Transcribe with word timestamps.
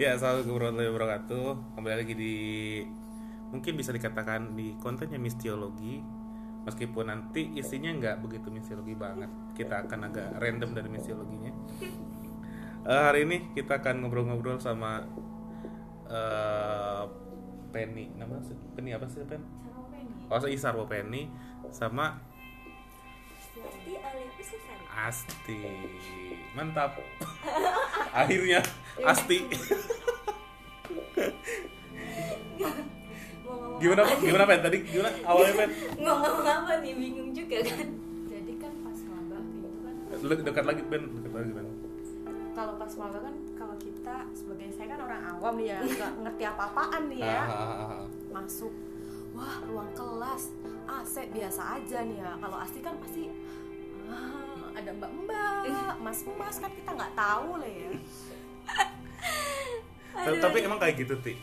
Ya, 0.00 0.16
assalamualaikum 0.16 0.56
warahmatullahi 0.56 0.88
wabarakatuh. 0.88 1.46
Kembali 1.76 1.96
lagi 2.00 2.14
di 2.16 2.34
mungkin 3.52 3.76
bisa 3.76 3.92
dikatakan 3.92 4.56
di 4.56 4.72
kontennya 4.80 5.20
mistiologi, 5.20 6.00
meskipun 6.64 7.12
nanti 7.12 7.52
isinya 7.52 7.92
nggak 7.92 8.24
begitu 8.24 8.48
mistiologi 8.48 8.96
banget. 8.96 9.28
Kita 9.52 9.84
akan 9.84 10.08
agak 10.08 10.40
random 10.40 10.72
dari 10.72 10.88
mistiologinya. 10.88 11.52
Eh, 12.88 13.02
hari 13.04 13.28
ini 13.28 13.52
kita 13.52 13.84
akan 13.84 14.00
ngobrol-ngobrol 14.00 14.56
sama 14.56 15.04
eh, 16.08 17.04
Penny, 17.68 18.16
nama 18.16 18.40
Penny 18.72 18.96
apa 18.96 19.12
sih 19.12 19.28
Pen? 19.28 19.44
Oh, 20.32 20.40
Isarwo 20.48 20.88
Penny 20.88 21.28
sama. 21.68 22.16
Asti. 24.88 25.60
Mantap. 26.52 27.00
Akhirnya 28.20 28.60
Asti. 29.00 29.38
Gimana 33.82 34.00
apa? 34.06 34.14
gimana 34.22 34.44
Pen 34.46 34.60
tadi? 34.62 34.78
Gimana 34.86 35.10
awalnya 35.26 35.54
Pen? 35.58 35.70
Mau 35.98 36.14
ngomong 36.22 36.46
apa 36.46 36.72
nih? 36.84 36.92
Bingung 36.94 37.30
juga 37.34 37.58
kan. 37.66 37.88
jadi 38.30 38.52
kan 38.62 38.72
pas 38.86 38.98
maba 39.10 39.38
itu 40.12 40.26
kan 40.30 40.38
dekat 40.46 40.64
lagi 40.64 40.82
Ben, 40.86 41.02
dekat 41.18 41.32
lagi 41.34 41.52
Ben. 41.56 41.66
kalau 42.52 42.74
pas 42.76 42.92
maba 43.00 43.18
kan 43.24 43.34
kalau 43.56 43.76
kita 43.80 44.16
sebagai 44.36 44.68
saya 44.76 44.86
kan 44.92 45.00
orang 45.02 45.22
awam 45.24 45.54
nih 45.56 45.72
ya 45.72 45.78
nggak 45.80 46.12
ngerti 46.20 46.44
apa-apaan 46.46 47.02
nih 47.08 47.20
ya 47.24 47.42
ah, 47.48 47.48
ah, 47.48 47.84
ah. 47.96 48.04
masuk 48.28 48.72
wah 49.32 49.56
ruang 49.64 49.88
kelas 49.96 50.52
AC 50.84 51.14
biasa 51.32 51.62
aja 51.80 51.98
nih 52.04 52.20
ya 52.20 52.36
kalau 52.38 52.56
Asti 52.60 52.80
kan 52.84 52.94
pasti 53.00 53.32
ah, 54.12 54.51
ada 54.72 54.90
mbak-mbak 54.90 55.62
mas-mas 55.98 56.56
kan 56.56 56.70
kita 56.70 56.90
nggak 56.90 57.12
tahu 57.14 57.50
lah 57.56 57.70
ya 57.70 57.90
Ta- 60.12 60.40
Tapi 60.44 60.58
emang 60.60 60.76
kayak 60.76 60.96
gitu 60.98 61.14
ti. 61.18 61.34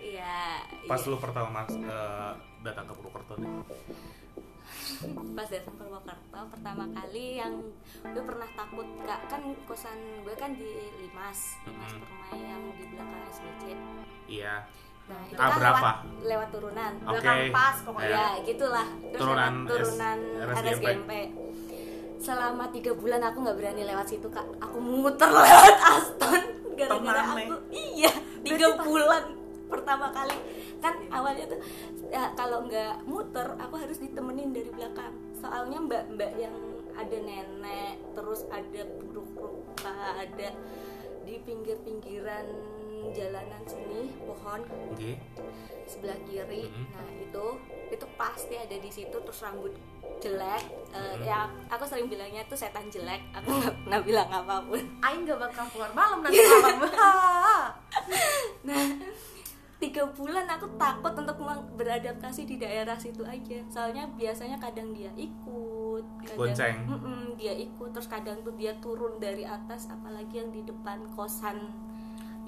Iya. 0.00 0.62
Pas 0.84 0.98
iya. 0.98 1.06
lu 1.06 1.16
pertama 1.16 1.48
mas 1.54 1.70
eh, 1.70 2.32
datang 2.60 2.84
ke 2.84 2.92
Purwokerto 2.92 3.34
nih. 3.36 3.48
pas 5.36 5.46
datang 5.46 5.70
ke 5.70 5.78
Purwokerto 5.78 6.40
pertama 6.48 6.84
kali 6.92 7.26
yang 7.36 7.54
gue 8.04 8.22
pernah 8.22 8.48
takut 8.52 8.86
kak 9.00 9.20
kan 9.26 9.38
kosan 9.64 9.96
gue 10.20 10.34
kan 10.34 10.50
di 10.52 10.66
Limas 10.98 11.56
Limas 11.62 11.92
Mhm. 11.92 11.98
Permai 12.00 12.38
yang 12.42 12.62
di 12.72 12.84
belakang 12.86 13.22
SBC 13.28 13.62
Iya. 14.28 14.54
nah 15.06 15.20
itu 15.24 15.34
Ah, 15.34 15.46
kan 15.46 15.56
berapa? 15.56 15.78
lewat 15.80 15.96
lewat 16.22 16.48
turunan 16.50 16.92
Oke. 16.98 17.10
belakang 17.14 17.38
pas 17.48 17.76
pokoknya 17.80 18.12
ya 18.12 18.26
gitulah 18.44 18.88
terus 19.06 19.20
Turunan 19.20 19.52
lewat 19.54 19.70
turunan 19.70 20.18
S- 20.18 20.58
RSGMP 20.60 21.12
selama 22.18 22.70
tiga 22.74 22.92
bulan 22.94 23.22
aku 23.22 23.46
nggak 23.46 23.58
berani 23.58 23.82
lewat 23.86 24.06
situ 24.10 24.28
kak. 24.28 24.46
Aku 24.62 24.78
muter 24.82 25.30
lewat 25.30 25.76
Aston 25.96 26.42
gara-gara 26.78 27.22
aku. 27.34 27.54
iya 27.70 28.12
tiga 28.42 28.78
bulan 28.82 29.34
pertama 29.70 30.10
kali. 30.10 30.34
Kan 30.78 30.94
awalnya 31.10 31.50
tuh 31.50 31.60
ya, 32.10 32.30
kalau 32.38 32.66
nggak 32.66 33.02
muter 33.06 33.58
aku 33.58 33.74
harus 33.78 33.98
ditemenin 33.98 34.50
dari 34.54 34.70
belakang. 34.70 35.14
Soalnya 35.38 35.78
mbak-mbak 35.82 36.32
yang 36.38 36.54
ada 36.98 37.18
nenek 37.22 38.02
terus 38.18 38.42
ada 38.50 38.82
buruk 38.98 39.30
rupa 39.38 40.18
ada 40.18 40.50
di 41.22 41.38
pinggir-pinggiran 41.46 42.46
jalanan 43.14 43.62
sini 43.64 44.10
pohon 44.26 44.60
Oke. 44.90 45.14
sebelah 45.86 46.18
kiri. 46.26 46.66
Mhm. 46.66 46.84
nah 46.90 47.08
itu 47.14 47.46
itu 47.94 48.06
pasti 48.18 48.54
ada 48.58 48.76
di 48.76 48.90
situ 48.90 49.14
terus 49.14 49.40
rambut 49.40 49.72
jelek 50.18 50.64
Mhm. 50.88 51.20
ya 51.20 51.44
aku 51.68 51.84
sering 51.84 52.08
bilangnya 52.08 52.42
itu 52.42 52.56
setan 52.56 52.88
jelek 52.88 53.20
aku 53.30 53.52
nggak 53.52 53.74
pernah 53.82 54.00
bilang 54.00 54.28
apa 54.28 54.54
pun 54.60 54.80
Aing 54.98 55.22
nggak 55.22 55.38
bakal 55.38 55.64
keluar 55.68 55.90
malam 55.92 56.18
nanti 56.20 56.40
malam 56.40 56.78
nah 58.68 58.84
tiga 59.78 60.02
bulan 60.10 60.42
aku 60.48 60.66
takut 60.74 61.14
untuk 61.14 61.38
beradaptasi 61.76 62.42
di 62.44 62.58
daerah 62.58 62.98
situ 62.98 63.22
aja 63.22 63.62
soalnya 63.70 64.10
biasanya 64.10 64.58
kadang 64.58 64.90
dia 64.90 65.06
ikut 65.14 66.02
kadang 66.24 66.34
Bonceng. 66.36 66.76
Mm-mm, 66.82 67.22
dia 67.38 67.54
ikut 67.54 67.94
terus 67.94 68.10
kadang 68.10 68.42
tuh 68.42 68.54
dia 68.58 68.74
turun 68.82 69.22
dari 69.22 69.46
atas 69.46 69.86
apalagi 69.86 70.42
yang 70.42 70.50
di 70.50 70.66
depan 70.66 71.06
kosan 71.14 71.70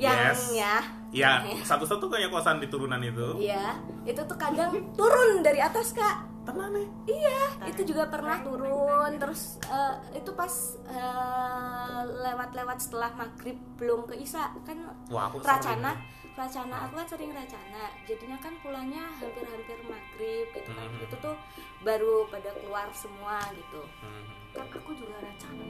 yang 0.01 0.33
Yes. 0.33 0.57
ya 0.57 0.77
Ya, 1.11 1.43
satu-satu 1.67 2.07
kayak 2.07 2.31
kosan 2.31 2.63
di 2.63 2.71
turunan 2.71 3.03
itu. 3.03 3.35
Iya, 3.43 3.75
itu 4.07 4.23
tuh 4.23 4.39
kadang 4.39 4.71
turun 4.95 5.43
dari 5.43 5.59
atas 5.59 5.91
kak. 5.91 6.23
Tenang 6.47 6.71
nih. 6.71 6.87
Iya, 7.11 7.67
itu 7.67 7.83
juga 7.91 8.07
pernah 8.07 8.39
turun. 8.47 9.19
Terus 9.19 9.59
eh, 9.67 9.95
itu 10.15 10.31
pas 10.39 10.55
eh, 10.87 12.01
lewat-lewat 12.07 12.79
setelah 12.79 13.11
maghrib 13.19 13.59
belum 13.75 14.07
ke 14.07 14.23
Isa 14.23 14.55
kan 14.63 14.79
Wah, 15.11 15.27
aku 15.35 15.43
Racana, 15.43 15.99
sering. 15.99 16.39
Racana 16.39 16.77
aku 16.87 16.93
kan 16.95 17.07
sering 17.11 17.31
Racana. 17.35 17.91
Jadinya 18.07 18.39
kan 18.39 18.55
pulangnya 18.63 19.03
hampir-hampir 19.19 19.83
maghrib 19.91 20.47
gitu 20.55 20.71
kan. 20.71 20.87
Mhm. 20.95 21.11
Itu 21.11 21.17
tuh 21.19 21.35
baru 21.83 22.31
pada 22.31 22.55
keluar 22.55 22.87
semua 22.95 23.43
gitu. 23.51 23.83
Hmm. 23.99 24.25
kan 24.51 24.67
aku 24.67 24.91
juga 24.95 25.15
rencana 25.23 25.63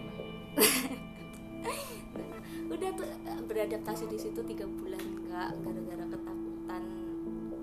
Udah 2.74 2.90
tuh 2.94 3.06
eh, 3.06 3.40
beradaptasi 3.44 4.04
di 4.06 4.18
situ 4.18 4.40
tiga 4.46 4.66
bulan 4.66 5.02
kak, 5.26 5.50
gara-gara 5.62 6.04
ketakutan 6.06 6.82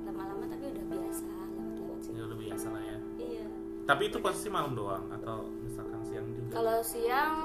lama-lama 0.03 0.45
tapi 0.47 0.63
udah 0.71 0.85
biasa 0.87 1.27
lewat-lewat 1.55 1.99
situ. 2.03 2.15
Ya 2.15 2.23
udah 2.27 2.37
biasa 2.39 2.67
lah 2.71 2.83
ya. 2.83 2.97
Iya. 3.19 3.45
Tapi 3.87 4.01
itu 4.11 4.17
posisi 4.19 4.47
malam 4.51 4.75
doang 4.75 5.05
atau 5.11 5.47
misalkan 5.63 5.99
siang 6.03 6.27
juga? 6.35 6.51
Kalau 6.59 6.77
siang 6.83 7.35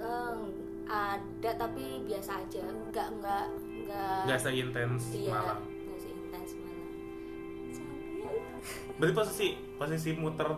eh, 0.00 0.36
ada 0.90 1.50
tapi 1.54 1.84
biasa 2.08 2.30
aja, 2.42 2.64
nggak 2.90 3.08
nggak 3.20 3.44
nggak. 3.86 4.20
Nggak 4.26 4.40
seintens 4.40 5.02
iya, 5.14 5.30
malam. 5.30 5.58
nggak 5.62 6.00
seintens 6.00 6.50
malam. 6.58 6.84
Sayang. 7.70 8.40
Berarti 8.98 9.14
posisi 9.16 9.48
posisi 9.76 10.10
muter 10.16 10.48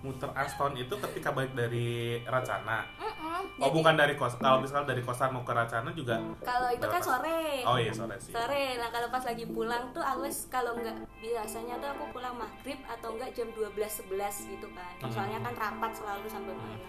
muter 0.00 0.32
Aston 0.32 0.72
itu 0.80 0.94
ketika 0.96 1.28
balik 1.28 1.52
dari 1.52 2.16
Racana. 2.24 2.88
Mm-mm, 2.96 3.60
Oh 3.60 3.68
jadi 3.68 3.76
bukan 3.76 3.94
dari 4.00 4.14
kos. 4.16 4.40
Kalau 4.40 4.64
misalnya 4.64 4.96
dari 4.96 5.04
kosan 5.04 5.36
mau 5.36 5.44
ke 5.44 5.52
Racana 5.52 5.92
juga. 5.92 6.16
Kalau 6.40 6.72
itu 6.72 6.86
kan 6.88 7.00
sore. 7.04 7.60
Oh 7.68 7.76
iya 7.76 7.92
sore 7.92 8.16
sih. 8.16 8.32
Sore. 8.32 8.80
Nah 8.80 8.88
kalau 8.88 9.12
pas 9.12 9.20
lagi 9.20 9.44
pulang 9.44 9.92
tuh 9.92 10.00
awas 10.00 10.48
kalau 10.48 10.72
nggak 10.80 11.04
biasanya 11.20 11.76
tuh 11.76 11.88
aku 11.92 12.16
pulang 12.16 12.32
maghrib 12.32 12.80
atau 12.88 13.12
enggak 13.12 13.36
jam 13.36 13.52
12 13.52 13.76
11 13.76 14.52
gitu 14.56 14.68
kan. 14.72 14.92
Hmm. 15.04 15.12
Soalnya 15.12 15.38
kan 15.44 15.52
rapat 15.52 15.92
selalu 15.92 16.26
sampai 16.26 16.52
malam. 16.56 16.80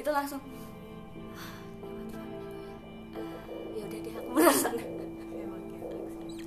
Itu 0.00 0.08
langsung 0.08 0.40
"Ah, 1.36 1.52
ya 3.76 3.84
udah 3.84 4.00
deh 4.00 4.14
aku 4.16 4.28
bener 4.32 4.54
sana. 4.54 4.82
Emang 5.44 5.62
geblek 5.68 6.00
sih. 6.24 6.44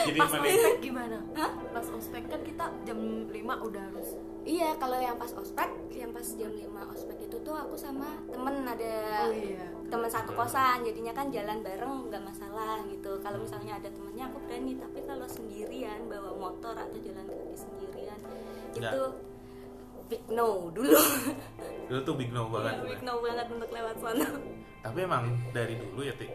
Jadi 0.00 0.18
pas 0.18 0.32
ospek 0.32 0.80
gimana 0.80 1.18
Hah? 1.36 1.52
pas 1.70 1.86
ospek 1.86 2.24
kan 2.24 2.40
kita 2.40 2.64
jam 2.82 2.98
5 3.28 3.36
udah 3.68 3.82
harus 3.92 4.08
Iya, 4.40 4.72
kalau 4.80 4.96
yang 4.96 5.20
pas 5.20 5.28
ospek, 5.36 5.68
yang 5.92 6.16
pas 6.16 6.24
jam 6.24 6.48
5 6.48 6.64
ospek 6.96 7.28
itu 7.28 7.36
tuh 7.44 7.52
aku 7.52 7.76
sama 7.76 8.16
temen 8.24 8.64
ada 8.64 9.28
oh 9.28 9.32
iya 9.36 9.68
teman 9.90 10.08
satu 10.08 10.32
kosan, 10.32 10.80
jadinya 10.86 11.12
kan 11.12 11.28
jalan 11.28 11.60
bareng 11.60 12.08
nggak 12.08 12.22
masalah 12.24 12.80
gitu. 12.88 13.20
Kalau 13.20 13.42
misalnya 13.42 13.76
ada 13.76 13.90
temennya 13.92 14.30
aku 14.32 14.38
berani, 14.48 14.78
tapi 14.80 15.04
kalau 15.04 15.26
sendirian 15.28 16.08
bawa 16.08 16.30
motor 16.32 16.72
atau 16.72 16.98
jalan 17.02 17.26
kaki 17.26 17.56
sendirian 17.58 18.18
Nggak. 18.78 18.92
itu 18.96 19.02
big 20.10 20.22
no 20.32 20.70
dulu. 20.74 20.98
Itu 21.90 21.98
tuh 22.06 22.14
big 22.14 22.30
no 22.30 22.46
banget. 22.48 22.74
Iya, 22.74 22.80
tuh 22.80 22.88
big 22.90 23.02
no 23.02 23.14
banget 23.18 23.46
untuk 23.50 23.70
lewat 23.70 23.96
sana. 23.98 24.26
Tapi 24.80 24.98
emang 25.04 25.24
dari 25.52 25.74
dulu 25.76 26.00
ya, 26.06 26.14
Tik. 26.16 26.32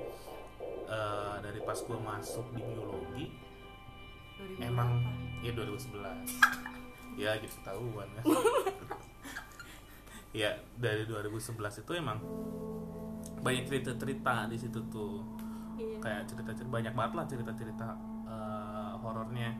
eh, 0.86 1.36
dari 1.42 1.60
pas 1.66 1.80
gua 1.81 1.98
masuk 1.98 2.46
di 2.54 2.62
biologi 2.62 3.25
2000 4.60 4.68
emang 4.69 4.90
ya 5.42 5.51
2011 5.56 6.75
ya 7.15 7.31
gitu 7.38 7.56
tahuan 7.62 8.07
kan 8.13 8.23
ya 10.35 10.51
dari 10.75 11.03
2011 11.03 11.56
itu 11.81 11.91
emang 11.94 12.19
banyak 13.39 13.63
cerita-cerita 13.65 14.47
di 14.47 14.57
situ 14.57 14.79
tuh 14.88 15.23
Iya. 15.75 16.00
kayak 16.00 16.23
cerita-cerita 16.25 16.71
banyak 16.71 16.94
banget 16.94 17.13
lah 17.13 17.25
cerita-cerita 17.25 17.88
eh, 18.25 18.94
horornya 18.97 19.51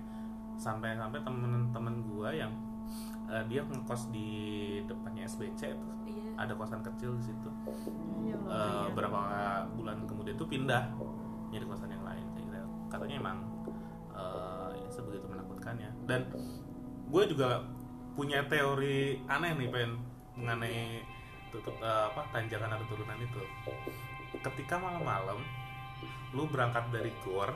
sampai-sampai 0.56 1.20
temen-temen 1.20 1.96
gua 2.06 2.32
yang 2.32 2.56
eh, 3.28 3.44
dia 3.46 3.60
ngekos 3.62 4.08
di 4.10 4.28
depannya 4.82 5.24
SBC 5.26 5.76
tuh 5.76 5.92
Iya. 6.06 6.32
ada 6.38 6.54
kosan 6.54 6.80
kecil 6.82 7.16
di 7.16 7.24
situ 7.26 7.50
Iya, 8.22 8.32
Eh, 8.32 8.40
makanya. 8.42 8.96
berapa 8.96 9.20
bulan 9.76 9.98
kemudian 10.06 10.36
tuh 10.36 10.48
pindah 10.48 10.88
nyari 11.50 11.66
kosan 11.66 11.88
yang 11.90 12.04
lain 12.04 12.24
gitu. 12.32 12.64
katanya 12.88 13.16
emang 13.18 13.38
eh, 14.10 14.70
ya 14.74 14.88
sebegitu 14.88 15.28
menakutkannya 15.28 15.90
dan 16.06 16.32
gue 17.06 17.24
juga 17.28 17.64
punya 18.16 18.44
teori 18.48 19.20
aneh 19.26 19.52
nih 19.54 19.70
pen 19.70 19.92
mengenai 20.36 21.04
tutup 21.50 21.76
eh, 21.80 22.04
apa 22.10 22.28
tanjakan 22.32 22.72
atau 22.72 22.86
turunan 22.88 23.20
itu. 23.20 23.42
Ketika 24.36 24.76
malam-malam 24.76 25.40
lu 26.36 26.44
berangkat 26.46 26.92
dari 26.92 27.12
gor 27.24 27.56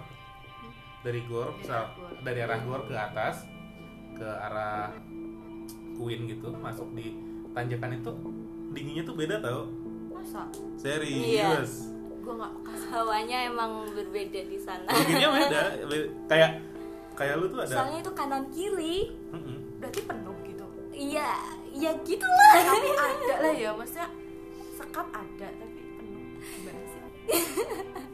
dari 0.99 1.23
gor 1.27 1.51
Dari 1.51 1.59
misal 1.59 1.75
arah 1.75 1.91
gor. 1.91 2.11
dari 2.23 2.39
arah 2.39 2.59
gor 2.63 2.81
ke 2.83 2.95
atas 2.95 3.35
ke 4.15 4.27
arah 4.27 4.91
Queen 5.95 6.27
gitu 6.27 6.47
masuk 6.55 6.87
di 6.95 7.11
tanjakan 7.51 7.99
itu 7.99 8.11
dinginnya 8.71 9.03
tuh 9.03 9.15
beda 9.15 9.35
tau. 9.39 9.67
Masa? 10.09 10.47
Serius. 10.75 11.91
Gue 12.19 12.33
nggak 12.35 12.53
hawanya 12.95 13.37
emang 13.47 13.83
berbeda 13.91 14.39
di 14.43 14.55
sana. 14.55 14.87
Dinginnya 14.87 15.29
beda. 15.29 15.61
Be- 15.87 16.11
kayak 16.31 16.51
kayak 17.19 17.36
lu 17.36 17.45
tuh 17.51 17.60
ada 17.62 17.74
soalnya 17.75 18.00
itu 18.00 18.12
kanan 18.16 18.44
kiri. 18.50 18.98
Mm-mm. 19.30 19.57
berarti 19.77 20.01
penuh 20.01 20.36
gitu? 20.42 20.66
Iya 20.89 21.30
ya 21.69 21.92
gitulah. 22.01 22.54
Tapi 22.56 22.89
ada 22.95 23.36
lah 23.44 23.54
ya 23.54 23.71
maksudnya 23.75 24.07
sekap 24.74 25.07
ada 25.12 25.48
tapi 25.51 25.81
penuh. 26.00 26.24
Gimana 26.39 26.81
sih? 26.88 27.00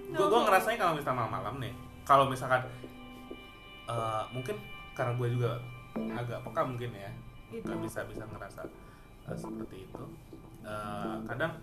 Gue 0.10 0.26
gue 0.26 0.42
ngerasanya 0.42 0.78
kalau 0.78 0.94
misalnya 0.98 1.18
malam-malam 1.22 1.56
nih 1.62 1.74
kalau 2.04 2.26
misalkan 2.26 2.62
eh, 3.86 4.24
mungkin 4.34 4.56
karena 4.94 5.14
gue 5.14 5.28
juga 5.32 5.52
agak 5.96 6.40
peka 6.44 6.62
mungkin 6.66 6.92
ya 6.92 7.12
Gitu. 7.46 7.62
nggak 7.62 7.78
bisa 7.86 8.00
bisa 8.10 8.26
ngerasa 8.26 8.62
eh, 9.30 9.38
seperti 9.38 9.86
itu. 9.86 10.04
Eh, 10.66 11.16
kadang 11.30 11.54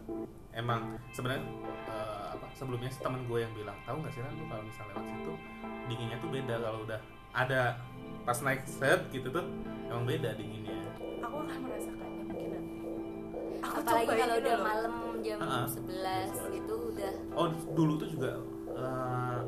emang 0.54 0.94
sebenarnya 1.10 1.42
eh, 1.90 2.26
apa 2.32 2.46
sebelumnya 2.54 2.86
sih 2.88 3.02
temen 3.02 3.26
gue 3.26 3.38
yang 3.42 3.52
bilang 3.52 3.74
tahu 3.82 3.98
nggak 3.98 4.12
sih 4.14 4.22
lu 4.22 4.46
kalau 4.46 4.62
misalnya 4.62 4.94
lewat 4.94 5.06
situ 5.10 5.32
dinginnya 5.90 6.16
tuh 6.22 6.30
beda 6.30 6.54
kalau 6.56 6.78
udah 6.86 7.00
ada 7.32 7.80
pas 8.22 8.38
naik 8.38 8.62
set 8.64 9.00
gitu 9.10 9.28
tuh 9.28 9.44
emang 9.88 10.04
beda 10.04 10.36
dinginnya. 10.36 10.76
Aku 11.22 11.36
akan 11.42 11.58
merasakannya 11.64 12.22
mungkin 12.28 12.48
nanti. 12.52 12.76
Aku 13.62 13.74
apalagi 13.78 14.06
kalau 14.10 14.36
udah 14.38 14.54
loh. 14.54 14.64
malam 14.64 14.94
jam 15.22 15.38
Ah, 15.40 15.66
11 15.66 16.56
itu 16.56 16.74
udah. 16.92 17.12
Oh 17.32 17.48
dulu 17.72 17.92
tuh 17.96 18.08
juga 18.10 18.30
eh, 18.72 19.40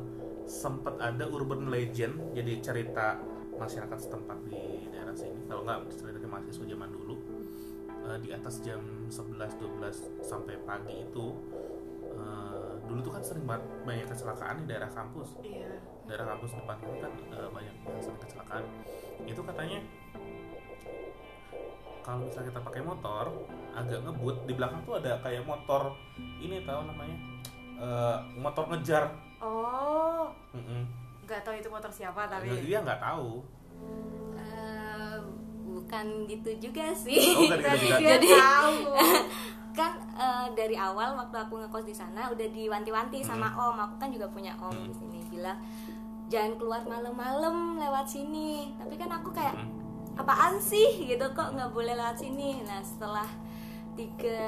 sempet 0.45 0.95
ada 1.01 1.25
urban 1.27 1.69
legend 1.69 2.33
jadi 2.33 2.53
cerita 2.61 3.19
masyarakat 3.55 3.99
setempat 4.01 4.39
di 4.45 4.89
daerah 4.91 5.15
sini. 5.15 5.39
Kalau 5.47 5.63
nggak 5.63 5.79
cerita 5.91 6.11
dari 6.15 6.29
mahasiswa 6.29 6.65
zaman 6.67 6.91
dulu. 6.91 7.15
Eh, 8.05 8.19
di 8.21 8.29
atas 8.31 8.61
jam 8.61 8.81
11-12 9.09 10.21
sampai 10.21 10.61
pagi 10.63 11.05
itu 11.05 11.27
eh, 12.13 12.71
dulu 12.85 13.01
tuh 13.01 13.13
kan 13.13 13.23
sering 13.23 13.45
banget 13.45 13.65
banyak 13.83 14.07
kecelakaan 14.09 14.57
di 14.63 14.67
daerah 14.67 14.91
kampus. 14.91 15.37
Iya 15.41 15.74
daerah 16.05 16.37
kampus 16.37 16.53
depan 16.55 16.77
itu 16.81 16.97
kan 17.01 17.13
eh, 17.33 17.49
banyak 17.49 17.75
yang 17.85 18.01
sering 18.01 18.21
kecelakaan. 18.21 18.65
Itu 19.25 19.41
katanya 19.43 19.79
kalau 22.05 22.21
misalnya 22.21 22.53
kita 22.53 22.61
pakai 22.61 22.83
motor 22.85 23.25
agak 23.73 23.99
ngebut 24.05 24.37
di 24.45 24.53
belakang 24.53 24.81
tuh 24.85 25.01
ada 25.01 25.17
kayak 25.25 25.43
motor 25.49 25.97
ini 26.39 26.61
tahu 26.69 26.81
namanya 26.85 27.17
eh, 27.81 28.17
motor 28.37 28.65
ngejar. 28.69 29.05
Oh. 29.41 30.29
Mm-mm. 30.55 30.85
nggak 31.25 31.41
tahu 31.41 31.57
itu 31.57 31.73
motor 31.73 31.89
siapa 31.89 32.29
tapi 32.29 32.53
dia 32.69 32.85
nggak 32.85 33.01
tahu. 33.01 33.41
Eh, 34.37 35.17
bukan 35.65 36.29
gitu 36.29 36.51
juga 36.61 36.93
sih. 37.05 37.33
Oh, 37.33 37.49
nggak 37.49 37.61
gitu 37.65 37.89
juga. 37.89 37.97
dia 37.97 38.09
jadi 38.21 38.29
tahu. 38.37 38.79
Kan 39.79 39.93
eh, 40.15 40.47
dari 40.55 40.77
awal 40.79 41.17
waktu 41.19 41.35
aku 41.35 41.59
ngekos 41.65 41.89
di 41.89 41.97
sana 41.97 42.29
udah 42.31 42.47
diwanti-wanti 42.47 43.25
sama 43.25 43.51
om. 43.57 43.75
Aku 43.81 43.95
kan 43.99 44.13
juga 44.13 44.29
punya 44.31 44.55
om 44.61 44.71
di 44.71 44.95
sini 44.95 45.19
bilang 45.27 45.59
jangan 46.33 46.57
keluar 46.57 46.83
malam-malam 46.87 47.81
lewat 47.81 48.07
sini. 48.09 48.73
Tapi 48.77 48.95
kan 48.97 49.11
aku 49.13 49.31
kayak 49.35 49.57
apaan 50.15 50.61
sih? 50.63 51.09
gitu 51.11 51.27
kok 51.35 51.53
nggak 51.55 51.71
boleh 51.73 51.95
lewat 51.97 52.21
sini? 52.21 52.63
Nah 52.65 52.81
setelah 52.81 53.29
tiga 53.95 54.43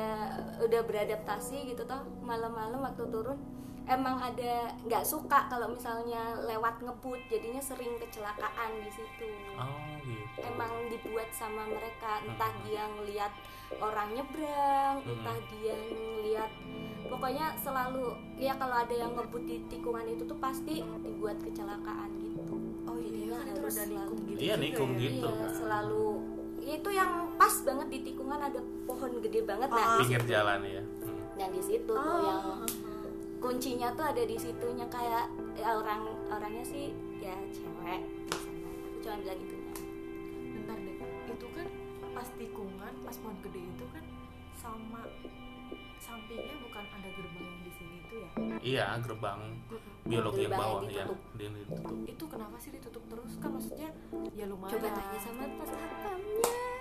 udah 0.58 0.82
beradaptasi 0.82 1.70
gitu 1.70 1.86
toh 1.86 2.02
malam-malam 2.26 2.82
waktu 2.82 3.06
turun 3.08 3.38
emang 3.86 4.18
ada 4.20 4.54
nggak 4.80 5.02
suka 5.02 5.46
kalau 5.46 5.68
misalnya 5.68 6.18
lewat 6.42 6.78
ngebut 6.80 7.22
jadinya 7.26 7.60
sering 7.60 7.94
kecelakaan 7.96 8.70
di 8.76 8.90
situ 8.90 9.30
oh 9.54 9.70
gitu 10.00 10.38
emang 10.44 10.70
dibuat 10.86 11.30
sama 11.30 11.64
mereka 11.64 12.18
entah 12.20 12.50
dia 12.62 12.82
ngelihat 12.92 13.30
orang 13.76 14.10
nyebrang 14.12 14.96
Hmm. 14.98 15.12
entah 15.12 15.38
dia 15.48 15.74
ngelihat 15.88 16.50
pokoknya 17.04 17.54
selalu 17.56 18.10
ya 18.36 18.54
kalau 18.54 18.76
ada 18.76 18.92
yang 18.92 19.12
ngebut 19.12 19.42
di 19.42 19.62
tikungan 19.64 20.06
itu 20.08 20.22
tuh 20.24 20.38
pasti 20.38 20.82
dibuat 21.00 21.38
kecelakaan 21.38 22.10
gitu 22.20 22.54
oh 22.84 22.98
iya 22.98 23.34
kan 23.36 23.46
itu 23.46 23.54
harus 23.56 23.76
nikung 23.80 24.18
selalu- 24.18 24.26
gitu 24.28 24.38
Iya, 24.40 24.54
nikung 24.56 24.90
ya. 24.92 25.00
gitu. 25.00 25.28
iya 25.28 25.46
selalu 25.48 26.06
ya 26.58 26.72
itu 26.74 26.90
yang 26.92 27.10
pas 27.34 27.54
banget 27.62 27.86
di 27.88 27.98
tikungan 28.04 28.40
ada 28.40 28.58
pohon 28.82 29.12
gede 29.20 29.40
banget 29.42 29.68
nah 29.68 29.78
Ah. 29.78 29.86
di 29.88 30.02
pinggir 30.02 30.22
jalan 30.26 30.60
ya 30.64 30.82
Hmm. 30.82 31.18
dan 31.36 31.48
di 31.48 31.62
situ 31.62 31.86
tuh 31.86 31.94
Oh. 31.94 32.22
yang 32.24 32.42
kuncinya 33.38 33.92
tuh 33.94 34.04
ada 34.08 34.22
di 34.24 34.36
situnya 34.36 34.86
kayak 34.88 35.28
ya 35.56 35.76
orang 35.76 36.08
orangnya 36.32 36.64
sih 36.64 36.92
ya 37.20 37.36
cewek. 37.52 38.00
Di 38.30 38.36
sana 38.36 38.68
aku 38.68 38.98
cuma 39.04 39.16
bilang 39.22 39.38
gitu. 39.40 39.56
Bentar 40.56 40.76
deh 40.80 40.96
itu 41.30 41.46
kan 41.52 41.66
pas 42.16 42.28
tikungan 42.40 42.92
pas 43.04 43.16
pohon 43.20 43.36
gede 43.44 43.60
itu 43.60 43.84
kan 43.92 44.04
sama 44.56 45.00
sampingnya 46.00 46.56
bukan 46.62 46.84
ada 46.86 47.08
gerbang 47.12 47.44
yang 47.44 47.60
di 47.66 47.72
sini 47.74 47.96
itu 48.04 48.14
ya? 48.22 48.30
Iya 48.62 48.86
gerbang 49.04 49.40
biologi 50.06 50.40
yang 50.46 50.54
bawah 50.54 50.80
yang 50.86 50.92
ya. 50.92 51.04
ditutup. 51.04 51.20
dia 51.36 51.48
ditutup. 51.50 51.96
Itu 52.06 52.24
kenapa 52.30 52.56
sih 52.62 52.70
ditutup 52.72 53.04
terus? 53.10 53.32
Kan 53.42 53.50
maksudnya 53.52 53.90
ya 54.32 54.44
lumayan 54.48 54.72
coba 54.76 54.88
tanya 54.94 55.18
sama 55.20 55.44
pas 55.60 55.68
satpamnya 55.68 56.75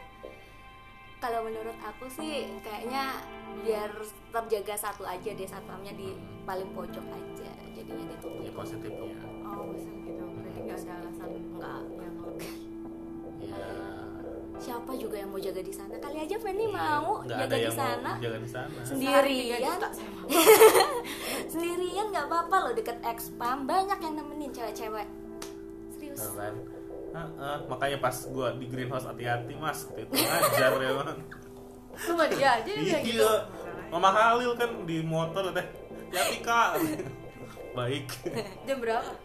kalau 1.18 1.40
menurut 1.44 1.78
aku 1.80 2.06
sih 2.08 2.48
kayaknya 2.62 3.24
biar 3.64 3.90
terjaga 4.30 4.76
satu 4.76 5.04
aja 5.04 5.30
deh 5.32 5.48
satpamnya 5.48 5.96
di 5.96 6.14
paling 6.44 6.70
pojok 6.76 7.02
aja 7.02 7.52
jadinya 7.74 8.06
ditutup 8.14 8.44
ya 8.44 8.52
positifnya 8.52 9.16
oh 9.48 9.72
gitu. 9.74 10.24
Berarti 10.36 10.60
nggak 10.62 10.80
ada 10.86 10.94
alasan 11.02 11.30
Nggak. 11.56 11.82
yang 11.96 12.16
ya 13.42 13.58
siapa 14.56 14.92
juga 14.96 15.20
yang 15.20 15.30
mau 15.30 15.42
jaga 15.42 15.60
di 15.60 15.74
sana? 15.76 16.00
Kali 16.00 16.16
aja 16.16 16.36
Fanny 16.40 16.66
mau 16.72 17.20
nggak 17.22 17.38
jaga 17.38 17.44
ada 17.44 17.56
di 17.56 17.66
yang 17.68 17.76
sana. 17.76 18.12
mau 18.16 18.24
jaga 18.24 18.38
di 18.40 18.50
sana. 18.50 18.78
Sendirian. 18.88 19.80
Sendirian 21.52 22.08
nggak 22.12 22.26
apa-apa 22.32 22.56
loh 22.64 22.74
deket 22.74 22.98
expam 23.04 23.68
banyak 23.68 24.00
yang 24.00 24.14
nemenin 24.16 24.52
cewek-cewek. 24.56 25.08
Serius 25.92 26.24
kan 27.16 27.28
Heeh, 27.32 27.58
makanya 27.66 27.98
pas 27.98 28.16
gua 28.28 28.52
di 28.54 28.66
greenhouse 28.66 29.06
hati-hati 29.06 29.56
mas. 29.56 29.88
Itu 29.90 30.12
ngajar 30.12 30.72
ya 30.76 30.92
man 30.94 31.18
cuma 31.96 32.28
dia 32.28 32.50
aja 32.54 32.68
yang 32.68 32.84
kayak 32.84 33.04
gitu. 33.06 33.24
Iya 33.24 33.32
Mama 33.88 34.12
Halil 34.12 34.52
kan 34.54 34.84
di 34.84 35.00
motor 35.00 35.48
teh. 35.50 35.64
Hati 36.12 36.38
kak. 36.40 36.76
Baik. 37.72 38.12
Jam 38.66 38.78
berapa? 38.78 39.16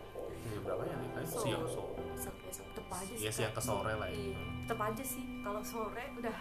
Ini 0.41 0.59
berapa 0.61 0.83
ya? 0.85 0.95
Nih 0.95 1.27
So- 1.27 1.43
siang. 1.43 1.67
so 1.67 1.83
Besok, 2.09 2.35
besok. 2.41 2.65
tetep 2.69 2.87
aja 2.89 3.11
sih 3.11 3.19
iya 3.19 3.31
siang 3.33 3.51
ke 3.51 3.59
sore 3.61 3.93
lah 3.93 4.07
ya 4.07 4.15
Iya. 4.15 4.39
tetep 4.61 4.79
aja 4.81 5.03
sih. 5.05 5.25
Kalau 5.41 5.61
sore 5.61 6.05
udah 6.15 6.37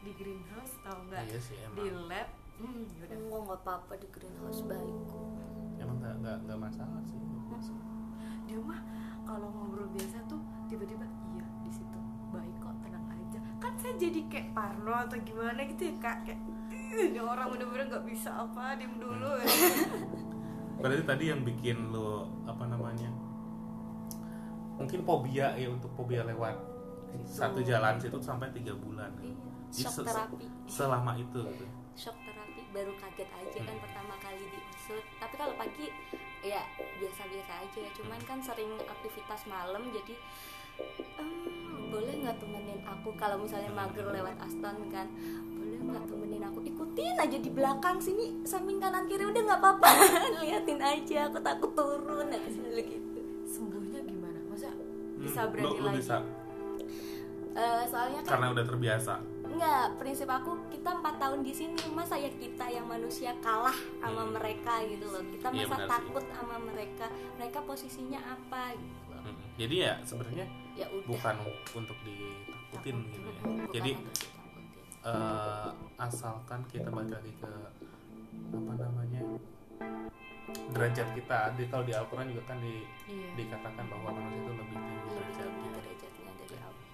di 0.00 0.12
greenhouse 0.14 0.74
tau 0.80 0.96
nggak? 1.04 1.20
Iya 1.22 1.38
sih 1.38 1.56
di 1.56 1.84
emang 1.84 2.04
lab. 2.06 2.28
Hmm 2.54 2.80
yaudah. 2.94 3.16
Enggak, 3.18 3.40
nggak 3.42 3.60
apa-apa 3.60 3.92
di 3.94 4.08
greenhouse 4.08 4.60
baik 4.62 4.96
kok. 5.04 5.26
emang 5.76 5.96
nggak 5.98 6.14
nggak 6.18 6.36
nggak 6.44 6.58
masalah 6.58 7.02
sih. 7.02 7.20
Dia 8.44 8.58
mah 8.58 8.80
kalau 9.22 9.48
ngobrol 9.50 9.88
biasa 9.90 10.16
tuh 10.24 10.40
tiba-tiba 10.74 11.06
iya 11.30 11.46
di 11.60 11.70
situ 11.70 11.98
baik 12.28 12.54
kok 12.58 12.74
tenang 12.80 13.06
aja 13.08 13.38
kan 13.56 13.72
saya 13.76 13.94
jadi 13.96 14.20
kayak 14.26 14.48
parno 14.52 14.94
atau 14.98 15.16
gimana 15.20 15.60
gitu 15.64 15.82
ya 15.84 15.94
kak 15.98 16.16
kayak 16.24 16.40
"Ih, 16.68 17.08
ini 17.08 17.20
orang 17.20 17.46
bener-bener 17.48 17.86
nggak 17.88 18.04
bisa 18.04 18.30
apa 18.34 18.74
diem 18.74 18.94
dulu 18.96 19.30
ya 19.36 19.46
berarti 20.80 21.02
tadi 21.04 21.24
yang 21.26 21.40
bikin 21.40 21.88
lo 21.88 22.26
apa 22.44 22.64
namanya 22.64 23.08
mungkin 24.74 25.00
fobia 25.02 25.54
ya 25.54 25.68
untuk 25.68 25.90
fobia 25.92 26.22
lewat 26.24 26.58
satu 27.24 27.62
jalan 27.62 27.94
situ 27.96 28.18
sampai 28.18 28.50
tiga 28.50 28.74
bulan 28.74 29.10
Iya. 29.16 29.34
Jadi 29.70 29.82
Shock 29.84 29.94
se- 29.96 30.04
terapi. 30.04 30.46
selama 30.66 31.12
itu 31.14 31.40
gitu. 31.40 31.66
Shock 31.96 32.14
terapi 32.20 32.62
baru 32.70 32.94
kaget 32.96 33.26
aja 33.28 33.58
kan 33.60 33.70
Hmm. 33.72 33.82
pertama 33.82 34.14
kali 34.18 34.42
diusut. 34.44 35.02
Tapi 35.16 35.34
kalau 35.34 35.54
pagi 35.54 35.90
ya 36.44 36.62
biasa-biasa 36.96 37.52
aja. 37.60 37.82
Cuman 37.92 38.18
kan 38.20 38.38
sering 38.38 38.70
aktivitas 38.78 39.46
malam 39.46 39.82
jadi 39.88 40.14
"Em, 41.16 41.30
boleh 41.88 42.14
nggak 42.16 42.36
temenin 42.36 42.80
aku 42.82 43.08
kalau 43.14 43.36
misalnya 43.38 43.70
mager 43.70 44.06
lewat 44.06 44.36
Aston 44.38 44.76
kan 44.88 45.06
boleh 45.50 45.78
nggak 45.80 46.04
temenin 46.06 46.42
aku 46.42 46.58
ikutin 46.62 47.16
aja 47.16 47.36
di 47.36 47.48
belakang 47.48 47.96
sini 47.98 48.42
samping 48.42 48.76
kanan 48.76 49.04
kiri 49.04 49.22
udah 49.22 49.42
nggak 49.42 49.60
apa-apa 49.60 49.88
liatin 50.40 50.80
aja 50.80 51.28
aku 51.28 51.38
takut 51.38 51.70
turun 51.72 52.26
aku 52.26 52.48
selalu 52.50 52.82
gitu 52.84 53.20
sembuhnya 53.46 54.00
gimana 54.02 54.38
masa 54.44 54.70
bisa 55.16 55.40
Hmm, 55.40 55.50
berani 55.50 55.64
lo, 55.64 55.72
lo 55.72 55.84
lagi 55.86 55.98
bisa 55.98 56.16
Eh, 57.54 57.84
soalnya 57.86 58.18
kan 58.20 58.30
karena 58.34 58.46
udah 58.50 58.64
terbiasa 58.66 59.14
Enggak, 59.46 59.94
prinsip 59.94 60.26
aku 60.26 60.58
kita 60.66 60.90
empat 60.90 61.14
tahun 61.14 61.46
di 61.46 61.54
sini 61.54 61.78
masa 61.88 62.18
ya 62.18 62.26
kita 62.26 62.66
yang 62.66 62.82
manusia 62.84 63.30
kalah 63.38 63.76
sama 64.02 64.26
Hmm. 64.26 64.34
mereka 64.34 64.82
gitu 64.82 65.06
loh. 65.06 65.22
Kita 65.22 65.54
Iya, 65.54 65.62
masa 65.62 65.76
sih. 65.78 65.86
takut 65.86 66.24
sama 66.26 66.56
mereka. 66.58 67.06
Mereka 67.38 67.62
posisinya 67.62 68.18
apa 68.26 68.74
gitu 68.74 68.98
loh. 69.06 69.22
Mm, 69.22 69.38
jadi 69.54 69.74
ya 69.78 69.94
sebenarnya 70.02 70.46
Ya 70.74 70.86
udah. 70.90 71.06
bukan 71.06 71.36
untuk 71.78 71.98
ditakutin 72.02 72.96
gitu 73.14 73.28
ya. 73.30 73.40
Bukan 73.46 73.70
jadi 73.70 73.92
eh, 75.06 75.68
asalkan 76.02 76.60
kita 76.66 76.90
balik 76.90 77.14
lagi 77.14 77.32
ke 77.38 77.52
apa 78.54 78.72
namanya 78.82 79.22
derajat 80.74 81.08
kita. 81.14 81.38
Di 81.54 81.64
kalau 81.70 81.84
di 81.86 81.94
Al-Quran 81.94 82.26
juga 82.34 82.42
kan 82.50 82.58
di, 82.58 82.82
iya. 83.06 83.28
dikatakan 83.38 83.84
bahwa 83.86 84.18
manusia 84.18 84.38
itu 84.42 84.50
lebih 84.50 84.76
tinggi 84.76 84.98
tinggi 84.98 85.10
derajatnya. 85.14 85.70
derajatnya 85.78 86.32
dari 86.34 86.56
Allah. 86.58 86.84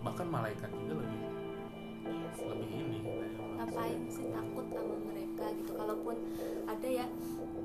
bahkan 0.00 0.26
malaikat 0.32 0.70
juga 0.72 0.92
lebih 1.00 1.18
iya 2.10 2.28
sih. 2.36 2.46
lebih 2.48 2.68
ini. 2.72 2.98
Ngapain 3.60 4.00
sih 4.08 4.26
takut 4.32 4.66
sama 4.72 4.96
mereka 5.08 5.44
gitu? 5.56 5.72
Kalaupun 5.76 6.16
ada 6.68 6.88
ya 6.88 7.06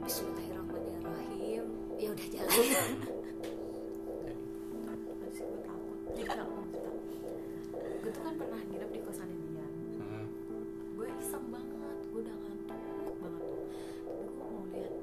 Bismillahirrahmanirrahim. 0.03 1.63
Sih 1.95 2.07
gue 2.11 2.27
takut 2.39 3.24
Jadi 6.15 6.31
mau 6.47 6.63
cerita 6.71 6.91
Gue 7.99 8.09
tuh 8.15 8.21
kan 8.23 8.33
pernah 8.39 8.59
nginep 8.63 8.89
di 8.89 8.99
kosannya 9.03 9.35
dia 9.51 9.67
Hmm. 9.99 10.25
Gue 10.95 11.07
iseng 11.19 11.45
banget 11.51 11.97
Gue 12.07 12.19
udah 12.23 12.35
ngantuk 12.39 12.79
banget 13.19 13.43
tuh. 13.43 13.63
Tapi 14.07 14.23
gue 14.23 14.47
mau 14.47 14.63
lihat 14.71 14.93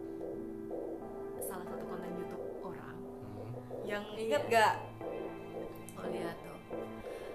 Salah 1.44 1.64
satu 1.68 1.84
konten 1.84 2.10
Youtube 2.16 2.44
orang 2.64 2.96
Hmm. 2.96 3.84
Yang 3.84 4.04
inget 4.16 4.42
gak? 4.48 4.74
Oh 6.00 6.06
lihat 6.08 6.36
tuh. 6.40 6.58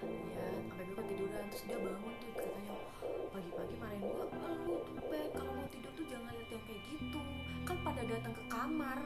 Lihat 0.01 0.53
sampai 0.65 0.83
gue 0.83 0.95
ketiduran 0.97 1.43
Terus 1.53 1.63
dia 1.69 1.77
bangun 1.77 2.13
tuh 2.17 2.31
katanya 2.33 2.75
Pagi-pagi 3.29 3.75
marahin 3.77 4.03
gue 4.09 4.25
Ah 4.33 4.53
lu 4.65 4.75
Kalau 5.37 5.51
mau 5.53 5.67
tidur 5.69 5.91
tuh 5.93 6.05
jangan 6.09 6.33
lihat 6.33 6.49
yang 6.49 6.63
kayak 6.65 6.81
gitu. 6.89 7.19
Kan 7.61 7.77
pada 7.83 8.01
datang 8.01 8.33
ke 8.33 8.43
kamar. 8.49 8.99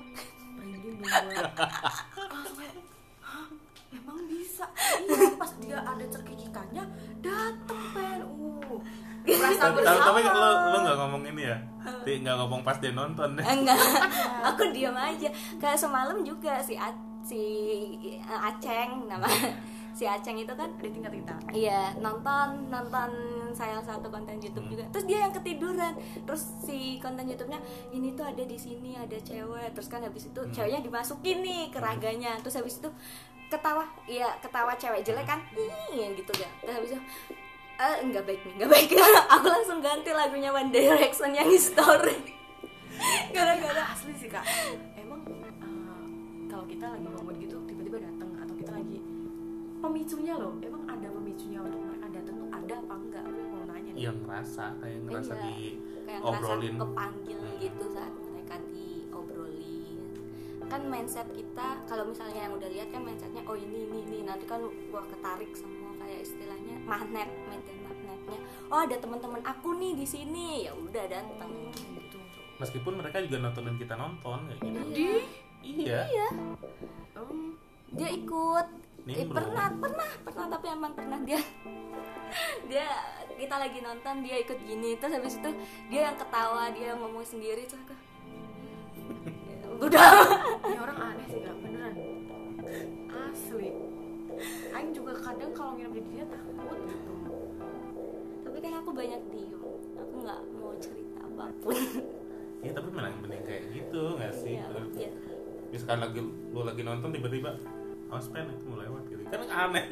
Merinding 0.55 0.95
dong 0.95 1.11
gue 1.27 1.35
bisa? 4.61 4.67
Iya 5.09 5.29
pas 5.35 5.51
dia 5.57 5.77
ada 5.81 6.05
cekikikannya 6.05 6.83
Dateng 7.19 7.81
Ben 7.97 8.21
Uh 8.21 8.77
Merasa 9.21 9.69
Tapi, 9.69 10.21
lo 10.25 10.49
lo 10.73 10.77
nggak 10.81 10.97
ngomong 10.97 11.23
ini 11.29 11.43
ya? 11.45 11.57
Ti 12.05 12.11
nggak 12.21 12.35
ngomong 12.41 12.61
pas 12.65 12.77
dia 12.81 12.93
nonton 12.93 13.37
deh. 13.37 13.45
enggak 13.45 13.77
aku 14.41 14.73
diam 14.73 14.97
aja 14.97 15.29
kayak 15.61 15.77
semalam 15.77 16.25
juga 16.25 16.57
si 16.61 16.73
A, 16.73 16.89
si 17.21 17.41
Aceng 18.25 19.05
nama 19.05 19.29
si 19.97 20.09
Aceng 20.09 20.41
itu 20.41 20.53
kan 20.57 20.69
Ada 20.81 20.89
tingkat 20.89 21.13
kita 21.13 21.35
Iya 21.53 21.93
nonton 22.01 22.73
nonton 22.73 23.11
salah 23.53 23.83
satu 23.83 24.07
konten 24.07 24.39
YouTube 24.39 24.71
juga. 24.71 24.87
Terus 24.89 25.05
dia 25.05 25.27
yang 25.27 25.33
ketiduran. 25.35 25.93
Terus 26.23 26.43
si 26.63 26.97
konten 27.03 27.27
YouTube-nya 27.27 27.59
ini 27.91 28.15
tuh 28.15 28.25
ada 28.25 28.43
di 28.43 28.57
sini 28.57 28.95
ada 28.95 29.17
cewek. 29.19 29.75
Terus 29.75 29.87
kan 29.91 30.01
habis 30.01 30.31
itu 30.31 30.41
ceweknya 30.51 30.81
dimasukin 30.81 31.43
nih 31.43 31.67
ke 31.69 31.79
raganya. 31.79 32.39
Terus 32.41 32.63
habis 32.63 32.79
itu 32.79 32.89
ketawa, 33.51 33.83
iya 34.05 34.31
ketawa 34.39 34.71
cewek 34.73 35.03
jelek 35.03 35.27
kan, 35.27 35.39
iya 35.89 36.07
gitu 36.09 36.31
kan. 36.31 36.47
Terus 36.57 36.73
habis 36.73 36.89
itu 36.89 37.01
eh 37.75 37.95
nggak 38.03 38.23
baik 38.23 38.41
nih, 38.41 38.53
nggak 38.55 38.69
baik. 38.69 38.89
Aku 39.33 39.45
langsung 39.45 39.79
ganti 39.79 40.11
lagunya 40.11 40.49
One 40.49 40.69
Direction 40.69 41.31
yang 41.31 41.51
Story. 41.53 42.15
Gara-gara 43.31 43.83
asli 43.87 44.13
sih 44.13 44.27
kak 44.27 44.45
emang 44.95 45.19
eh, 45.25 45.53
kalau 46.45 46.63
kita 46.63 46.85
lagi 46.87 47.07
ngomong 47.07 47.35
gitu 47.35 47.57
tiba-tiba 47.65 47.97
datang 47.99 48.29
atau 48.37 48.53
kita 48.53 48.71
lagi 48.71 48.99
pemicunya 49.79 50.33
loh 50.35 50.53
emang 50.59 50.83
ada 50.85 51.07
pemicunya 51.09 51.59
untuk 51.59 51.81
mereka 51.81 52.07
datang 52.13 52.35
tuh 52.37 52.49
ada 52.51 52.75
apa 52.77 52.93
enggak 52.95 53.23
aku 53.23 53.39
mau 53.47 53.63
nanya 53.65 53.91
nih 53.91 54.01
Yang 54.03 54.17
ngerasa 54.21 54.63
kayak 54.77 54.99
ngerasa 55.01 55.33
Iya, 55.33 55.41
di 55.41 55.55
kayak 56.03 56.19
ngerasa 56.19 56.29
obrolin. 56.29 56.75
kepanggil 56.77 57.37
Hmm. 57.39 57.57
gitu 57.57 57.85
saat 57.89 58.13
kan 60.71 60.87
mindset 60.87 61.27
kita 61.35 61.83
kalau 61.83 62.07
misalnya 62.07 62.47
yang 62.47 62.55
udah 62.55 62.69
lihat 62.71 62.87
kan 62.95 63.03
mindsetnya 63.03 63.43
oh 63.43 63.59
ini 63.59 63.91
ini 63.91 63.97
ini. 64.07 64.19
Nanti 64.23 64.47
kan 64.47 64.63
gua 64.87 65.03
ketarik 65.03 65.51
semua 65.51 65.91
kayak 65.99 66.23
istilahnya 66.23 66.79
magnet 66.87 67.27
magnet 67.51 67.77
magnetnya. 67.83 68.39
Oh 68.71 68.79
ada 68.79 68.95
teman-teman 68.95 69.43
aku 69.43 69.75
nih 69.75 69.99
di 69.99 70.07
sini. 70.07 70.47
Ya 70.63 70.71
udah 70.71 71.03
datang 71.11 71.51
gitu. 71.75 72.19
Meskipun 72.63 73.03
mereka 73.03 73.19
juga 73.19 73.43
nontonin 73.43 73.75
kita 73.75 73.99
nonton 73.99 74.47
kayak 74.47 74.59
gitu. 74.63 74.79
di? 74.95 75.09
Iya. 75.61 76.01
iya. 76.07 76.27
Um, 77.19 77.59
dia 77.91 78.09
ikut. 78.15 78.67
Eh, 79.11 79.27
belum. 79.27 79.33
pernah 79.33 79.67
pernah 79.75 80.09
pernah 80.23 80.45
tapi 80.47 80.65
emang 80.71 80.93
pernah. 80.95 81.19
Dia 81.27 81.41
dia 82.71 82.87
kita 83.35 83.55
lagi 83.59 83.83
nonton 83.83 84.23
dia 84.23 84.39
ikut 84.39 84.59
gini. 84.63 84.95
Terus 84.95 85.19
habis 85.19 85.35
itu 85.35 85.51
dia 85.91 86.07
yang 86.07 86.15
ketawa 86.15 86.71
dia 86.71 86.95
yang 86.95 87.03
ngomong 87.03 87.27
sendiri. 87.27 87.67
Terus 87.67 87.83
aku 87.83 88.11
udah. 89.81 90.09
Ini 90.69 90.77
orang 90.79 90.97
aneh 91.01 91.25
sih 91.27 91.39
kak. 91.41 91.55
Beneran. 91.59 91.93
Asli. 93.09 93.69
Aing 94.71 94.91
juga 94.91 95.13
kadang 95.17 95.51
kalau 95.51 95.71
nginep 95.75 95.93
di 95.93 96.01
dia 96.09 96.23
takut 96.25 96.79
gitu. 96.79 97.13
Tapi 98.41 98.57
kan 98.57 98.73
aku 98.77 98.89
banyak 98.91 99.21
diem. 99.29 99.61
Aku 99.97 100.13
nggak 100.21 100.41
mau 100.55 100.71
cerita 100.77 101.19
apa 101.21 101.45
pun. 101.59 101.77
Iya 102.61 102.71
tapi 102.77 102.89
malah 102.93 103.09
mending 103.17 103.41
kayak 103.41 103.63
gitu 103.73 104.01
nggak 104.15 104.33
sih? 104.37 104.53
ya, 104.61 104.65
Terus- 104.69 104.97
ya. 104.97 105.11
Misalkan 105.71 105.99
lagi 106.03 106.19
lu 106.21 106.61
lagi 106.61 106.81
nonton 106.83 107.09
tiba-tiba 107.09 107.55
awas 108.11 108.27
pen 108.27 108.43
itu 108.43 108.65
mau 108.67 108.77
lewat 108.77 109.03
gitu. 109.07 109.23
Kan 109.23 109.39
aneh. 109.47 109.83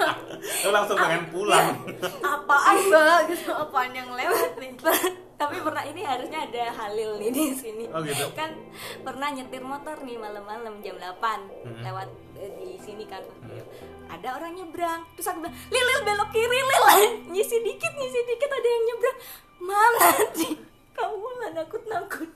Lu 0.62 0.68
langsung 0.68 1.00
pengen 1.00 1.24
pulang. 1.32 1.80
Apaan? 2.20 2.76
Mbak 2.76 3.18
gitu. 3.32 3.50
Apaan 3.50 3.90
yang 3.96 4.12
lewat 4.12 4.52
nih 4.60 4.70
tapi 5.44 5.60
pernah 5.60 5.84
ini 5.84 6.00
harusnya 6.00 6.40
ada 6.48 6.64
Halil 6.72 7.20
nih 7.20 7.30
di 7.30 7.44
sini. 7.52 7.84
Oh, 7.92 8.00
gitu? 8.00 8.32
kan 8.32 8.56
pernah 9.04 9.28
nyetir 9.28 9.60
motor 9.60 10.00
nih 10.00 10.16
malam-malam 10.16 10.80
jam 10.80 10.96
8 10.96 11.04
Mm-mm. 11.20 11.82
lewat 11.84 12.08
eh, 12.40 12.50
di 12.56 12.80
sini 12.80 13.04
kan. 13.04 13.20
Mm. 13.44 13.60
ada 14.04 14.36
orang 14.36 14.52
nyebrang 14.56 15.00
terus 15.16 15.32
aku 15.32 15.44
bilang 15.44 15.56
lil 15.68 15.84
lil 15.84 16.00
belok 16.04 16.30
kiri 16.32 16.60
lil. 16.64 16.84
Nyisi 17.36 17.56
dikit 17.60 17.92
nyisi 17.92 18.20
dikit 18.24 18.48
ada 18.48 18.68
yang 18.68 18.84
nyebrang. 18.88 19.18
Mana 19.60 20.08
sih? 20.32 20.52
Kamu 20.96 21.28
lah 21.44 21.50
nakut 21.52 21.84
nakut 21.84 22.30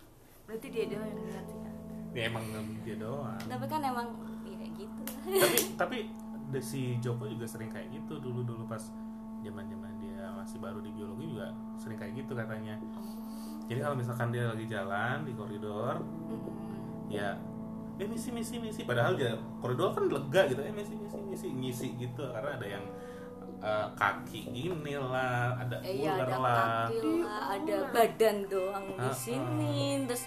berarti 0.48 0.66
dia 0.72 0.84
doang 0.88 1.12
yang 1.12 1.28
kak 1.28 1.44
ya? 2.16 2.24
Emang 2.28 2.44
dia 2.84 2.96
doang. 2.96 3.36
Tapi 3.36 3.64
kan 3.68 3.80
emang 3.84 4.08
ya 4.48 4.56
kayak 4.56 4.72
gitu. 4.80 5.00
Tapi 5.76 5.98
tapi 6.48 6.64
si 6.64 6.96
Joko 7.04 7.28
juga 7.28 7.44
sering 7.44 7.68
kayak 7.68 7.92
gitu 7.92 8.16
dulu 8.16 8.40
dulu 8.40 8.64
pas 8.64 8.80
zaman 9.44 9.64
zaman 9.68 9.77
masih 10.48 10.64
baru 10.64 10.80
di 10.80 10.88
biologi 10.90 11.28
juga 11.28 11.52
sering 11.76 12.00
kayak 12.00 12.12
gitu 12.16 12.32
katanya. 12.32 12.80
Jadi 13.68 13.78
kalau 13.78 13.94
misalkan 13.94 14.32
dia 14.32 14.48
lagi 14.48 14.64
jalan 14.64 15.16
di 15.22 15.32
koridor 15.32 16.00
ya 17.06 17.36
eh 17.98 18.08
misi 18.08 18.32
misi 18.32 18.56
misi. 18.56 18.80
Padahal 18.82 19.12
dia 19.12 19.36
koridor 19.60 19.92
kan 19.92 20.08
lega 20.08 20.48
gitu 20.48 20.60
eh 20.62 20.72
misi 20.72 20.96
misi 20.96 21.18
misi 21.20 21.46
ngisi 21.50 21.86
gitu 22.00 22.24
karena 22.24 22.56
ada 22.56 22.64
yang 22.66 22.84
eh, 23.60 23.86
kaki 23.92 24.40
gini 24.48 24.96
lah 24.96 25.52
ada 25.58 25.84
Eh, 25.84 26.00
iya 26.00 26.16
ular 26.16 26.24
ada 26.24 26.36
lah. 26.38 26.56
kaki 26.88 27.12
lah 27.20 27.42
ada 27.52 27.76
badan 27.92 28.36
doang 28.48 28.86
di 28.88 29.04
Ah, 29.04 29.12
sini 29.12 29.76
terus 30.08 30.24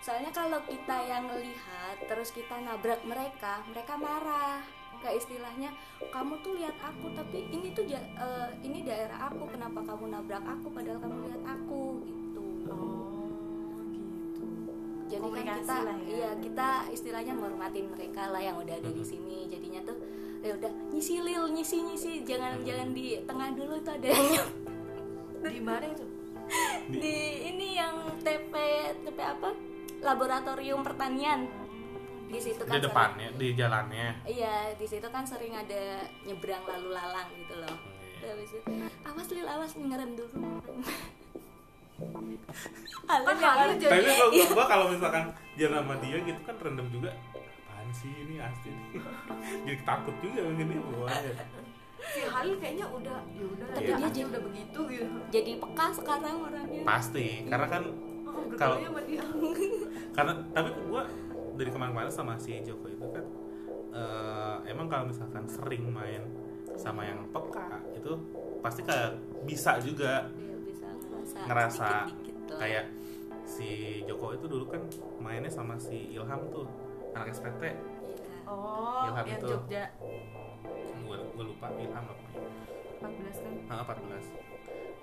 soalnya 0.00 0.30
kalau 0.30 0.62
kita 0.62 0.96
yang 1.02 1.28
lihat 1.28 2.00
terus 2.06 2.30
kita 2.30 2.56
nabrak 2.56 3.04
mereka 3.04 3.60
mereka 3.66 3.98
marah 3.98 4.64
kayak 5.06 5.22
istilahnya 5.22 5.70
kamu 6.10 6.34
tuh 6.42 6.58
lihat 6.58 6.74
aku 6.82 7.14
tapi 7.14 7.46
ini 7.54 7.70
tuh 7.70 7.86
eh, 7.94 8.50
ini 8.66 8.82
daerah 8.82 9.30
aku 9.30 9.46
kenapa 9.46 9.78
kamu 9.86 10.10
nabrak 10.10 10.42
aku 10.42 10.66
padahal 10.74 10.98
kamu 10.98 11.16
lihat 11.30 11.42
aku? 11.46 11.82
Gitu. 12.02 12.42
Oh 12.66 13.78
gitu. 13.94 14.44
Jadi 15.06 15.28
kan 15.30 15.46
kita 15.62 15.76
lah 15.86 15.98
ya. 16.02 16.10
iya 16.10 16.30
kita 16.42 16.68
istilahnya 16.90 17.32
menghormatin 17.38 17.86
mereka 17.86 18.34
lah 18.34 18.42
yang 18.42 18.58
udah 18.58 18.74
ada 18.74 18.90
di 18.90 19.04
sini. 19.06 19.46
Jadinya 19.46 19.86
tuh 19.86 19.94
ya 20.42 20.58
udah 20.58 20.72
nyisi 20.90 21.22
lil 21.22 21.54
nyisi 21.54 21.86
nyisi. 21.86 22.12
Jangan 22.26 22.66
jangan 22.66 22.90
di 22.90 23.22
tengah 23.22 23.54
dulu 23.54 23.78
itu 23.78 23.90
ada 23.94 24.08
yang 24.10 24.26
di 25.54 25.62
mana 25.62 25.86
itu? 25.86 26.06
Di 26.90 27.18
ini 27.54 27.78
yang 27.78 27.94
TP 28.26 28.52
TP 29.06 29.18
apa? 29.22 29.54
Laboratorium 30.02 30.82
pertanian 30.82 31.46
di 32.26 32.38
situ 32.38 32.58
di 32.58 32.64
kan 32.64 32.72
sering- 32.72 32.84
depannya 32.84 33.28
di 33.32 33.48
jalannya. 33.52 34.08
Iya 34.24 34.54
di 34.74 34.84
situ 34.84 35.06
kan 35.06 35.22
sering 35.22 35.52
ada 35.52 35.82
nyebrang 36.22 36.62
lalu 36.64 36.88
lalang 36.90 37.28
gitu 37.34 37.54
loh. 37.56 37.76
Iya. 38.16 38.16
Terus 38.16 38.30
habis 38.32 38.50
itu 38.52 38.72
awas 39.04 39.28
lil 39.30 39.46
awas 39.46 39.72
ngerem 39.74 40.10
dulu. 40.12 40.40
Kan 41.96 43.16
Halil 43.24 43.36
Halil 43.38 43.68
yang- 43.70 43.80
jadi- 43.80 43.92
tapi 44.04 44.12
gua, 44.12 44.28
Iya. 44.30 44.46
gua 44.52 44.66
kalau 44.66 44.86
misalkan 44.90 45.24
dia 45.54 45.68
nama 45.70 45.94
dia 45.96 46.16
gitu 46.20 46.40
kan 46.42 46.54
random 46.58 46.86
juga. 46.90 47.10
Apaan 47.32 47.88
sih 47.90 48.12
ini 48.12 48.36
asli 48.38 48.70
jadi 49.64 49.80
takut 49.82 50.12
juga 50.20 50.44
mungkin 50.44 50.66
dia 50.68 50.80
bawaannya 50.82 51.32
si 52.06 52.20
Halil 52.22 52.56
kayaknya 52.56 52.86
udah 52.86 53.18
ya 53.30 53.44
udah 53.46 53.66
Tapi 53.72 53.82
ya, 53.82 53.96
dia 53.96 54.08
jadi- 54.12 54.28
udah 54.28 54.40
begitu 54.42 54.80
gitu. 54.86 55.16
jadi 55.30 55.50
peka 55.56 55.86
sekarang 55.92 56.36
orangnya. 56.42 56.82
Pasti 56.84 57.26
karena 57.46 57.66
kan 57.66 57.82
oh, 58.26 58.44
Kalau- 58.54 58.78
sama 58.78 59.00
karena 60.12 60.32
tapi 60.50 60.68
gua 60.84 61.02
dari 61.56 61.70
kemarin-kemarin 61.72 62.12
sama 62.12 62.36
si 62.36 62.60
Joko 62.62 62.86
itu 62.86 63.06
kan 63.10 63.24
eh, 63.92 64.56
emang 64.70 64.86
kalau 64.86 65.08
misalkan 65.08 65.44
sering 65.48 65.88
main 65.88 66.22
sama 66.76 67.08
yang 67.08 67.24
peka 67.32 67.80
itu 67.96 68.12
pasti 68.60 68.84
kayak 68.84 69.16
bisa 69.48 69.80
juga 69.80 70.28
dia 70.36 70.56
bisa 70.60 70.86
ngerasa 70.92 71.36
ngerasa 71.48 71.88
dikit-dikit 72.12 72.36
lah. 72.52 72.58
kayak 72.60 72.84
si 73.48 73.68
Joko 74.04 74.36
itu 74.36 74.46
dulu 74.46 74.64
kan 74.68 74.82
mainnya 75.18 75.48
sama 75.48 75.80
si 75.80 76.12
Ilham 76.12 76.52
tuh 76.52 76.68
anak 77.16 77.32
SPT 77.32 77.62
Iya. 78.46 78.52
oh 78.52 79.06
Ilham 79.10 79.24
yang 79.26 79.40
itu. 79.42 79.48
Jogja 79.50 79.84
gue 81.06 81.18
gue 81.34 81.44
lupa 81.46 81.66
Ilham 81.78 82.04
apa 82.06 82.22
namanya 82.30 82.64
14 83.02 83.42
kan 83.42 83.52
nah, 83.70 83.82
14 83.82 84.55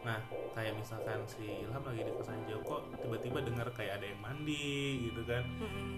nah 0.03 0.19
kayak 0.51 0.75
misalkan 0.75 1.23
si 1.23 1.63
Ilham 1.63 1.79
lagi 1.79 2.03
di 2.03 2.11
kosan 2.11 2.43
Joko 2.43 2.83
tiba-tiba 2.99 3.39
dengar 3.39 3.71
kayak 3.71 4.03
ada 4.03 4.05
yang 4.11 4.19
mandi 4.19 5.07
gitu 5.09 5.23
kan. 5.23 5.43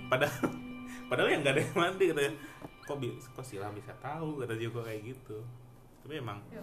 Padahal 0.08 0.46
padahal 1.10 1.30
yang 1.34 1.42
nggak 1.42 1.54
ada 1.58 1.62
yang 1.66 1.78
mandi 1.78 2.06
katanya 2.14 2.34
kok 2.86 2.98
bi- 3.02 3.18
kok 3.18 3.42
si 3.46 3.58
Ilham 3.58 3.74
bisa 3.74 3.92
tahu 3.98 4.38
kata 4.40 4.54
Joko 4.62 4.86
kayak 4.86 5.02
gitu. 5.10 5.42
Tapi 6.06 6.22
emang 6.22 6.38
ya 6.54 6.62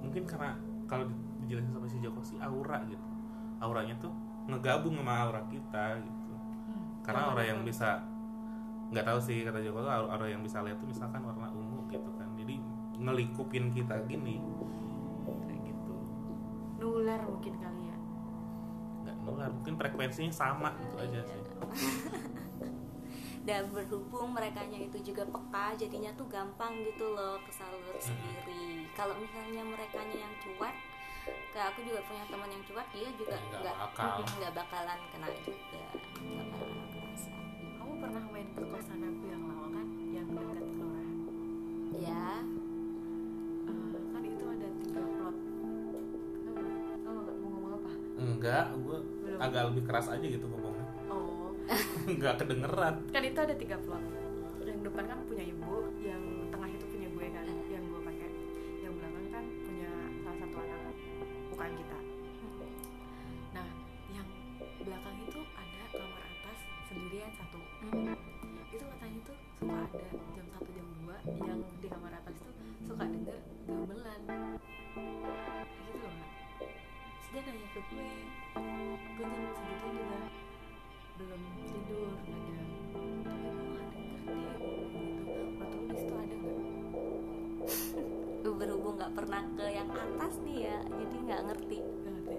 mungkin 0.00 0.24
karena 0.24 0.56
kalau 0.88 1.04
di- 1.06 1.20
dijelasin 1.44 1.72
sama 1.76 1.86
si 1.86 1.98
Joko 2.00 2.20
sih 2.24 2.38
aura 2.40 2.80
gitu. 2.88 3.06
Auranya 3.60 3.94
tuh 4.00 4.12
ngegabung 4.48 4.96
sama 4.96 5.12
aura 5.28 5.44
kita 5.52 6.00
gitu. 6.00 6.32
Karena 7.04 7.20
Yang 7.20 7.32
orang 7.36 7.46
yang 7.46 7.60
bisa 7.62 7.88
nggak 8.92 9.04
tahu 9.04 9.18
sih 9.20 9.44
kata 9.44 9.60
Joko 9.60 9.84
tuh 9.84 9.92
orang 9.92 10.28
yang 10.32 10.42
bisa 10.42 10.64
lihat 10.64 10.80
tuh 10.80 10.88
misalkan 10.88 11.20
warna 11.20 11.52
ungu 11.52 11.84
gitu 11.92 12.08
kan. 12.16 12.28
Jadi 12.40 12.56
ngelikupin 12.96 13.76
kita 13.76 14.00
gini 14.08 14.40
gitu 14.40 14.81
nular 16.82 17.20
mungkin 17.22 17.54
kali 17.62 17.82
ya. 17.86 17.96
Nggak 19.06 19.16
nular 19.22 19.50
mungkin 19.54 19.74
frekuensinya 19.78 20.34
sama 20.34 20.74
gitu 20.82 20.98
aja 20.98 21.20
sih. 21.22 21.42
Dan 23.46 23.70
berhubung 23.74 24.34
mereka 24.34 24.62
itu 24.66 24.98
juga 25.02 25.26
peka 25.26 25.74
jadinya 25.74 26.10
tuh 26.14 26.26
gampang 26.30 26.78
gitu 26.82 27.14
loh 27.14 27.38
kesalur 27.46 27.94
sendiri. 27.98 28.86
Kalau 28.94 29.14
misalnya 29.18 29.62
mereka 29.62 30.02
yang 30.10 30.30
cuek 30.42 30.74
kayak 31.54 31.70
aku 31.70 31.86
juga 31.86 32.02
punya 32.10 32.24
teman 32.26 32.50
yang 32.50 32.62
cuek 32.66 32.88
dia 32.90 33.08
juga 33.14 33.36
Nggak 33.38 33.60
nggak 33.62 33.76
bakal. 33.78 34.14
nggak 34.26 34.52
bakalan 34.58 34.98
kena 35.14 35.28
juga. 35.42 35.82
Nggak 36.18 36.46
bakalan 36.50 36.86
kerasa. 36.90 37.30
Kamu 37.78 37.92
pernah 37.98 38.24
main 38.30 38.48
ke 38.54 38.62
kosan 38.62 39.00
aku 39.02 39.24
yang 39.30 39.42
lama 39.46 39.66
kan? 39.70 39.86
Yang 40.10 40.26
dekat 40.34 40.58
kelurahan. 40.66 41.18
Ya 41.98 42.26
enggak 48.22 48.64
gue 48.78 48.98
Belum. 49.26 49.38
agak 49.42 49.62
lebih 49.72 49.82
keras 49.86 50.06
aja 50.08 50.22
gitu 50.22 50.46
ngomongnya. 50.46 50.86
Oh. 51.10 51.50
Nggak 52.18 52.34
kedengeran. 52.42 52.94
Kan 53.10 53.22
itu 53.22 53.38
ada 53.38 53.54
tiga 53.54 53.76
plot. 53.82 54.02
Yang 54.62 54.80
depan 54.86 55.04
kan 55.10 55.18
punya 55.26 55.44
ibu 55.46 55.74
yang 55.98 56.22
tengah 56.54 56.68
itu 56.70 56.84
punya 56.86 57.08
gue 57.10 57.26
kan 57.34 57.46
yang 57.46 57.84
gue 57.86 58.00
pakai. 58.02 58.28
Yang 58.82 58.92
belakang 58.98 59.26
kan 59.30 59.44
punya 59.66 59.90
salah 60.22 60.38
satu 60.38 60.56
anak 60.62 60.94
bukan 61.50 61.70
kita. 61.74 61.98
Nah 63.54 63.68
yang 64.14 64.28
belakang 64.82 65.16
itu 65.26 65.40
ada 65.54 65.82
kamar 65.90 66.22
atas 66.22 66.58
sendirian 66.90 67.30
satu. 67.34 67.60
Itu 68.72 68.84
katanya 68.88 69.20
tuh 69.26 69.36
suka 69.60 69.76
ada 69.84 70.06
jam 70.32 70.46
satu 70.56 70.68
jam 70.72 70.86
dua 71.02 71.16
yang 71.44 71.60
di 71.78 71.88
kamar 71.90 72.12
atas 72.16 72.36
tuh 72.40 72.54
suka 72.82 73.04
denger 73.04 73.38
gamelan 73.68 74.20
dia 77.32 77.40
nanya 77.48 77.68
ke 77.72 77.80
gue 77.88 78.04
gue 79.16 79.24
jam 79.24 79.32
segitu 79.56 79.86
juga 79.88 80.20
belum 81.16 81.40
tidur 81.64 82.12
kadang 82.28 82.70
tapi 83.24 83.40
gue 83.40 83.72
gak 83.72 83.88
denger 83.88 83.88
deh 83.88 84.04
gitu. 84.04 85.32
Waktu 85.56 85.76
lu 85.80 85.84
di 85.88 85.96
situ 85.96 86.12
ada 86.12 86.34
nggak? 86.36 86.58
Berhubung 88.60 88.94
nggak 89.00 89.12
pernah 89.16 89.42
ke 89.56 89.64
yang 89.64 89.88
atas 89.90 90.34
nih 90.44 90.56
ya 90.68 90.78
jadi 90.84 91.16
nggak 91.24 91.40
ngerti. 91.48 91.78
Gak 91.80 92.12
ngerti. 92.20 92.36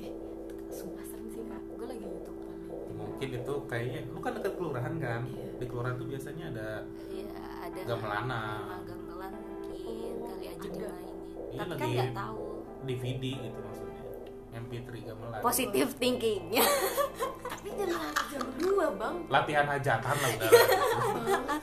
Eh 0.00 0.12
sumpah 0.72 1.04
serem 1.04 1.28
sih 1.28 1.44
kak. 1.44 1.62
Gue 1.76 1.86
lagi 1.86 2.00
youtube 2.02 2.40
tadi 2.40 2.66
mungkin 2.96 3.28
itu 3.28 3.54
kayaknya 3.68 4.00
lu 4.08 4.18
kan 4.24 4.32
dekat 4.40 4.52
kelurahan 4.56 4.94
kan? 4.96 5.20
Iya. 5.28 5.46
di 5.58 5.64
kelurahan 5.68 5.94
tuh 6.00 6.06
biasanya 6.08 6.44
ada 6.56 6.68
ya 7.12 7.28
ada 7.60 7.80
Gamelana. 7.84 8.42
Gamelan 8.88 9.32
mungkin 9.36 10.12
kali 10.24 10.44
aja 10.48 10.64
Ada. 10.64 10.64
dimainin. 10.64 11.16
Iya, 11.52 11.60
tapi 11.60 11.76
kan 11.76 11.88
nggak 11.92 12.14
tahu. 12.16 12.44
DVD 12.88 13.24
gitu 13.36 13.58
maksudnya 13.58 13.87
MP3 14.58 14.90
gamelan 15.06 15.40
positif 15.40 15.86
thinkingnya. 15.96 16.64
Tapi 17.58 17.68
jam 17.74 17.90
jam 18.30 18.44
dua 18.58 18.86
bang. 18.94 19.16
Latihan 19.26 19.66
hajatan 19.66 20.14
lah 20.14 20.30
udah. 20.38 20.50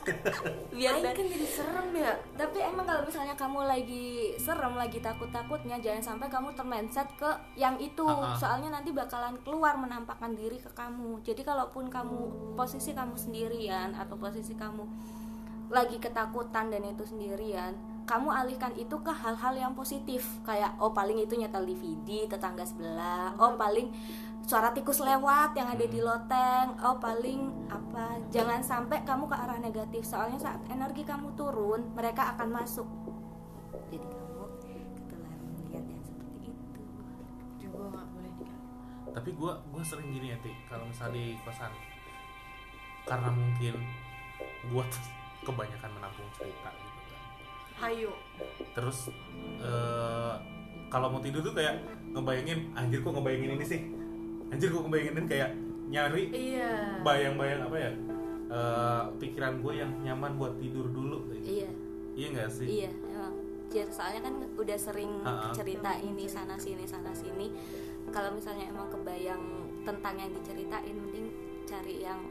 Biar 0.75 0.91
Aing 0.95 1.03
dan 1.07 1.13
kan 1.15 1.25
jadi 1.25 1.47
serem 1.47 1.87
ya. 1.95 2.13
Tapi 2.35 2.57
emang 2.59 2.85
kalau 2.85 3.01
misalnya 3.07 3.35
kamu 3.39 3.59
lagi 3.63 4.35
serem 4.35 4.73
lagi 4.75 4.99
takut-takutnya 4.99 5.79
jangan 5.79 6.03
sampai 6.03 6.27
kamu 6.27 6.51
termindset 6.53 7.07
ke 7.15 7.31
yang 7.55 7.79
itu. 7.79 8.03
Ah, 8.03 8.35
ah. 8.35 8.37
soalnya 8.37 8.75
nanti 8.75 8.91
bakalan 8.91 9.39
keluar 9.47 9.79
menampakkan 9.79 10.35
diri 10.35 10.59
ke 10.59 10.71
kamu. 10.75 11.23
Jadi 11.23 11.41
kalaupun 11.47 11.87
kamu 11.87 12.53
posisi 12.59 12.91
kamu 12.91 13.15
sendirian 13.15 13.95
atau 13.95 14.19
posisi 14.19 14.51
kamu 14.53 14.83
lagi 15.71 15.97
ketakutan 15.97 16.69
dan 16.69 16.85
itu 16.85 17.01
sendirian 17.07 17.94
kamu 18.05 18.29
alihkan 18.29 18.71
itu 18.77 19.01
ke 19.01 19.09
hal-hal 19.09 19.53
yang 19.57 19.73
positif. 19.73 20.21
Kayak 20.45 20.77
oh 20.77 20.93
paling 20.93 21.17
itu 21.17 21.33
nyetel 21.33 21.65
DVD 21.65 22.29
tetangga 22.29 22.61
sebelah. 22.61 23.33
Oh 23.41 23.57
paling 23.57 23.89
suara 24.45 24.69
tikus 24.77 25.01
lewat 25.01 25.57
yang 25.57 25.65
ada 25.73 25.85
di 25.85 25.99
loteng. 25.99 26.77
Oh 26.85 27.01
paling 27.01 27.49
apa 27.67 28.21
jangan 28.29 28.61
sampai 28.61 29.01
kamu 29.01 29.25
ke 29.25 29.35
arah 29.35 29.57
negatif. 29.57 30.05
Soalnya 30.05 30.37
saat 30.37 30.61
energi 30.69 31.01
kamu 31.01 31.33
turun 31.33 31.81
mereka 31.97 32.37
akan 32.37 32.49
masuk. 32.53 32.87
Jadi 33.89 34.05
kamu 34.05 34.45
ketularan 35.01 35.41
melihat 35.49 35.85
yang 35.89 36.03
seperti 36.05 36.53
itu. 36.53 36.81
Juga 37.57 37.89
nggak 37.89 38.05
boleh 38.13 38.31
tapi 39.15 39.29
gue 39.31 39.51
gue 39.73 39.83
sering 39.87 40.09
gini 40.13 40.27
ya 40.29 40.37
Ti. 40.45 40.53
Kalau 40.69 40.85
misalnya 40.85 41.17
di 41.17 41.39
kosan 41.41 41.73
karena 43.05 43.29
mungkin 43.29 43.73
gue 44.65 44.85
kebanyakan 45.45 45.89
menampung 45.93 46.25
cerita 46.33 46.73
gitu 46.73 47.04
hayo. 47.81 48.11
Terus 48.75 49.11
eh, 49.59 50.33
kalau 50.87 51.07
mau 51.11 51.19
tidur 51.19 51.43
tuh 51.43 51.53
kayak 51.55 51.83
ngebayangin 52.15 52.71
anjir 52.75 53.03
kok 53.03 53.11
ngebayangin 53.11 53.51
ini 53.59 53.65
sih? 53.65 53.81
Anjir 54.51 54.71
kok 54.71 54.83
ngebayangin 54.87 55.13
ini 55.19 55.27
kayak 55.27 55.49
nyari 55.85 56.23
iya. 56.33 56.99
bayang-bayang 57.05 57.61
apa 57.67 57.77
ya? 57.77 57.91
Eh, 58.45 59.03
pikiran 59.19 59.59
gue 59.59 59.73
yang 59.81 59.91
nyaman 60.05 60.37
buat 60.39 60.53
tidur 60.61 60.87
dulu. 60.89 61.27
Kayak 61.29 61.41
gitu. 61.43 61.51
iya. 61.51 61.69
Iya 62.15 62.27
nggak 62.31 62.49
sih? 62.51 62.67
Iya 62.67 62.91
emang. 63.11 63.27
Jadi 63.65 63.91
soalnya 63.91 64.21
kan 64.23 64.35
udah 64.55 64.77
sering 64.79 65.11
Ha-ha. 65.25 65.51
cerita 65.51 65.91
ini 65.99 66.25
sana 66.31 66.55
sini 66.55 66.87
sana 66.87 67.11
sini. 67.11 67.51
Kalau 68.13 68.31
misalnya 68.31 68.71
emang 68.71 68.87
kebayang 68.87 69.41
tentang 69.83 70.15
yang 70.15 70.31
diceritain 70.31 70.95
mending 70.95 71.27
cari 71.65 72.05
yang 72.05 72.21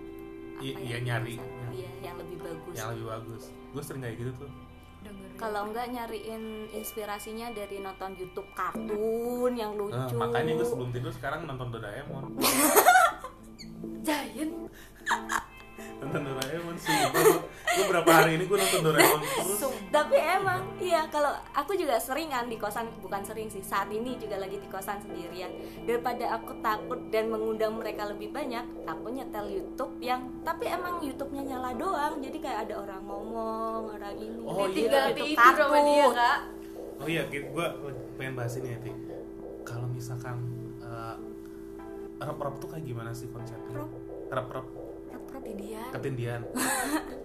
apa 0.54 0.62
Iya, 0.62 0.78
ya, 0.78 0.80
iya, 0.86 0.96
nyari. 1.02 1.34
iya 1.74 1.90
yang 2.00 2.16
lebih 2.16 2.38
bagus. 2.40 2.74
Yang 2.78 2.88
lebih 2.94 3.06
bagus. 3.10 3.42
Gue 3.74 3.82
sering 3.82 4.00
kayak 4.06 4.16
gitu 4.22 4.32
tuh 4.46 4.50
kalau 5.34 5.66
enggak 5.66 5.86
nyariin 5.88 6.42
inspirasinya 6.70 7.50
dari 7.50 7.78
nonton 7.78 8.14
YouTube 8.14 8.46
kartun 8.52 9.52
yang 9.52 9.72
Eh, 9.72 9.78
lucu. 9.80 10.14
makanya 10.14 10.52
gue 10.54 10.64
sebelum 10.64 10.90
tidur 10.90 11.10
sekarang 11.10 11.44
nonton 11.44 11.68
Doraemon. 11.70 12.38
Giant 14.06 14.52
nonton 15.98 16.20
Doraemon 16.22 16.76
sih 16.76 16.94
gue 17.74 17.86
berapa 17.86 18.06
hari 18.06 18.30
ini 18.38 18.44
gue 18.44 18.54
nonton 18.56 18.80
Doraemon 18.82 19.20
terus. 19.20 19.60
Tapi 19.90 20.16
emang 20.18 20.60
iya 20.78 21.06
kalau 21.06 21.30
aku 21.50 21.74
juga 21.74 21.98
sering 21.98 22.28
kan 22.28 22.46
di 22.46 22.54
kosan 22.54 22.90
bukan 22.98 23.22
sering 23.22 23.46
sih 23.46 23.60
saat 23.60 23.90
ini 23.90 24.14
juga 24.16 24.38
lagi 24.38 24.58
di 24.58 24.68
kosan 24.68 24.98
sendirian. 25.00 25.50
Daripada 25.82 26.34
aku 26.34 26.58
takut 26.58 27.00
dan 27.10 27.30
mengundang 27.30 27.74
mereka 27.74 28.06
lebih 28.06 28.30
banyak 28.30 28.62
aku 28.84 29.06
nyetel 29.10 29.46
YouTube 29.46 29.94
yang 29.98 30.42
tapi 30.42 30.66
emang 30.66 30.98
YouTube-nya 30.98 31.42
nyala 31.44 31.74
doang. 31.74 32.18
Jadi 32.18 32.38
kayak 32.38 32.70
ada 32.70 32.74
orang 32.80 33.02
ngomong 33.02 33.82
orang 33.92 34.14
ini 34.16 34.38
Oh, 34.42 34.66
iya. 34.66 34.74
tinggal 34.74 35.04
itu 35.10 35.24
tidur 35.32 35.54
sama 35.56 35.78
dia 35.82 36.06
kak. 36.10 36.38
Oh 36.94 37.08
iya 37.10 37.22
gue 37.26 37.66
pengen 38.14 38.34
bahas 38.34 38.54
ini 38.54 38.68
ya 38.70 38.78
Ti. 38.78 38.92
Kalau 39.62 39.86
misalkan 39.88 40.36
eh, 40.80 41.16
rep-rep 42.18 42.54
tuh 42.56 42.68
kayak 42.70 42.84
gimana 42.84 43.10
sih 43.10 43.26
konsepnya? 43.28 43.78
Rep? 43.78 43.90
rep-rep. 44.30 44.66
Ketindian 45.34 45.90
ketindian 45.90 46.40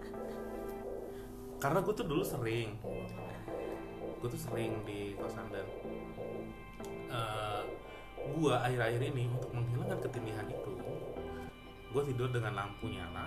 karena 1.60 1.80
gue 1.84 1.94
tuh 1.94 2.08
dulu 2.08 2.24
sering. 2.24 2.76
Gue 4.20 4.28
tuh 4.32 4.42
sering 4.42 4.84
di 4.84 5.16
kosan 5.16 5.48
dan 5.52 5.68
eh, 7.12 7.62
gue 8.20 8.54
akhir-akhir 8.56 9.02
ini 9.16 9.32
untuk 9.32 9.52
menghilangkan 9.56 10.00
ketindihan 10.04 10.48
itu 10.48 10.74
gue 11.90 12.04
tidur 12.14 12.30
dengan 12.30 12.54
lampu 12.54 12.86
nyala 12.86 13.26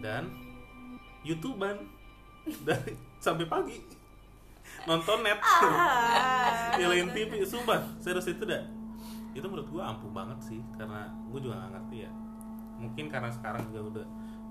dan 0.00 0.32
youtuber 1.20 1.84
dari 2.64 2.96
sampai 3.24 3.44
pagi 3.44 3.76
nonton 4.86 5.26
net. 5.26 5.38
Nyalain 6.78 7.10
TV 7.10 7.42
sumpah. 7.42 7.82
Serius 7.98 8.30
itu 8.30 8.42
dah. 8.46 8.62
Itu 9.34 9.46
menurut 9.50 9.68
gue 9.68 9.82
ampuh 9.82 10.10
banget 10.10 10.38
sih 10.42 10.60
karena 10.78 11.10
gue 11.30 11.40
juga 11.42 11.58
gak 11.66 11.70
ngerti 11.76 11.96
ya. 12.06 12.10
Mungkin 12.76 13.04
karena 13.10 13.30
sekarang 13.32 13.66
juga 13.72 13.80
udah 13.82 14.06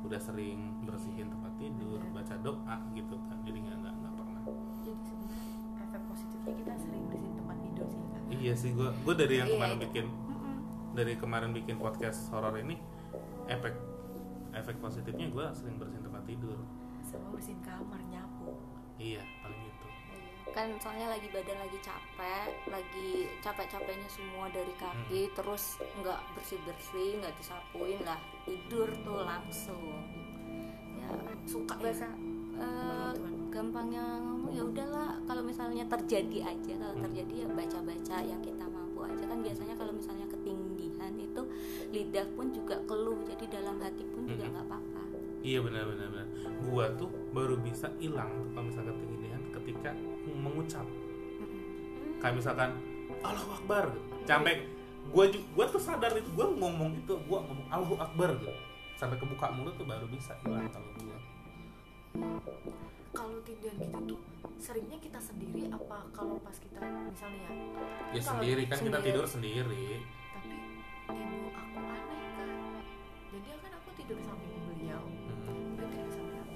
udah 0.06 0.18
sering 0.18 0.60
bersihin 0.82 1.28
tempat 1.28 1.52
tidur 1.56 2.00
baca 2.10 2.36
doa 2.38 2.78
gitu 2.92 3.16
kan 3.24 3.38
jadi 3.42 3.58
nggak 3.60 3.78
nggak 3.80 3.94
nggak 3.96 4.14
pernah. 4.16 4.42
Jadi 4.80 5.02
sebenarnya 5.02 5.50
efek 5.82 6.02
positifnya 6.06 6.54
kita 6.56 6.74
sering 6.80 7.04
bersihin 7.06 7.36
tempat 7.36 7.58
tidur 7.60 7.88
sih 7.88 8.02
kak. 8.06 8.22
Iya 8.32 8.54
sih 8.54 8.72
gue 8.72 8.90
gue 8.92 9.14
dari 9.16 9.36
yang 9.36 9.48
Iya, 9.48 9.56
kemarin 9.56 9.76
itu. 9.76 9.84
bikin 9.84 10.06
Mm-mm. 10.08 10.58
dari 10.94 11.14
kemarin 11.16 11.52
bikin 11.52 11.76
podcast 11.76 12.20
horor 12.30 12.56
ini 12.56 12.76
efek 13.46 13.74
efek 14.52 14.76
positifnya 14.78 15.28
gue 15.28 15.46
sering 15.52 15.76
bersihin 15.76 16.04
tempat 16.04 16.24
tidur. 16.24 16.58
Sama 17.04 17.28
bersihin 17.30 17.60
kamar 17.62 18.02
nyapu. 18.06 18.56
Iya 18.96 19.22
paling 19.40 19.55
kan 20.56 20.72
soalnya 20.80 21.12
lagi 21.12 21.28
badan 21.28 21.60
lagi 21.60 21.80
capek 21.80 22.50
lagi 22.66 23.10
capek-capeknya 23.40 24.08
semua 24.08 24.48
dari 24.48 24.72
kaki 24.74 25.28
terus 25.36 25.64
nggak 26.00 26.20
bersih 26.32 26.60
bersih 26.64 27.20
nggak 27.20 27.36
disapuin 27.36 28.00
lah 28.02 28.16
tidur 28.44 28.88
tuh 29.04 29.22
langsung. 29.22 30.00
Ya 30.96 31.12
suka 31.44 31.76
ya. 31.76 31.82
Bahasa 31.84 32.08
eh, 32.08 33.12
Begituan. 33.12 33.52
gampangnya 33.52 34.04
ngomong 34.24 34.52
ya 34.52 34.64
udahlah. 34.64 35.20
Kalau 35.22 35.44
misalnya 35.44 35.84
terjadi 35.86 36.40
aja 36.48 36.74
kalau 36.74 36.96
terjadi 37.04 37.34
ya 37.36 37.48
baca-baca 37.52 38.18
yang 38.24 38.40
kita 38.40 38.66
mampu 38.66 39.00
aja. 39.04 39.24
Kan 39.28 39.40
biasanya 39.44 39.76
kalau 39.76 39.92
misalnya 39.92 40.26
ketinggian 40.26 41.14
itu 41.20 41.42
lidah 41.92 42.28
pun 42.32 42.48
juga 42.50 42.80
keluh 42.86 43.20
jadi 43.28 43.60
dalam 43.60 43.76
hati 43.78 44.08
pun 44.08 44.24
juga 44.24 44.40
Mhm. 44.42 44.52
nggak 44.56 44.66
apa-apa. 44.66 45.02
Iya 45.44 45.60
benar 45.62 45.84
benar. 45.86 46.08
Benar 46.10 46.28
gua 46.66 46.86
tuh 46.96 47.06
baru 47.30 47.60
bisa 47.60 47.92
hilang 48.00 48.32
tuh 48.34 48.50
kalau 48.50 48.72
ketika 48.72 48.95
mengucap 50.66 50.86
kayak 52.18 52.36
misalkan 52.36 52.70
Allahu 53.22 53.50
Akbar. 53.54 53.86
Gitu. 53.94 54.26
sampai 54.26 54.54
gua 55.14 55.26
ju- 55.30 55.46
gua 55.54 55.66
tuh 55.70 55.78
sadar 55.78 56.10
itu 56.18 56.30
gua 56.34 56.50
ngomong 56.50 56.98
itu 56.98 57.14
gua 57.30 57.46
ngomong 57.46 57.68
Allahu 57.70 57.96
Akbar 58.02 58.34
gitu. 58.36 58.50
Sampai 58.98 59.22
kebuka 59.22 59.54
mulut 59.54 59.78
tuh 59.78 59.86
baru 59.86 60.10
bisa 60.10 60.34
hilang 60.42 60.66
kalau 60.74 60.90
gua. 60.98 61.18
Kalau 63.14 63.38
tindihan 63.46 63.78
gitu 63.78 64.00
tuh 64.10 64.20
seringnya 64.58 64.98
kita 64.98 65.20
sendiri 65.22 65.70
apa 65.70 66.02
kalau 66.10 66.42
pas 66.42 66.58
kita 66.58 66.82
misalnya 66.82 67.46
ya? 67.46 67.54
Kalau 68.18 68.26
sendiri 68.34 68.64
kan 68.66 68.78
kita 68.80 68.90
sendiri. 68.90 69.06
tidur 69.06 69.26
sendiri. 69.28 69.86
Tapi 70.34 70.50
ibu 71.14 71.48
aku 71.48 71.78
aneh 71.78 72.24
kan 72.34 72.50
jadi 73.30 73.50
kan 73.62 73.72
aku 73.78 73.90
tidur 73.94 74.18
samping 74.20 74.54
beliau. 74.66 75.04
Hmm. 75.06 75.78
tidur 75.78 76.10
samping 76.10 76.40
aku. 76.42 76.56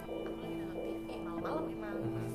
Aku 0.00 0.14
lagi 0.32 0.56
nonton 0.56 0.84
TV 0.88 1.08
malam-malam 1.20 1.64
memang. 1.68 1.96
Mhm. 2.00 2.29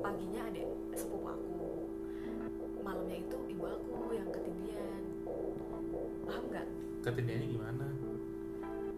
Paginya 0.00 0.42
ada 0.48 0.62
sepupu 0.94 1.26
aku. 1.28 1.56
Malamnya 2.82 3.16
itu 3.20 3.38
ibu 3.52 3.64
aku 3.68 4.16
yang 4.16 4.28
ketindihan 4.32 5.02
paham 6.24 6.44
nggak? 6.48 6.66
Ketindihannya 7.04 7.48
gimana? 7.52 7.86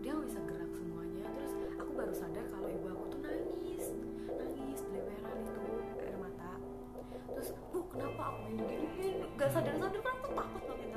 Dia 0.00 0.10
nggak 0.14 0.26
bisa 0.30 0.40
gerak 0.46 0.72
semuanya. 0.74 1.26
Terus 1.34 1.52
aku 1.78 1.90
baru 1.94 2.14
sadar 2.14 2.44
kalau 2.50 2.68
ibu 2.70 2.86
aku 2.90 3.04
tuh 3.10 3.20
nangis. 3.24 3.84
Nangis 4.30 4.80
beleweran 4.86 5.36
itu 5.42 5.62
air 5.98 6.16
mata. 6.18 6.52
Terus 7.34 7.48
bu 7.70 7.78
kenapa 7.90 8.22
aku 8.34 8.40
ini 8.50 8.62
gini? 8.98 9.10
Gak 9.34 9.50
sadar 9.50 9.74
sadar 9.78 10.00
kan 10.04 10.14
aku 10.20 10.30
takut 10.36 10.62
makin 10.68 10.89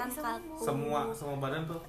kan 0.00 0.38
semua 0.56 1.00
semua 1.12 1.36
badan 1.36 1.68
tuh. 1.68 1.80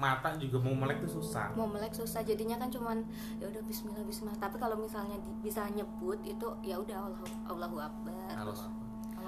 Mata 0.00 0.32
juga 0.40 0.56
mau 0.56 0.72
melek 0.72 1.04
tuh 1.04 1.20
susah. 1.20 1.52
Mau 1.52 1.68
melek 1.68 1.92
susah 1.92 2.24
jadinya 2.24 2.56
kan 2.56 2.72
cuman 2.72 3.04
ya 3.36 3.44
udah 3.46 3.60
Bismillah 3.68 4.00
Bismillah. 4.00 4.40
Tapi 4.40 4.56
kalau 4.56 4.80
misalnya 4.80 5.20
di- 5.20 5.36
bisa 5.44 5.68
nyebut 5.68 6.16
itu 6.24 6.48
ya 6.64 6.80
udah 6.80 7.04
Allah 7.04 7.20
Allahu 7.44 7.76
Akbar. 7.76 8.16
Kalau 8.32 8.56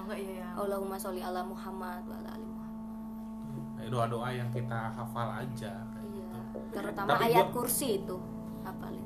nggak 0.09 0.17
ya 0.17 0.31
ya. 0.41 0.49
Allahumma 0.57 0.97
sholli 0.97 1.21
ala 1.21 1.45
Muhammad 1.45 2.01
wa 2.09 2.17
ala 2.17 2.29
ali 2.33 2.47
Muhammad. 2.49 3.85
Doa 3.85 4.05
doa 4.09 4.29
yang 4.33 4.49
kita 4.49 4.89
hafal 4.91 5.29
aja 5.29 5.73
kayak 5.85 6.09
iya. 6.09 6.25
gitu. 6.25 6.57
Terutama 6.73 7.09
Tapi 7.13 7.23
ayat 7.29 7.45
gua- 7.45 7.53
kursi 7.61 8.01
itu 8.01 8.17
apalin 8.63 9.05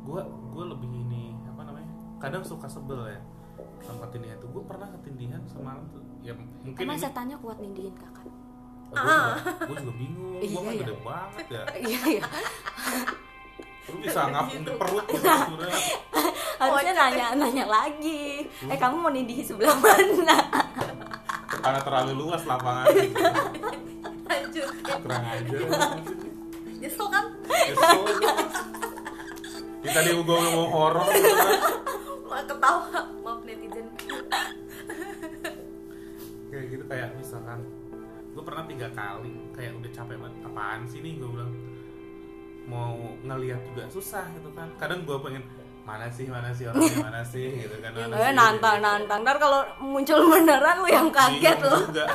gue 0.00 0.22
gue 0.50 0.64
lebih 0.66 0.90
ini 0.90 1.24
apa 1.44 1.62
namanya 1.62 1.88
kadang 2.16 2.40
suka 2.40 2.64
sebel 2.66 3.04
ya 3.06 3.20
sama 3.80 4.06
ketindihan 4.06 4.36
tuh 4.38 4.48
gue 4.50 4.62
pernah 4.64 4.88
ketindihan 4.90 5.40
semalam 5.44 5.84
tuh 5.88 6.00
ya 6.20 6.32
mungkin 6.36 6.82
emang 6.84 6.96
ini 6.96 7.04
setannya 7.04 7.36
kuat 7.40 7.56
nindihin 7.60 7.94
kakak? 7.96 8.26
Gue 8.90 8.98
juga, 8.98 9.34
gua 9.64 9.76
juga 9.78 9.92
bingung. 9.96 10.34
Gue 10.40 10.46
Iya, 10.46 10.58
kan 10.58 10.72
iya. 10.72 10.80
gede 10.82 10.94
banget 11.04 11.46
ya. 11.46 11.62
Iya 11.88 12.00
iya. 12.18 12.24
Lu 13.90 13.94
bisa 13.98 14.20
ngapung 14.30 14.62
di 14.62 14.72
perut 14.76 15.06
gitu 15.10 15.28
harusnya 16.60 16.92
nanya 16.92 17.26
nanya 17.34 17.64
lagi. 17.64 18.44
Eh 18.68 18.76
kamu 18.76 18.96
mau 19.00 19.08
nindihi 19.10 19.40
sebelah 19.40 19.72
mana? 19.80 20.36
Karena 21.60 21.80
terlalu 21.80 22.12
luas 22.20 22.42
lapangan 22.44 22.86
gitu. 22.92 23.16
lanjut 24.30 24.70
kurang 25.02 25.24
aja 25.26 25.58
nyesel 26.80 27.06
kan? 27.10 27.24
Kesel 27.44 28.00
gua. 28.20 28.32
Ya, 29.80 29.90
tadi 29.96 30.08
gue 30.12 30.24
ngomong 30.24 30.68
horor. 30.70 31.08
Gitu 31.10 31.30
ketawa. 32.46 33.00
Maaf 33.24 33.40
netizen 33.44 33.86
kayak 36.90 37.14
misalkan 37.14 37.62
gue 38.34 38.42
pernah 38.42 38.64
tiga 38.66 38.88
kali 38.90 39.34
kayak 39.54 39.72
udah 39.78 39.90
capek 39.94 40.16
banget 40.18 40.34
apaan 40.42 40.82
sih 40.90 40.98
nih? 40.98 41.14
Gue 41.22 41.30
bilang 41.30 41.52
mau 42.66 42.94
ngeliat 43.22 43.62
juga 43.70 43.86
susah 43.86 44.26
gitu 44.34 44.50
kan. 44.58 44.66
Kadang 44.74 45.06
gue 45.06 45.18
pengen 45.22 45.46
mana 45.80 46.06
sih 46.12 46.28
mana 46.28 46.50
sih 46.54 46.66
orangnya 46.66 46.98
mana 47.02 47.22
sih? 47.22 47.46
Gitu 47.62 47.76
kan 47.82 47.90
mana 47.94 48.14
eh 48.14 48.30
sih, 48.30 48.36
nantang 48.36 48.76
gitu. 48.78 48.86
nantang. 48.86 49.20
Ntar 49.22 49.36
kalau 49.38 49.60
muncul 49.78 50.18
beneran 50.26 50.76
lu 50.82 50.88
yang 50.90 51.08
kaget 51.14 51.56
Bingung 51.58 51.70
loh 51.70 51.82
juga. 51.86 52.06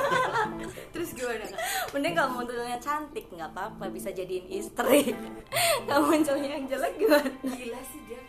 Terus 0.95 1.09
gimana? 1.11 1.43
Kak 1.43 1.59
mending 1.91 2.13
kalau 2.15 2.29
munculnya 2.39 2.79
cantik 2.79 3.25
nggak 3.31 3.49
apa-apa 3.55 3.85
bisa 3.91 4.11
jadiin 4.11 4.47
istri. 4.51 5.11
Kalau 5.87 6.07
munculnya 6.07 6.55
yang 6.55 6.65
jelek 6.67 6.95
gimana? 6.95 7.31
Gila 7.43 7.81
sih 7.87 7.99
dia 8.07 8.19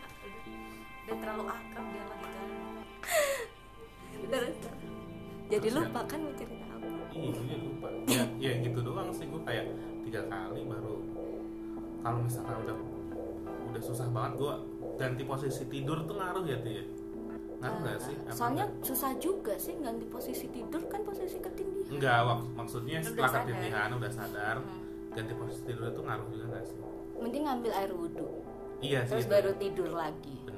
udah 1.07 1.17
terlalu 1.23 1.43
akrab 1.47 1.85
dia 1.95 2.03
lagi 2.03 2.27
kan. 2.27 2.47
Terus, 4.27 4.55
jadi 5.47 5.67
lupa 5.69 6.01
kan 6.03 6.19
mau 6.19 6.33
cerita 6.33 6.65
apa? 6.67 6.87
Iya 7.13 7.55
lupa. 7.57 7.87
Ya 8.05 8.23
ya 8.37 8.51
gitu 8.59 8.79
doang 8.81 9.09
sih 9.09 9.25
gue 9.25 9.41
kayak 9.41 9.65
tiga 10.01 10.21
kali 10.25 10.61
baru 10.63 10.95
kalau 11.99 12.19
misalkan 12.19 12.55
udah 12.61 12.75
udah 13.67 13.81
susah 13.81 14.07
banget 14.07 14.33
gue 14.37 14.53
ganti 14.95 15.23
posisi 15.23 15.63
tidur 15.65 16.03
tuh 16.03 16.15
ngaruh 16.15 16.43
ya 16.43 16.57
tuh 16.57 16.71
ya? 16.73 16.83
Ngaruh 17.57 17.77
nggak 17.81 17.97
sih? 17.99 18.15
Apa 18.21 18.31
soalnya 18.33 18.65
enggak? 18.65 18.85
susah 18.85 19.11
juga 19.17 19.53
sih 19.57 19.73
ganti 19.77 20.05
posisi 20.05 20.45
tidur 20.47 20.81
kan 20.85 21.01
posisi 21.01 21.37
ketindihan. 21.37 21.91
Enggak 21.91 22.19
wak- 22.23 22.47
maksudnya 22.55 22.97
Udah 22.97 23.07
setelah 23.07 23.29
sadar. 23.29 23.41
ketindihan 23.41 23.89
udah 23.93 24.11
sadar 24.11 24.55
Hmm. 24.57 24.79
ganti 25.11 25.33
posisi 25.33 25.61
tidur 25.63 25.85
itu 25.87 26.01
ngaruh 26.01 26.27
juga 26.27 26.45
nggak 26.47 26.65
sih? 26.65 26.79
Mending 27.17 27.43
ngambil 27.45 27.71
air 27.73 27.91
wudhu. 27.91 28.27
Iya 28.77 28.99
sih 29.01 29.09
terus 29.09 29.25
itu. 29.25 29.33
baru 29.33 29.51
tidur 29.55 29.89
lagi. 29.91 30.35
Bener. 30.39 30.53
ya 30.53 30.56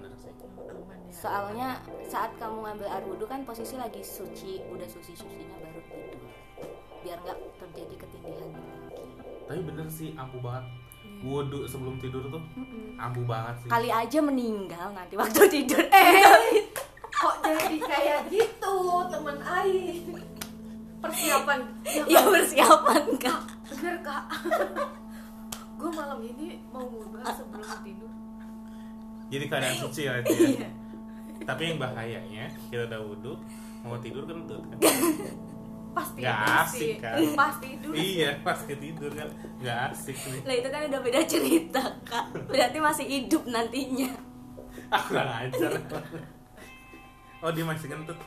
soalnya 1.09 1.81
saat 2.05 2.31
kamu 2.37 2.65
ngambil 2.65 2.87
air 2.87 3.05
wudhu 3.05 3.25
kan 3.25 3.41
posisi 3.43 3.75
lagi 3.75 4.01
suci 4.05 4.61
udah 4.69 4.87
suci 4.87 5.13
sucinya 5.17 5.57
baru 5.59 5.81
tidur. 5.89 6.31
Biar 7.03 7.17
nggak 7.25 7.37
terjadi 7.59 7.95
ketindihan 7.95 8.49
lagi 8.53 8.79
tapi 9.49 9.65
bener 9.65 9.89
sih 9.89 10.13
ampuh 10.13 10.37
banget. 10.45 10.65
Wudhu 11.25 11.65
sebelum 11.65 11.97
tidur 11.97 12.21
tuh 12.29 12.39
ampuh 13.01 13.25
banget 13.25 13.65
sih. 13.65 13.69
Kali 13.73 13.89
aja 13.89 14.19
meninggal 14.21 14.93
nanti 14.93 15.17
waktu 15.17 15.41
tidur. 15.49 15.81
Eh 15.89 16.69
kok 17.09 17.35
jadi 17.41 17.77
kayak 17.81 18.19
gitu 18.29 18.75
teman 19.09 19.37
Ai 19.41 20.05
persiapan. 21.01 21.59
Ya 22.13 22.21
persiapan 22.21 23.03
kak. 23.17 23.41
Bener 23.73 23.97
kak. 24.05 24.23
Gue 25.81 25.89
malam 25.97 26.19
ini 26.21 26.61
mau 26.69 26.85
ngubah 26.85 27.25
sebelum 27.33 27.65
tidur. 27.81 28.11
Jadi 29.33 29.45
keadaan 29.49 29.75
suci 29.81 30.01
ya 30.05 30.13
itu 30.21 30.29
ya? 30.29 30.45
Iya 30.45 30.69
tapi 31.47 31.61
yang 31.71 31.77
bahayanya 31.79 32.51
kita 32.69 32.87
udah 32.89 32.99
wudhu 33.03 33.33
mau 33.83 33.95
tidur 33.99 34.27
kan 34.27 34.43
tuh 34.47 34.59
pasti 35.89 36.21
tidur 36.21 36.53
asik, 36.61 36.95
kan? 37.01 37.17
pas 37.33 37.55
tidur. 37.57 37.93
Iya 37.97 38.29
pas 38.45 38.59
tidur 38.61 39.11
kan. 39.11 39.29
Nggak 39.57 39.77
asik 39.89 40.17
nih. 40.21 40.41
Lah 40.45 40.55
itu 40.61 40.67
kan 40.69 40.81
udah 40.85 41.01
beda 41.01 41.21
cerita 41.25 41.83
kak. 42.05 42.25
Berarti 42.45 42.77
masih 42.77 43.05
hidup 43.09 43.43
nantinya. 43.49 44.09
Ah 44.93 45.01
kurang 45.05 45.29
ajar. 45.29 45.71
Oh 47.41 47.51
dia 47.51 47.65
masih 47.65 47.87
kentut. 47.89 48.19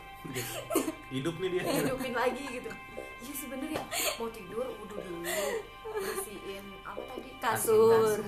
Hidup 1.13 1.35
nih 1.39 1.49
dia. 1.59 1.63
Hidupin 1.63 2.13
lagi 2.15 2.45
gitu. 2.51 2.71
Iya 3.23 3.33
sih 3.39 3.47
bener 3.47 3.69
ya. 3.79 3.83
Mau 4.19 4.29
tidur 4.35 4.67
udah 4.67 4.99
dulu. 4.99 5.23
Bersihin 5.93 6.65
apa 6.83 7.03
tadi? 7.15 7.31
Kasur. 7.39 8.19
kasur. 8.19 8.21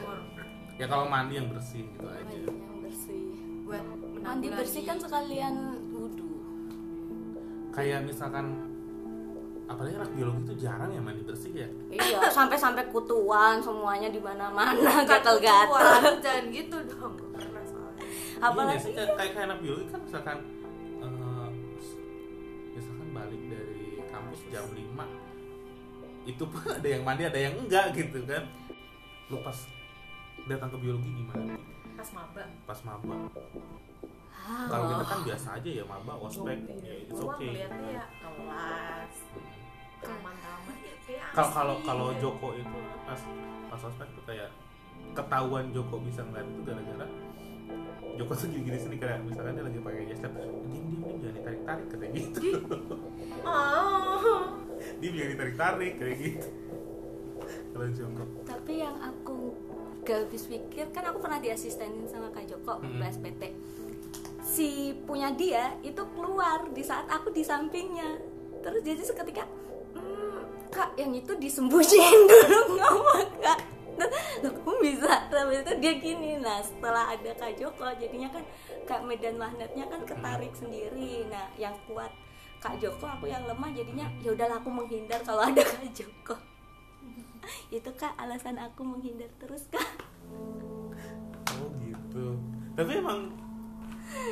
Ya 0.78 0.86
kalau 0.90 1.06
mandi 1.06 1.38
yang 1.38 1.50
bersih 1.50 1.86
gitu 1.86 2.06
aja. 2.06 2.22
yang 2.22 2.78
bersih. 2.82 3.22
Buat 3.66 3.82
mandi 4.24 4.48
bersih 4.48 4.82
kan 4.88 4.96
sekalian 4.96 5.54
wudhu. 5.92 6.40
Kayak 7.76 8.08
misalkan 8.08 8.72
apalagi 9.68 9.96
anak 10.00 10.12
biologi 10.16 10.40
itu 10.48 10.54
jarang 10.64 10.90
ya 10.92 11.00
mandi 11.04 11.22
bersih 11.28 11.52
ya? 11.52 11.68
Iya 11.92 12.24
sampai 12.36 12.56
sampai 12.56 12.88
kutuan 12.88 13.60
semuanya 13.60 14.08
di 14.08 14.20
mana 14.20 14.48
mana 14.48 15.04
gatel 15.08 15.36
gatel 15.44 16.16
jangan 16.24 16.44
gitu 16.48 16.76
dong 16.88 17.12
pernah 17.36 17.64
soalnya. 17.68 18.04
Iya 18.04 18.40
apalagi 18.40 18.80
sih 18.80 18.92
kayak, 18.96 19.12
kayak 19.20 19.44
anak 19.44 19.58
biologi 19.60 19.86
kan 19.92 20.00
misalkan 20.00 20.38
eh, 21.04 21.48
misalkan 22.72 23.08
balik 23.12 23.42
dari 23.52 23.84
kampus 24.08 24.40
jam 24.48 24.64
5 24.72 26.24
itu 26.24 26.44
pun 26.48 26.64
ada 26.80 26.88
yang 26.88 27.02
mandi 27.04 27.22
ada 27.28 27.40
yang 27.40 27.54
enggak 27.60 27.92
gitu 27.92 28.24
kan? 28.24 28.48
Lu 29.28 29.36
pas 29.44 29.58
datang 30.48 30.68
ke 30.72 30.78
biologi 30.80 31.08
gimana? 31.12 31.56
Pas 31.96 32.08
maba. 32.12 32.44
Pas 32.68 32.80
maba 32.84 33.16
Ah, 34.44 34.68
kalau 34.68 34.84
kita 34.92 35.04
kan 35.08 35.20
biasa 35.24 35.48
aja 35.56 35.70
ya 35.72 35.84
maba 35.88 36.12
ospek. 36.20 36.58
Ya 36.84 36.94
it's 37.00 37.16
Gua 37.16 37.32
okay. 37.32 37.64
ya 37.64 37.68
kelas 38.20 39.14
taman-taman 40.04 40.76
ya 40.84 40.94
kayak 41.08 41.26
kalau 41.32 41.48
kalau 41.50 41.74
kalau 41.80 42.06
Joko 42.20 42.48
itu 42.52 42.78
pas 43.08 43.20
pas 43.72 43.80
ospek 43.80 44.08
tuh 44.12 44.24
kayak 44.28 44.52
ketahuan 45.16 45.72
Joko 45.72 45.96
bisa 45.98 46.20
ngeliat 46.20 46.44
itu 46.44 46.60
gara-gara 46.60 47.06
Joko 48.14 48.32
tuh 48.36 48.46
gini-gini 48.46 48.76
sini 48.76 48.96
kayak 49.00 49.24
misalkan 49.24 49.56
dia 49.56 49.64
lagi 49.64 49.80
pakai 49.80 50.04
lab 50.12 50.34
diem 50.36 50.54
diem 50.68 50.84
diem 50.92 51.16
jangan 51.18 51.34
ditarik 51.34 51.62
tarik 51.64 51.86
kayak 51.88 52.12
gitu. 52.12 52.40
Oh. 53.44 54.60
Dia 55.00 55.08
jangan 55.08 55.30
ditarik 55.32 55.56
tarik 55.56 55.92
kayak 55.96 56.16
gitu. 56.20 56.48
Kalau 57.72 57.88
Joko. 57.90 58.24
Tapi 58.44 58.72
yang 58.76 58.96
aku 59.00 59.36
gak 60.04 60.28
habis 60.28 60.44
pikir 60.46 60.86
kan 60.92 61.04
aku 61.08 61.18
pernah 61.18 61.40
diasistenin 61.40 62.04
sama 62.04 62.28
kak 62.28 62.44
Joko 62.44 62.76
Hmm. 62.76 63.00
bahas 63.00 63.16
PT 63.16 63.42
si 64.54 64.94
punya 65.02 65.34
dia 65.34 65.74
itu 65.82 65.98
keluar 66.14 66.62
di 66.70 66.82
saat 66.86 67.10
aku 67.10 67.34
di 67.34 67.42
sampingnya. 67.42 68.22
Terus 68.62 68.80
jadi 68.86 69.02
seketika 69.02 69.42
"Hmm, 69.98 70.46
kak 70.70 70.94
yang 70.94 71.10
itu 71.10 71.34
disembunyiin 71.34 72.20
dulu 72.30 72.78
ngomong 72.78 73.28
kak. 73.42 73.58
Loh, 73.94 74.50
kamu 74.50 74.74
bisa? 74.82 75.26
Tapi 75.30 75.58
itu 75.58 75.72
dia 75.82 75.92
gini 75.98 76.38
nah 76.38 76.62
setelah 76.62 77.14
ada 77.14 77.30
kak 77.34 77.58
Joko 77.58 77.90
jadinya 77.98 78.30
kan 78.30 78.46
kak 78.86 79.02
medan 79.02 79.34
magnetnya 79.42 79.90
kan 79.90 80.06
ketarik 80.06 80.54
sendiri. 80.54 81.26
Nah 81.26 81.50
yang 81.58 81.74
kuat 81.90 82.14
kak 82.62 82.78
Joko 82.78 83.10
aku 83.10 83.26
yang 83.26 83.42
lemah 83.50 83.74
jadinya 83.74 84.06
ya 84.22 84.30
udahlah 84.38 84.62
aku 84.62 84.70
menghindar 84.70 85.18
kalau 85.26 85.42
ada 85.42 85.62
kak 85.74 85.82
Joko. 85.90 86.38
Itu 87.74 87.90
kak 87.98 88.14
alasan 88.22 88.62
aku 88.62 88.86
menghindar 88.86 89.30
terus 89.42 89.66
kak. 89.66 89.82
Oh 91.58 91.70
gitu. 91.82 92.38
Tapi 92.74 92.98
emang 92.98 93.43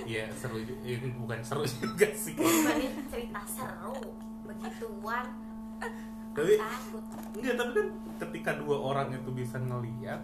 ya 0.04 0.24
seru 0.34 0.58
juga 0.60 0.82
ya, 0.84 0.96
bukan 1.16 1.38
seru 1.42 1.62
juga 1.80 2.08
sih. 2.12 2.34
Dibanding 2.34 2.94
cerita 3.08 3.40
seru 3.46 3.98
begituan. 4.44 5.26
Tapi 6.32 6.56
takut. 6.56 7.04
enggak 7.36 7.54
tapi 7.60 7.70
kan 7.76 7.88
ketika 8.24 8.50
dua 8.56 8.76
orang 8.80 9.12
itu 9.12 9.30
bisa 9.34 9.60
ngeliat 9.60 10.22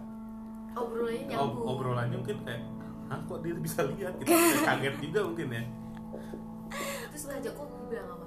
obrolannya 0.73 1.37
ob- 1.37 1.65
obrolannya 1.67 2.17
mungkin 2.17 2.39
kayak 2.47 2.63
ah 3.09 3.19
kok 3.25 3.41
dia 3.45 3.55
bisa 3.57 3.85
lihat 3.85 4.15
gitu. 4.21 4.33
Kaget 4.69 4.95
juga 5.05 5.21
mungkin 5.27 5.49
ya. 5.53 5.63
Terus 7.13 7.25
Kak 7.29 7.41
Joko 7.45 7.63
bilang 7.89 8.09
apa? 8.15 8.27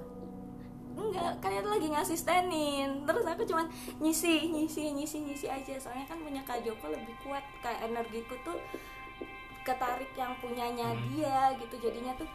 Enggak 0.92 1.32
kalian 1.40 1.62
tuh 1.64 1.72
lagi 1.72 1.88
ngasistenin. 1.88 2.90
Terus 3.08 3.24
aku 3.24 3.42
cuman 3.48 3.66
nyisi 3.98 4.52
nyisi 4.52 4.92
nyisi 4.92 5.24
nyisi 5.24 5.46
aja. 5.48 5.74
Soalnya 5.80 6.04
kan 6.04 6.20
punya 6.20 6.42
kak 6.44 6.60
Joko 6.62 6.92
lebih 6.92 7.16
kuat 7.24 7.42
kayak 7.64 7.88
energiku 7.88 8.36
tuh 8.44 8.58
ketarik 9.62 10.10
yang 10.14 10.34
punyanya 10.36 10.90
Hmm. 10.90 11.02
dia 11.08 11.36
gitu. 11.56 11.74
Jadinya 11.80 12.12
tuh 12.14 12.28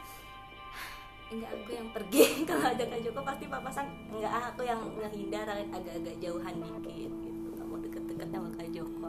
enggak 1.34 1.52
aku 1.54 1.72
yang 1.72 1.90
pergi. 1.92 2.24
Kalau 2.50 2.66
ada 2.66 2.84
kak 2.84 3.02
Joko 3.02 3.20
pasti 3.22 3.46
papasan 3.46 3.86
enggak 4.10 4.32
ah, 4.32 4.46
aku 4.50 4.62
yang 4.64 4.80
ngehindar 4.96 5.46
agak-agak 5.46 6.16
jauhan 6.18 6.56
dikit 6.58 6.92
gitu. 6.96 7.20
Nggak 7.52 7.66
mau 7.66 7.80
deket-deket 7.80 8.28
sama 8.28 8.50
kak 8.52 8.70
Joko. 8.72 9.08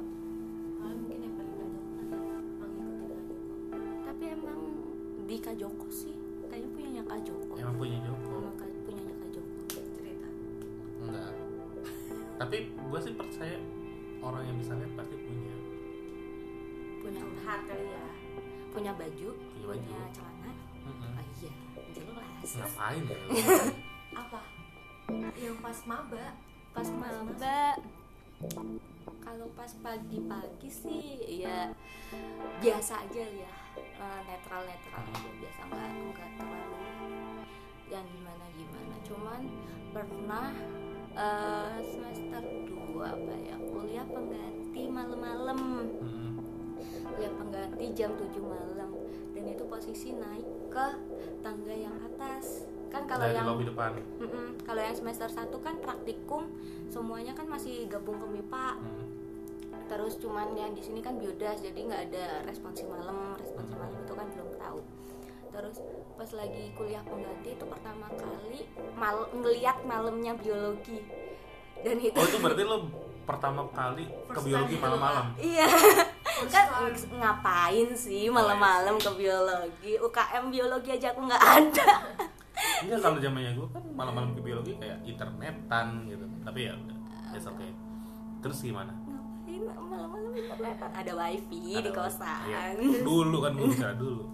Ah, 0.78 0.90
mungkin 0.90 1.18
yang 1.20 1.34
paling 1.34 1.54
Kak 2.58 2.70
Joko 2.74 3.06
tapi 4.02 4.24
emang 4.28 4.60
di 5.24 5.36
kak 5.38 5.54
Joko 5.54 5.86
sih 5.88 6.14
kayaknya 6.48 6.68
punyanya 6.72 7.02
kak 7.04 7.20
Joko. 7.22 7.52
Emang 7.54 7.76
punya 7.76 7.98
Joko? 8.02 8.34
Emang 8.40 8.56
Kak- 8.56 8.82
punyanya 8.82 9.14
kak 9.14 9.30
Joko. 9.30 9.58
Cerita. 9.94 10.28
Enggak. 10.98 11.32
Tapi 12.36 12.56
gue 12.66 13.00
sih 13.00 13.12
percaya 13.12 13.58
orang 14.18 14.42
yang 14.42 14.56
bisa 14.56 14.72
lihat 14.74 14.92
pasti 14.96 15.14
punya. 15.14 15.54
Punya 16.98 17.22
kali 17.62 17.86
ya 17.86 18.07
punya 18.70 18.92
baju 18.94 19.28
Punya 19.34 19.66
baju. 19.66 19.82
punya 19.82 20.06
celana 20.12 20.50
oh 20.84 20.94
iya 21.38 21.52
jelas 21.92 22.52
ngapain 22.56 23.02
ya? 23.04 23.18
Apa? 24.24 24.40
Yang 25.36 25.56
pas 25.60 25.78
maba. 25.84 26.26
Pas 26.72 26.88
maba. 26.96 27.60
kalau 29.20 29.46
pas 29.52 29.72
pagi-pagi 29.82 30.68
sih 30.70 31.04
ya 31.44 31.68
biasa 32.58 33.04
aja 33.04 33.24
ya. 33.26 33.52
Netral 34.24 34.62
netral 34.64 35.02
aja. 35.04 35.28
Biasa 35.36 35.60
nggak 35.68 35.88
nggak 36.08 36.30
terlalu 36.38 36.78
yang 37.88 38.04
gimana 38.04 38.44
gimana 38.52 38.94
cuman 39.04 39.40
pernah 39.92 40.48
eh, 41.16 41.76
semester 41.84 42.42
2 42.68 43.00
apa 43.00 43.34
ya 43.44 43.56
kuliah 43.60 44.06
pengganti 44.08 44.82
malam-malam. 44.88 45.60
Mm-mm. 46.00 46.27
Kuliah 47.12 47.32
pengganti 47.34 47.86
jam 47.96 48.10
7 48.16 48.28
malam 48.42 48.90
dan 49.32 49.44
itu 49.44 49.62
posisi 49.66 50.14
naik 50.16 50.46
ke 50.68 50.86
tangga 51.40 51.74
yang 51.74 51.94
atas 52.04 52.68
kan 52.88 53.04
kalau 53.04 53.28
yang 53.28 53.44
lobby 53.44 53.68
depan 53.68 54.00
Mm-mm. 54.16 54.48
Kalau 54.64 54.80
yang 54.80 54.96
semester 54.96 55.28
1 55.28 55.48
kan 55.60 55.76
praktikum 55.80 56.48
semuanya 56.88 57.36
kan 57.36 57.44
masih 57.48 57.88
gabung 57.88 58.16
ke 58.16 58.26
MIPA. 58.28 58.80
Mm. 58.80 59.06
Terus 59.88 60.20
cuman 60.20 60.52
yang 60.56 60.72
di 60.76 60.84
sini 60.84 61.00
kan 61.00 61.16
biodas 61.16 61.64
jadi 61.64 61.76
nggak 61.88 62.02
ada 62.12 62.26
responsi 62.44 62.84
malam. 62.84 63.36
Responsi 63.40 63.72
malam 63.76 63.96
itu 63.96 64.12
kan 64.12 64.26
belum 64.32 64.50
tahu. 64.60 64.80
Terus 65.48 65.76
pas 66.16 66.30
lagi 66.36 66.64
kuliah 66.76 67.00
pengganti 67.04 67.56
itu 67.56 67.64
pertama 67.64 68.08
kali 68.12 68.68
mal 68.96 69.28
ngeliat 69.32 69.84
malamnya 69.88 70.32
biologi. 70.36 71.00
Dan 71.80 71.96
itu 72.00 72.16
oh 72.16 72.24
itu 72.24 72.36
berarti 72.40 72.64
lo 72.64 72.88
pertama 73.28 73.68
kali 73.76 74.08
ke 74.08 74.40
biologi 74.40 74.80
time 74.80 74.84
malam-malam 74.88 75.26
iya 75.36 75.68
kan 76.46 76.66
time. 76.70 77.18
ngapain 77.18 77.88
sih 77.92 78.30
malam-malam 78.30 78.94
ke 78.96 79.10
biologi? 79.18 79.98
UKM 79.98 80.44
biologi 80.48 80.90
aja 80.94 81.10
aku 81.10 81.26
nggak 81.26 81.42
ada. 81.42 81.86
Enggak 82.86 82.98
kalau 83.02 83.18
zamannya 83.18 83.58
gue 83.58 83.68
kan 83.74 83.82
malam-malam 83.94 84.30
ke 84.38 84.40
biologi 84.42 84.72
kayak 84.78 85.02
internetan 85.02 86.06
gitu. 86.06 86.22
Tapi 86.46 86.58
ya 86.70 86.72
udah 86.78 86.98
it's 87.34 87.46
okay 87.46 87.70
terus 88.38 88.62
gimana? 88.62 88.94
Ngapain 89.02 89.82
malam-malam 89.82 90.30
internetan 90.30 90.90
ada 90.94 91.12
wifi 91.18 91.58
di 91.58 91.90
Ada- 91.90 91.94
kosan. 91.94 92.42
Iya. 92.46 92.78
dulu 93.02 93.36
kan 93.42 93.52
gue 93.58 93.94
dulu. 93.98 94.24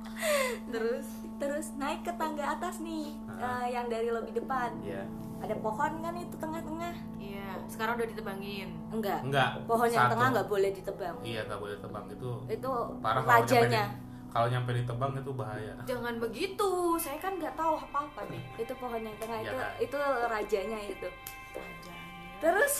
Terus 0.72 1.06
terus 1.40 1.72
naik 1.74 2.04
ke 2.04 2.12
tangga 2.14 2.44
atas 2.52 2.78
nih 2.78 3.16
Ah. 3.26 3.64
eh, 3.64 3.72
yang 3.72 3.88
dari 3.88 4.12
lobi 4.12 4.30
depan. 4.30 4.76
Ya 4.80 5.02
ada 5.40 5.56
pohon 5.56 5.92
kan 5.98 6.12
itu 6.14 6.36
tengah-tengah? 6.36 6.94
Iya. 7.16 7.48
Sekarang 7.64 7.96
udah 7.96 8.08
ditebangin? 8.12 8.68
Enggak. 8.92 9.24
Enggak. 9.24 9.64
Pohon 9.64 9.88
yang 9.88 10.04
satu. 10.04 10.12
tengah 10.12 10.28
nggak 10.30 10.48
boleh 10.52 10.70
ditebang. 10.70 11.16
Iya 11.24 11.40
nggak 11.48 11.60
boleh 11.60 11.76
tebang 11.80 12.04
itu 12.06 12.30
itu 12.46 12.70
parah 13.00 13.22
kalau 13.24 13.40
nyampe 13.40 13.48
rajanya. 13.48 13.84
di- 13.88 13.96
kalau 14.30 14.46
nyampe 14.46 14.70
ditebang 14.76 15.12
itu 15.16 15.32
bahaya. 15.32 15.74
Jangan 15.88 16.14
begitu. 16.20 16.70
Saya 17.00 17.16
kan 17.16 17.32
nggak 17.34 17.56
tahu 17.56 17.72
apa 17.74 17.98
apa 18.04 18.20
nih. 18.28 18.42
Itu 18.60 18.72
pohon 18.76 19.00
yang 19.00 19.16
tengah. 19.16 19.38
Iya 19.40 19.48
itu 19.48 19.56
kan? 19.56 19.70
itu 19.80 19.98
rajanya 20.28 20.78
itu. 20.84 21.08
Rajanya. 21.50 21.98
Terus 22.38 22.72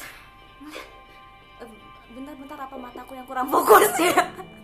eh, 1.64 1.68
bentar-bentar 2.10 2.58
apa 2.60 2.76
mataku 2.76 3.12
yang 3.16 3.24
kurang 3.24 3.48
fokus 3.48 3.88
ya 3.96 4.20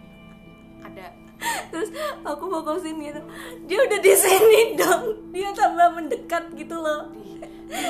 ada. 0.97 1.09
Terus 1.69 1.93
aku 2.23 2.45
fokusin 2.49 2.97
gitu. 2.99 3.21
Dia 3.67 3.79
udah 3.83 3.99
di 3.99 4.15
sini 4.15 4.61
dong. 4.75 5.03
Dia 5.31 5.53
tambah 5.53 5.93
mendekat 5.93 6.49
gitu 6.55 6.73
loh. 6.75 7.13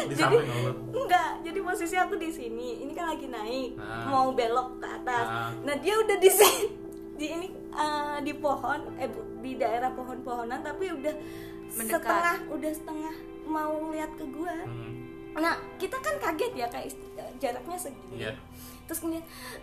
Di 0.08 0.12
Jadi- 0.12 0.42
enggak. 0.90 1.30
Jadi 1.40 1.58
posisi 1.60 1.94
aku 1.94 2.16
di 2.16 2.26
sini. 2.28 2.82
Ini 2.82 2.92
kan 2.92 3.06
lagi 3.08 3.26
naik. 3.26 3.70
Ah. 3.76 4.08
mau 4.08 4.28
belok 4.30 4.78
ke 4.78 4.86
atas. 4.88 5.26
Ah. 5.26 5.50
nah 5.62 5.74
dia 5.76 5.94
udah 5.94 6.16
di 6.16 6.28
sini. 6.28 6.66
Di 7.16 7.32
ini 7.32 7.48
eh, 7.72 8.18
di 8.20 8.36
pohon 8.36 8.92
eh 9.00 9.08
di 9.40 9.56
daerah 9.56 9.88
pohon-pohonan 9.90 10.60
tapi 10.60 10.92
udah 10.92 11.16
Mendekat. 11.72 11.96
setengah 11.96 12.36
udah 12.50 12.72
setengah 12.74 13.14
mau 13.46 13.88
lihat 13.88 14.12
ke 14.12 14.24
gua. 14.28 14.52
Hmm, 14.52 14.92
nah 15.34 15.56
kita 15.80 15.96
kan 15.96 16.12
kaget 16.20 16.52
ya 16.54 16.68
kayak 16.68 16.92
ist- 16.92 17.08
jaraknya 17.38 17.78
segini. 17.78 18.20
Iya. 18.20 18.36
Terus 18.84 19.00
kemudian 19.00 19.24
"Eh, 19.24 19.56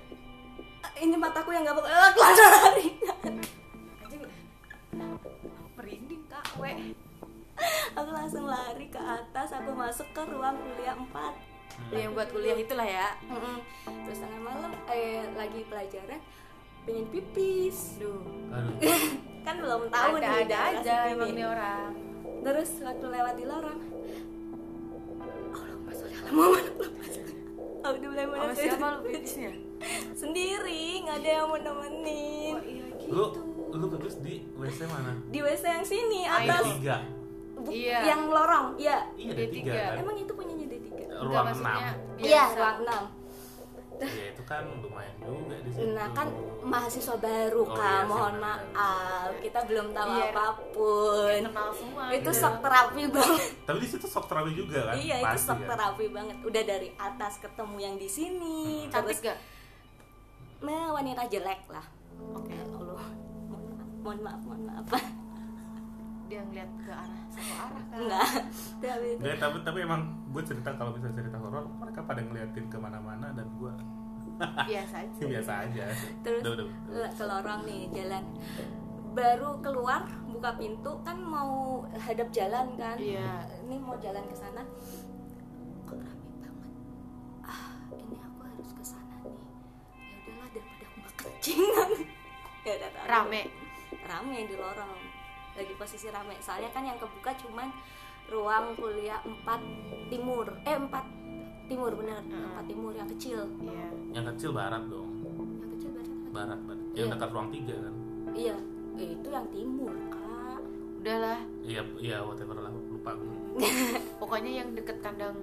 ini 0.99 1.15
mataku 1.17 1.49
yang 1.51 1.63
nggak 1.67 1.77
bakal 1.77 1.91
langsung 1.91 2.49
lari 2.51 2.87
anjing. 4.03 4.21
Merinding 5.79 6.23
kak 6.29 6.47
we. 6.59 6.93
Aku 7.95 8.09
langsung 8.11 8.45
lari 8.47 8.87
ke 8.89 8.99
atas 8.99 9.55
aku 9.55 9.71
masuk 9.73 10.07
ke 10.11 10.21
ruang 10.27 10.57
kuliah 10.59 10.97
4 10.97 11.95
yang 11.95 12.13
buat 12.13 12.29
kuliah 12.29 12.57
itulah 12.57 12.85
ya. 12.85 13.17
Mm-mm. 13.29 13.57
terus 14.05 14.21
tengah 14.21 14.41
malam 14.45 14.71
eh 14.93 15.25
lagi 15.33 15.65
pelajaran 15.65 16.21
pengen 16.83 17.05
pipis. 17.09 17.97
Duh, 17.97 18.21
kan 19.45 19.55
belum 19.57 19.89
tahu 19.89 20.19
ada 20.19 20.27
nih 20.27 20.45
ada 20.45 20.57
aja 20.77 20.95
emang 21.09 21.31
nih 21.33 21.45
orang. 21.47 21.91
Terus 22.43 22.69
waktu 22.83 23.05
lewat 23.07 23.33
di 23.39 23.45
lorong 23.47 23.79
Allahumma 25.53 25.91
sholli 25.95 26.15
ala 26.19 26.29
Muhammad 26.31 26.65
aku 27.83 27.95
udah 27.99 28.09
mulai 28.09 28.25
sama 28.27 28.53
siapa 28.55 28.85
lu 28.95 28.99
pipisnya 29.07 29.51
sendiri 30.15 30.83
nggak 31.01 31.17
ada 31.17 31.29
yang 31.35 31.47
mau 31.47 31.57
nemenin 31.57 32.53
oh 32.53 32.61
iya 32.61 32.85
lu 33.05 33.23
gitu 33.29 33.41
lu 33.73 33.85
pipis 33.89 34.15
di 34.19 34.35
WC 34.53 34.79
mana 34.85 35.11
di 35.27 35.39
WC 35.39 35.63
yang 35.65 35.85
sini 35.85 36.19
di 36.19 36.29
atas 36.29 36.63
tiga 36.73 36.97
Iya. 37.63 37.99
yang 38.03 38.27
lorong 38.27 38.75
iya 38.75 39.07
iya 39.15 39.31
D3. 39.31 39.39
di 39.39 39.47
tiga 39.55 39.71
kan 39.71 39.93
emang 39.97 40.15
itu 40.17 40.31
punyanya 40.31 40.65
D3 40.65 40.83
Enggak, 40.83 41.21
ruang 41.21 41.47
enam 41.53 41.79
iya 42.17 42.43
ruang 42.51 42.77
6 42.81 43.23
ya 44.03 44.25
itu 44.27 44.43
kan 44.43 44.67
lumayan 44.75 45.15
juga 45.17 45.55
di 45.55 45.69
situ 45.71 45.85
Nah 45.87 46.07
kan 46.11 46.27
mahasiswa 46.61 47.15
baru 47.15 47.61
Oh, 47.61 47.71
kak, 47.71 47.79
iya 47.79 48.03
mohon 48.03 48.35
benar. 48.35 48.59
maaf 48.73 49.31
kita 49.39 49.59
belum 49.63 49.87
tahu 49.89 50.09
Iya. 50.11 50.25
apa 50.27 50.45
pun. 50.73 51.39
kenal 51.45 51.69
semua 51.71 52.03
Itu 52.09 52.19
gitu. 52.25 52.31
shock 52.35 52.55
terapi 52.59 53.03
banget. 53.07 53.51
tapi 53.63 53.77
di 53.79 53.87
situ 53.87 54.05
sok 54.05 54.25
terapi 54.25 54.51
juga 54.51 54.79
kan 54.83 54.93
iya 54.97 55.15
itu 55.17 55.27
Pasti 55.29 55.45
shock 55.45 55.59
kan? 55.61 55.69
terapi 55.69 56.05
banget. 56.09 56.35
Udah 56.41 56.63
dari 56.65 56.89
atas 56.93 57.33
ketemu 57.37 57.77
yang 57.79 57.95
di 57.95 58.09
sini, 58.09 58.59
Hmm. 58.81 58.91
cantik 58.91 59.07
terus 59.13 59.19
gak 59.23 59.37
nah, 60.63 60.87
wanita 60.91 61.27
jelek 61.27 61.61
lah. 61.67 61.85
Oke, 62.31 62.55
Allah. 62.55 63.07
Mohon 63.99 64.19
maaf, 64.19 64.41
mohon 64.41 64.61
maaf, 64.63 64.85
mohon 64.87 65.01
maaf. 65.01 65.03
dia 66.23 66.41
ngeliat 66.41 66.71
ke 66.79 66.89
arah 66.89 67.21
satu 67.29 67.53
arah 67.53 67.83
kan 67.83 67.99
Enggak. 67.99 68.27
Tapi 68.81 69.07
Nggak, 69.17 69.37
tapi 69.37 69.57
tapi 69.61 69.79
emang 69.81 70.01
gue 70.27 70.41
cerita 70.41 70.73
kalau 70.73 70.91
bisa 70.91 71.11
cerita 71.11 71.37
horor 71.37 71.67
mereka 71.69 72.01
pada 72.01 72.19
ngeliatin 72.19 72.65
ke 72.65 72.77
mana-mana 72.77 73.29
dan 73.31 73.45
gue 73.53 73.69
biasa 74.71 74.95
aja 75.03 75.21
biasa 75.21 75.51
aja 75.61 75.83
terus 76.19 76.41
Udah, 76.41 76.51
udah, 76.55 76.65
udah. 76.65 76.77
le- 76.97 77.13
ke 77.13 77.23
lorong 77.23 77.61
nih 77.63 77.81
jalan 77.91 78.23
baru 79.13 79.61
keluar 79.61 80.01
buka 80.25 80.57
pintu 80.57 80.91
kan 81.03 81.21
mau 81.21 81.51
hadap 81.93 82.31
jalan 82.31 82.65
kan 82.73 82.97
Iya. 82.97 83.45
ini 83.61 83.75
mau 83.77 83.93
jalan 83.95 84.25
ke 84.25 84.33
sana 84.33 84.65
kok 85.85 86.01
rame 86.01 86.25
banget 86.41 86.71
ah 87.45 87.67
ini 87.93 88.17
aku 88.17 88.32
kencing 91.43 91.59
ya 92.67 92.79
udah 92.79 92.89
rame. 93.03 93.51
Rame 94.07 94.47
di 94.47 94.55
lorong. 94.55 94.95
Lagi 95.59 95.73
posisi 95.75 96.07
rame. 96.07 96.39
Soalnya 96.39 96.71
kan 96.71 96.87
yang 96.87 96.95
kebuka 96.95 97.35
cuman 97.35 97.67
ruang 98.31 98.79
kuliah 98.79 99.19
4 99.19 100.07
timur. 100.07 100.47
Eh 100.63 100.79
4 100.79 101.67
timur 101.67 101.91
bener. 101.99 102.23
Empat 102.23 102.63
timur 102.63 102.95
yang 102.95 103.11
kecil. 103.11 103.43
Iya. 103.59 103.87
Yang 104.15 104.25
kecil 104.35 104.49
barat 104.55 104.87
dong. 104.87 105.11
Yang 105.59 105.69
kecil 105.75 105.89
apa? 105.91 106.03
barat 106.31 106.59
barat. 106.63 106.83
Yang 106.95 107.07
Iya. 107.11 107.13
dekat 107.19 107.29
ruang 107.35 107.49
tiga 107.51 107.75
kan? 107.75 107.95
Iya. 108.31 108.55
Eh, 108.93 109.07
itu 109.19 109.27
yang 109.27 109.47
timur 109.51 109.93
kak. 110.07 110.61
Udahlah 111.03 111.39
iya 111.67 111.83
iya 111.99 112.17
whatever 112.23 112.55
lah. 112.55 112.71
Lupa 112.71 113.11
gue 113.19 113.35
pokoknya 114.15 114.63
yang 114.63 114.71
deket 114.71 115.03
kandang. 115.03 115.35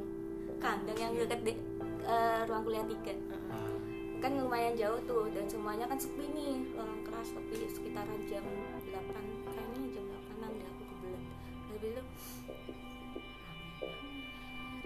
Kandang 0.57 0.97
yang 0.97 1.13
deket 1.13 1.41
di 1.45 1.53
eh, 2.09 2.41
ruang 2.49 2.65
kuliah 2.65 2.89
tiga. 2.89 3.13
Hmm. 3.13 3.39
Kan 4.21 4.33
lumayan 4.37 4.77
jauh 4.77 5.01
tuh 5.09 5.27
dan 5.33 5.49
semuanya 5.49 5.89
kan 5.89 5.97
sepi 5.97 6.29
nih. 6.31 6.61
Lorong 6.77 7.01
keras 7.03 7.33
tapi 7.33 7.57
sekitaran 7.67 8.21
jam 8.29 8.45
8 8.45 8.93
kayaknya 9.49 9.81
jam 9.91 10.05
8an 10.07 10.51
deh 10.53 10.67
aku 10.69 10.83
kebelet. 10.87 11.25
Tapi 11.67 11.87
itu 11.89 12.03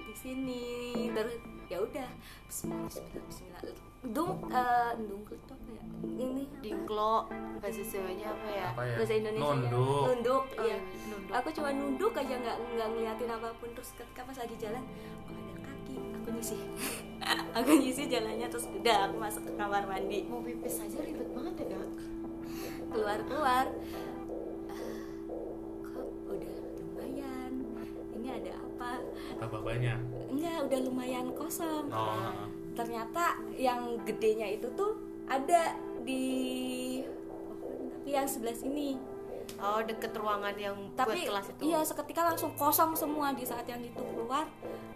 di 0.04 0.14
sini. 0.14 0.64
Terus 1.10 1.34
ya 1.64 1.78
udah 1.80 2.08
Bismillah 2.46 2.86
Bismillah 2.86 3.24
Bismillah 3.24 3.62
dung 4.04 4.36
eh 4.52 4.92
dung 5.08 5.24
itu 5.24 5.36
apa 5.48 5.64
ya? 5.72 5.82
Ini 6.04 6.44
apa? 6.44 6.60
dingklo 6.60 7.14
bahasa 7.56 7.80
Jawanya 7.80 8.26
apa 8.36 8.48
ya? 8.52 8.66
Apa 8.76 8.82
ya? 8.84 8.96
Bahasa 9.00 9.14
Indonesia. 9.16 9.48
Nunduk. 9.48 10.04
Nunduk 10.12 10.44
Oh, 10.60 10.78
nunduk. 11.08 11.32
aku 11.32 11.48
cuma 11.56 11.68
nunduk 11.72 12.12
aja 12.12 12.34
nggak 12.36 12.56
nggak 12.76 12.88
ngeliatin 12.92 13.30
apa 13.32 13.48
pun 13.56 13.72
terus 13.72 13.96
ketika 13.96 14.20
pas 14.28 14.36
lagi 14.36 14.56
jalan 14.60 14.84
aku 15.94 16.28
nyisih. 16.34 16.60
Aku 17.56 17.70
nyisih 17.72 18.04
jalannya 18.10 18.50
terus 18.52 18.68
udah 18.68 19.08
aku 19.08 19.16
masuk 19.16 19.48
ke 19.48 19.52
kamar 19.56 19.86
mandi. 19.88 20.26
Mau 20.28 20.44
pipis 20.44 20.82
aja 20.82 21.00
ribet 21.00 21.30
banget 21.32 21.64
ya 21.64 21.66
kak. 21.78 21.90
Keluar 22.92 23.18
keluar 23.24 23.66
kok 25.88 26.06
udah 26.28 26.54
lumayan? 26.82 27.52
Ini 28.18 28.28
ada 28.28 28.52
apa? 28.60 28.90
Apa 29.40 29.56
banyak? 29.56 29.98
Enggak 30.34 30.58
udah 30.68 30.80
lumayan 30.84 31.26
kosong. 31.32 31.88
Oh 31.88 32.50
ternyata 32.74 33.38
yang 33.54 34.02
gedenya 34.02 34.50
itu 34.50 34.66
tuh 34.74 34.98
ada 35.30 35.78
di 36.02 36.26
tapi 38.04 38.20
yang 38.20 38.28
sebelah 38.28 38.52
sini 38.52 39.00
oh 39.60 39.80
deket 39.84 40.12
ruangan 40.16 40.54
yang 40.56 40.76
tapi 40.92 41.24
buat 41.24 41.30
kelas 41.36 41.46
itu. 41.56 41.60
iya 41.72 41.80
seketika 41.80 42.22
langsung 42.26 42.52
kosong 42.56 42.92
semua 42.96 43.32
di 43.32 43.44
saat 43.44 43.64
yang 43.64 43.80
itu. 43.80 44.00
Keluar 44.00 44.46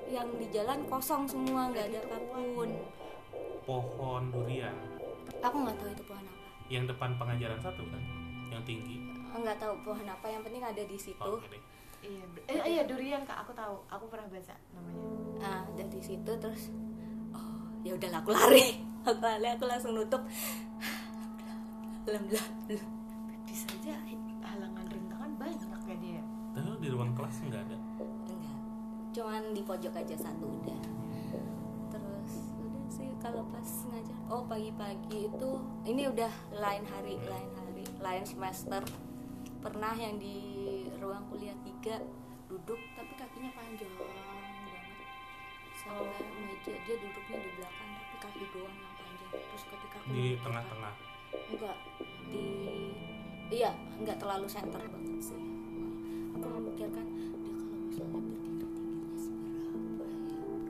yang 0.09 0.29
di 0.37 0.47
jalan 0.53 0.85
kosong 0.89 1.29
semua 1.29 1.69
nggak 1.73 1.87
ada 1.93 2.01
apa 2.17 2.39
pun. 2.57 2.69
Pohon 3.65 4.23
durian. 4.33 4.77
Aku 5.45 5.57
nggak 5.65 5.77
tahu 5.77 5.89
itu 5.93 6.05
pohon 6.05 6.25
apa. 6.25 6.47
Yang 6.69 6.85
depan 6.95 7.11
pengajaran 7.17 7.61
satu 7.61 7.83
kan? 7.89 8.03
Yang 8.49 8.63
tinggi? 8.65 8.97
Nggak 9.33 9.57
tahu 9.61 9.73
pohon 9.85 10.07
apa 10.09 10.27
yang 10.29 10.43
penting 10.43 10.63
ada 10.65 10.83
di 10.83 10.99
situ. 10.99 11.21
Oh, 11.21 11.41
iya 12.01 12.25
eh, 12.49 12.63
iya 12.65 12.83
durian 12.89 13.23
kak. 13.25 13.45
Aku 13.47 13.53
tahu. 13.53 13.77
Aku 13.93 14.05
pernah 14.09 14.27
baca 14.29 14.55
namanya. 14.73 15.03
Nah 15.39 15.61
dari 15.77 16.01
situ 16.01 16.33
terus 16.41 16.73
oh 17.33 17.69
ya 17.85 17.95
udahlah 17.95 18.21
aku 18.25 18.33
lari. 18.33 18.67
Aku 19.09 19.25
lari 19.25 19.49
aku 19.49 19.65
langsung 19.65 19.95
nutup. 19.97 20.21
Alhamdulillah 22.09 22.49
pipis 23.49 23.65
aja 23.73 23.97
ruang 26.99 27.15
kelas 27.15 27.37
nggak 27.47 27.63
ada? 27.63 27.79
Enggak 28.27 28.57
cuman 29.15 29.43
di 29.55 29.63
pojok 29.63 29.95
aja 29.95 30.17
satu 30.19 30.47
udah. 30.47 30.83
Terus 31.95 32.35
udah 32.59 32.87
sih 32.91 33.11
kalau 33.23 33.47
pas 33.55 33.71
ngajar. 33.87 34.19
Oh 34.27 34.43
pagi-pagi 34.47 35.31
itu 35.31 35.51
ini 35.87 36.11
udah 36.11 36.31
lain 36.59 36.83
hari 36.91 37.23
lain 37.23 37.51
hari 37.55 37.87
lain 38.03 38.25
semester. 38.27 38.83
Pernah 39.63 39.95
yang 39.95 40.19
di 40.19 40.39
ruang 40.99 41.23
kuliah 41.31 41.55
tiga 41.63 42.03
duduk 42.51 42.79
tapi 42.99 43.13
kakinya 43.15 43.51
panjang 43.55 43.91
banget. 43.95 44.27
Sampai 45.79 46.27
meja 46.43 46.75
dia 46.83 46.97
duduknya 46.99 47.39
di 47.39 47.51
belakang 47.59 47.91
tapi 47.95 48.17
kaki 48.19 48.45
doang 48.51 48.75
yang 48.75 48.95
panjang. 48.99 49.31
Terus 49.39 49.65
ketika 49.71 49.99
aku 50.03 50.11
di 50.11 50.27
tengah-tengah? 50.43 50.95
enggak 51.29 51.77
di 52.33 52.45
iya 53.53 53.73
enggak 54.01 54.17
terlalu 54.17 54.49
center 54.49 54.81
banget 54.81 55.21
sih 55.21 55.58
aku 56.39 56.49
memikirkan 56.55 57.07
dia 57.43 57.55
kalau 57.59 57.83
misalnya 57.83 58.19
berdiri 58.23 58.67
tingginya 58.71 59.17
seberapa 59.19 60.05
ya? 60.07 60.17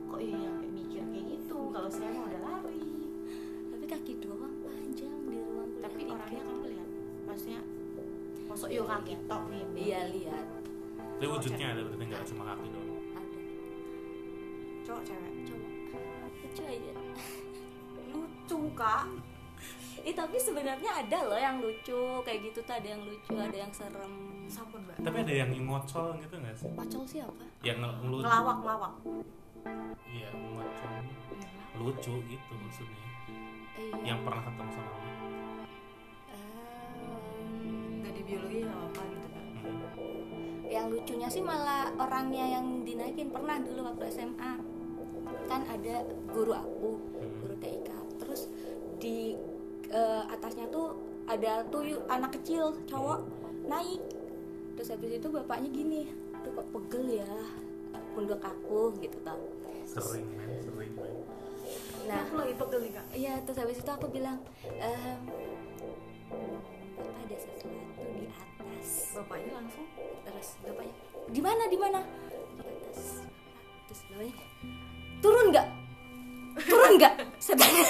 Kok 0.09 0.21
iya 0.25 0.37
sampai 0.41 0.69
mikir 0.73 1.01
kayak 1.05 1.25
gitu 1.29 1.57
kalau 1.69 1.89
saya 1.93 2.09
mau 2.17 2.25
udah 2.25 2.41
lari. 2.41 2.81
Tapi 3.69 3.85
kaki 3.85 4.13
doang 4.17 4.55
panjang 4.65 5.13
di 5.29 5.37
ruang 5.37 5.69
kuliah 5.69 5.85
tapi 5.85 6.01
tiga. 6.01 6.13
orangnya 6.17 6.41
kamu 6.41 6.65
lihat 6.73 6.89
maksudnya 7.29 7.61
masuk 8.49 8.69
yuk 8.73 8.85
kaki 8.89 9.13
tok 9.29 9.43
nih. 9.53 9.63
Iya 9.77 10.01
lihat. 10.09 10.45
Tapi 10.97 11.25
wujudnya 11.29 11.67
ada 11.77 11.81
berarti 11.85 12.03
nggak 12.09 12.23
cuma 12.33 12.43
kaki 12.49 12.67
doang? 12.73 12.89
Ada. 13.13 13.39
Cowok 14.89 15.01
cewek? 15.05 15.33
Coba 15.45 15.67
lucu 16.41 16.61
aja 16.65 16.93
lucu 18.09 18.59
kak. 18.73 19.05
Eh 20.07 20.15
tapi 20.15 20.39
sebenarnya 20.39 21.03
ada 21.03 21.27
loh 21.27 21.35
yang 21.35 21.59
lucu 21.59 22.23
kayak 22.23 22.39
gitu 22.47 22.63
tuh 22.63 22.71
ada 22.71 22.87
yang 22.87 23.03
lucu 23.03 23.35
ada 23.35 23.51
yang 23.51 23.67
serem 23.75 24.38
sampun 24.49 24.81
mbak. 24.81 24.95
Tapi 24.99 25.17
ada 25.19 25.33
yang 25.35 25.49
ngocol 25.61 26.17
gitu 26.17 26.35
nggak 26.35 26.55
sih? 26.55 26.69
Pacol 26.73 27.03
siapa? 27.05 27.43
Yang 27.61 27.77
ngel- 27.79 27.97
ngelucu. 28.01 28.23
Ngelawak 28.23 28.57
ngelawak. 28.59 28.93
Iya 30.05 30.29
ngocol. 30.33 30.93
Lucu 31.77 32.13
gitu 32.25 32.51
maksudnya. 32.55 33.05
Eh, 33.77 33.91
yang 34.03 34.19
pernah 34.21 34.41
ketemu 34.41 34.69
sama 34.69 34.89
kamu? 34.89 35.07
Di 38.09 38.21
biologi 38.25 38.59
nggak 38.59 38.81
apa 38.83 39.01
gitu 39.07 39.27
kan 39.29 39.45
Hmm. 39.55 39.79
yang 40.67 40.85
lucunya 40.87 41.27
sih 41.27 41.39
malah 41.39 41.87
orangnya 41.95 42.45
yang 42.51 42.83
dinaikin. 42.83 43.31
Pernah 43.31 43.57
dulu 43.57 43.79
waktu 43.85 44.11
SMA 44.11 44.53
kan 45.47 45.61
ada 45.65 45.95
guru 46.27 46.51
aku 46.51 46.89
guru 47.39 47.55
TIK 47.57 47.89
terus 48.17 48.49
di 48.99 49.33
eh, 49.89 50.23
atasnya 50.27 50.67
tuh 50.67 50.93
ada 51.25 51.65
tuyul 51.65 52.03
anak 52.05 52.35
kecil 52.35 52.77
cowok 52.85 53.25
naik 53.65 53.97
terus 54.79 54.95
habis 54.95 55.11
itu 55.19 55.27
bapaknya 55.27 55.69
gini 55.75 56.07
tuh 56.39 56.55
kok 56.55 56.67
pegel 56.71 57.19
ya? 57.19 57.27
Pundak 58.15 58.39
aku 58.39 58.95
gitu 59.03 59.19
tau. 59.27 59.43
Sering 59.83 60.23
men 60.39 60.55
sering 60.63 60.95
men. 60.95 61.19
Nah 62.07 62.23
aku 62.23 62.39
lagi 62.39 62.55
pegel 62.55 62.79
nih 62.87 62.91
kak. 62.95 63.05
iya 63.11 63.33
terus 63.43 63.59
habis 63.59 63.75
itu 63.83 63.91
aku 63.91 64.07
bilang 64.07 64.39
ehm, 64.79 65.19
bapak 66.95 67.11
ada 67.27 67.35
sesuatu 67.35 67.67
di 68.15 68.31
atas. 68.31 69.19
Bapaknya 69.19 69.51
langsung? 69.59 69.83
Terus 70.23 70.47
bapaknya 70.63 70.95
di 71.27 71.41
mana 71.43 71.63
di 71.67 71.75
mana? 71.75 71.99
Di 71.99 72.63
atas. 72.63 72.99
Terus 73.91 74.01
bapaknya 74.07 74.33
turun 75.19 75.45
nggak? 75.51 75.67
Turun 76.71 76.91
nggak? 76.95 77.13
Setannya 77.43 77.83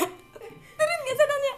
turun 0.81 0.99
nggak? 1.05 1.57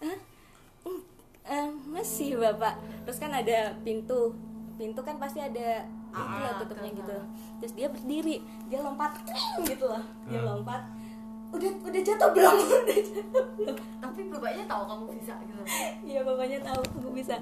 "Hmm, 0.00 1.00
eh, 1.44 1.68
masih 1.92 2.40
bapak. 2.40 2.80
Terus 3.04 3.20
kan 3.20 3.36
ada 3.36 3.76
pintu 3.84 4.45
pintu 4.76 5.00
kan 5.00 5.16
pasti 5.16 5.40
ada 5.40 5.84
itu 6.12 6.36
lah 6.40 6.52
Ah, 6.52 6.60
tutupnya 6.60 6.90
gitu 6.92 7.16
terus 7.60 7.72
dia 7.72 7.88
berdiri 7.88 8.40
dia 8.68 8.80
lompat 8.80 9.20
kring 9.24 9.68
gitu 9.68 9.84
loh 9.84 10.00
dia 10.28 10.40
lompat 10.40 10.84
udah 11.46 11.70
udah 11.84 12.00
jatuh 12.02 12.30
belum 12.32 12.56
udah 12.84 12.98
jatuh 13.00 13.44
belum 13.56 13.76
tapi 14.00 14.20
bapaknya 14.28 14.64
tahu 14.64 14.82
kamu 14.84 15.04
bisa 15.16 15.34
gitu 15.42 15.62
Iya 16.06 16.22
bapaknya 16.22 16.62
tahu 16.62 16.78
aku 16.78 17.10
bisa. 17.10 17.34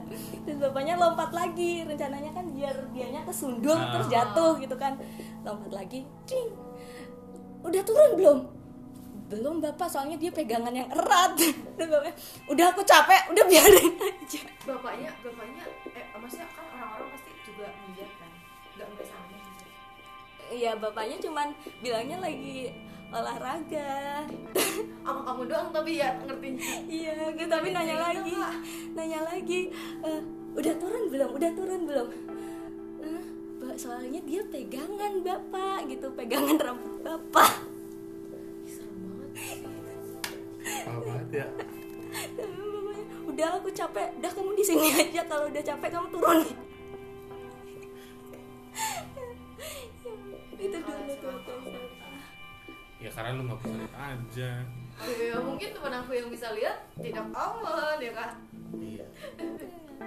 Terus 0.48 0.56
bapaknya 0.56 0.96
lompat 0.96 1.28
lagi. 1.28 1.84
Rencananya 1.84 2.32
kan 2.32 2.48
biar 2.48 2.72
dianya 2.88 3.20
kesundul 3.28 3.76
Ah. 3.76 3.92
terus 3.92 4.08
jatuh 4.08 4.56
gitu 4.56 4.72
kan. 4.80 4.96
Lompat 5.44 5.68
lagi. 5.68 6.08
Cing. 6.24 6.48
Udah 7.60 7.84
turun 7.84 8.16
belum? 8.16 8.38
Belum 9.28 9.60
bapak 9.60 9.92
soalnya 9.92 10.16
dia 10.16 10.32
pegangan 10.32 10.72
yang 10.72 10.88
erat. 10.88 11.36
Terus 11.76 11.88
bapaknya, 11.92 12.14
udah 12.48 12.66
aku 12.72 12.80
capek, 12.80 13.22
udah 13.36 13.44
biarin 13.44 13.92
aja. 13.92 14.40
bapaknya 14.64 15.10
bapaknya 15.20 15.64
eh 15.92 16.04
maksudnya 16.16 16.48
kan 16.48 16.64
Iya 20.54 20.78
bapaknya 20.78 21.18
cuman 21.18 21.48
bilangnya 21.82 22.18
lagi 22.22 22.70
olahraga. 23.10 24.22
sama 25.04 25.20
kamu 25.26 25.42
doang 25.50 25.68
tapi 25.68 26.00
ya 26.00 26.16
ngertinya 26.24 26.64
iya, 26.88 27.28
gitu, 27.36 27.46
tapi 27.46 27.76
nanya 27.76 27.94
Cerita, 27.94 28.08
lagi, 28.08 28.32
Kak. 28.32 28.54
nanya 28.96 29.20
lagi, 29.20 29.60
"Eh, 30.00 30.20
udah 30.56 30.74
turun 30.80 31.04
belum? 31.12 31.30
Udah 31.36 31.50
turun 31.52 31.82
belum? 31.84 32.08
"Eh, 33.04 33.22
Mbak, 33.60 33.76
soalnya 33.76 34.20
dia 34.24 34.42
pegangan 34.48 35.20
bapak 35.20 35.78
gitu, 35.92 36.08
pegangan 36.16 36.56
rambut 36.56 36.96
bapak. 37.04 37.52
Banget 40.84 41.28
ya 41.44 41.46
Tapi 42.32 42.54
bapaknya, 42.74 43.04
udah 43.28 43.48
aku 43.60 43.68
capek 43.74 44.08
udah 44.22 44.30
kamu 44.32 44.50
di 44.56 44.64
sini 44.64 44.88
aja 44.88 45.22
kalau 45.28 45.44
udah 45.52 45.62
capek 45.62 45.88
kamu 45.92 46.08
turun 46.08 46.40
itu 50.64 50.78
dulu 50.80 51.14
tuh 51.20 51.60
ya 53.04 53.10
karena 53.12 53.36
lu 53.36 53.42
nggak 53.44 53.58
bisa 53.60 53.74
lihat 53.76 53.94
aja. 54.00 54.50
Ya 55.20 55.36
mungkin 55.42 55.68
teman 55.76 55.92
aku 56.00 56.10
yang 56.16 56.28
bisa 56.32 56.48
lihat 56.56 56.88
tidak 56.96 57.26
aman 57.36 57.98
ya 58.00 58.12
kak. 58.16 58.32
Iya. 58.80 59.06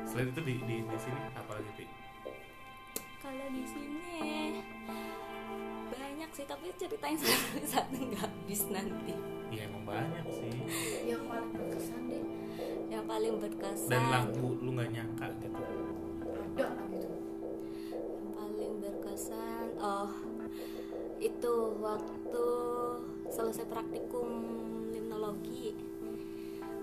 Selain 0.07 0.33
itu 0.33 0.41
di 0.41 0.55
di, 0.65 0.75
di 0.81 0.97
sini 0.97 1.19
apa 1.37 1.51
lagi 1.53 1.71
Pi? 1.77 1.85
kalau 3.27 3.47
di 3.51 3.63
sini 3.67 4.63
banyak 5.91 6.29
sih 6.31 6.45
tapi 6.47 6.71
ceritain 6.79 7.19
satu 7.21 7.59
satu 7.67 7.97
nggak 7.99 8.23
habis 8.23 8.61
nanti. 8.71 9.13
Ya 9.51 9.67
emang 9.67 9.83
banyak 9.83 10.25
sih. 10.31 10.51
Yang 11.11 11.23
paling 11.27 11.51
berkesan 11.51 12.01
deh. 12.07 12.23
Yang 12.87 13.05
paling 13.05 13.33
berkesan. 13.43 13.91
Dan 13.91 14.03
lagu 14.09 14.47
lu 14.63 14.69
nggak 14.73 14.89
nyangka 14.95 15.27
gitu. 15.43 15.63
Ada 16.55 16.67
gitu. 16.87 17.09
Yang 17.99 18.29
paling 18.31 18.73
berkesan 18.79 19.67
oh 19.83 20.36
itu 21.17 21.53
waktu 21.77 22.45
selesai 23.27 23.65
praktikum 23.65 24.29
limnologi. 24.89 25.73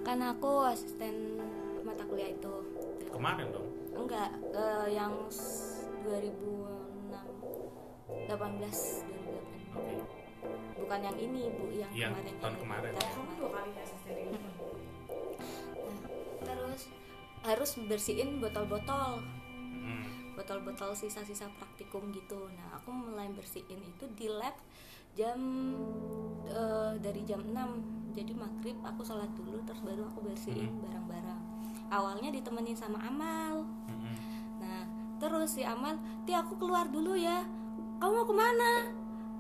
Kan 0.02 0.20
aku 0.20 0.64
asisten 0.64 1.40
mata 1.80 2.04
kuliah 2.04 2.28
itu. 2.28 2.54
Kemarin 3.08 3.48
dong? 3.50 3.68
Enggak 3.94 4.30
eh, 4.50 4.88
yang 4.90 5.14
s- 5.28 5.86
2006 6.02 7.14
18 8.26 8.28
2008 8.28 9.72
oke. 9.72 9.94
Bukan 10.76 11.00
yang 11.00 11.16
ini 11.16 11.48
bu 11.48 11.64
yang, 11.72 11.88
Yang 11.90 12.12
kemarin 12.12 12.34
tahun 12.36 12.44
yang 12.44 12.60
kemarin. 12.60 12.92
tahun 12.92 13.08
kamu 13.14 13.32
dua 13.34 13.50
kali 13.50 13.70
asisten 13.78 14.14
ini. 14.18 14.36
Nah, 14.36 15.98
terus 16.44 16.82
harus 17.42 17.70
bersihin 17.80 18.30
botol-botol. 18.38 19.24
Botol-botol 20.34 20.92
sisa-sisa 20.92 21.48
praktikum 21.54 22.10
gitu. 22.10 22.50
Nah, 22.52 22.76
aku 22.76 22.90
mulai 22.90 23.30
bersihin 23.30 23.80
itu 23.80 24.04
di 24.14 24.28
lab 24.28 24.54
jam 25.14 25.38
eh, 26.44 26.92
dari 26.98 27.22
jam 27.24 27.40
6. 27.40 28.14
Jadi 28.14 28.32
maghrib 28.34 28.78
aku 28.82 29.02
sholat 29.02 29.30
dulu 29.34 29.58
terus 29.66 29.82
baru 29.82 30.06
aku 30.06 30.22
bersihin 30.26 30.70
Hmm. 30.70 30.82
barang-barang. 30.86 31.40
Awalnya 31.90 32.30
ditemenin 32.30 32.74
sama 32.74 32.98
Amal. 33.02 33.62
Mm-mm. 33.90 34.16
Nah, 34.58 34.82
terus 35.18 35.54
si 35.54 35.62
Amal, 35.62 35.98
"Ti 36.26 36.34
aku 36.34 36.58
keluar 36.58 36.86
dulu 36.90 37.14
ya. 37.14 37.42
Kamu 37.98 38.10
mau 38.10 38.26
ke 38.26 38.34
mana?" 38.34 38.72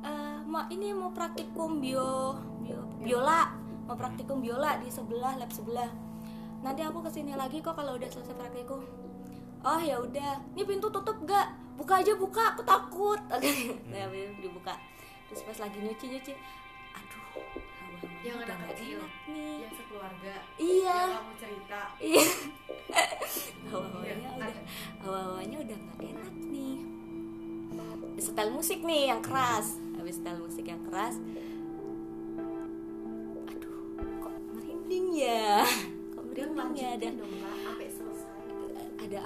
"Eh, 0.02 0.38
mau 0.46 0.66
ini 0.70 0.94
mau 0.94 1.10
praktikum 1.10 1.78
bio 1.78 2.38
bio 2.62 2.82
biola. 3.02 3.54
Mau 3.84 3.94
praktikum 3.94 4.40
biola 4.40 4.80
di 4.80 4.88
sebelah 4.88 5.36
lab 5.36 5.50
sebelah. 5.50 5.90
Nanti 6.64 6.80
aku 6.80 7.04
ke 7.04 7.10
sini 7.12 7.36
lagi 7.36 7.60
kok 7.60 7.76
kalau 7.76 7.94
udah 7.94 8.08
selesai 8.08 8.32
praktikum. 8.32 8.80
Oh 9.64 9.80
ya 9.80 9.96
udah, 9.96 10.36
ini 10.52 10.62
pintu 10.62 10.86
tutup 10.86 11.16
gak? 11.24 11.48
Buka 11.74 12.04
aja 12.04 12.12
buka, 12.14 12.52
aku 12.52 12.62
takut. 12.62 13.16
nah, 13.90 14.00
habis 14.04 14.28
itu 14.30 14.44
dibuka. 14.44 14.76
Terus 15.26 15.40
pas 15.42 15.58
lagi 15.58 15.80
nyuci 15.80 16.06
nyuci, 16.06 16.32
aduh, 16.92 17.24
yang 18.20 18.36
udah 18.38 18.56
kecil 18.70 19.00
enak 19.00 19.12
nih. 19.26 19.56
yang 19.64 19.72
sekeluarga 19.72 20.34
Iya. 20.56 20.96
yang 21.00 21.16
kamu 21.16 21.34
cerita 21.40 21.80
Iya. 21.98 22.24
Hawa-hawanya 23.72 24.14
Iya, 24.14 24.28
udah 24.36 24.52
hawa-hawanya 25.02 25.56
udah 25.64 25.76
nggak 25.80 25.98
enak 26.12 26.32
nih. 26.46 26.76
Setel 28.14 28.48
musik 28.52 28.80
nih 28.80 29.10
yang 29.10 29.20
keras. 29.20 29.80
Habis 29.98 30.20
setel 30.20 30.38
musik 30.38 30.64
yang 30.64 30.80
keras. 30.86 31.16
Aduh, 33.48 33.76
kok 34.22 34.34
merinding 34.52 35.06
ya? 35.18 35.64
Kok 36.14 36.22
merinding 36.28 36.72
ya 36.76 36.88
ada 36.94 37.00
lanjutin 37.00 37.12
dong 37.18 37.32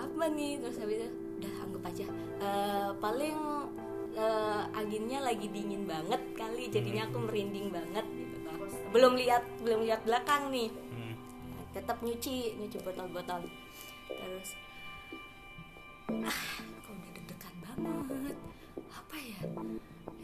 apa 0.08 0.24
nih? 0.32 0.52
Terus 0.64 0.76
habis 0.80 0.96
itu 1.04 1.08
udah 1.38 1.52
anggap 1.62 1.82
aja. 1.92 2.06
Eh, 2.40 2.90
paling 2.98 3.38
eh, 4.16 4.62
anginnya 4.72 5.18
lagi 5.20 5.46
dingin 5.52 5.84
banget 5.84 6.22
kali 6.34 6.72
jadinya 6.72 7.06
aku 7.06 7.28
merinding 7.28 7.68
banget 7.68 8.06
gitu 8.08 8.36
kan. 8.48 8.58
Belum 8.90 9.12
lihat 9.14 9.44
belum 9.60 9.84
lihat 9.84 10.02
belakang 10.08 10.48
nih. 10.48 10.72
Hmm. 10.72 11.14
tetap 11.76 12.00
nyuci 12.00 12.56
nyuci 12.58 12.80
botol-botol. 12.80 13.44
Terus 14.08 14.50
ah 16.24 16.40
kok 16.82 16.90
udah 16.96 17.10
deg-degan 17.12 17.54
banget? 17.60 18.36
Apa 18.88 19.16
ya? 19.20 19.40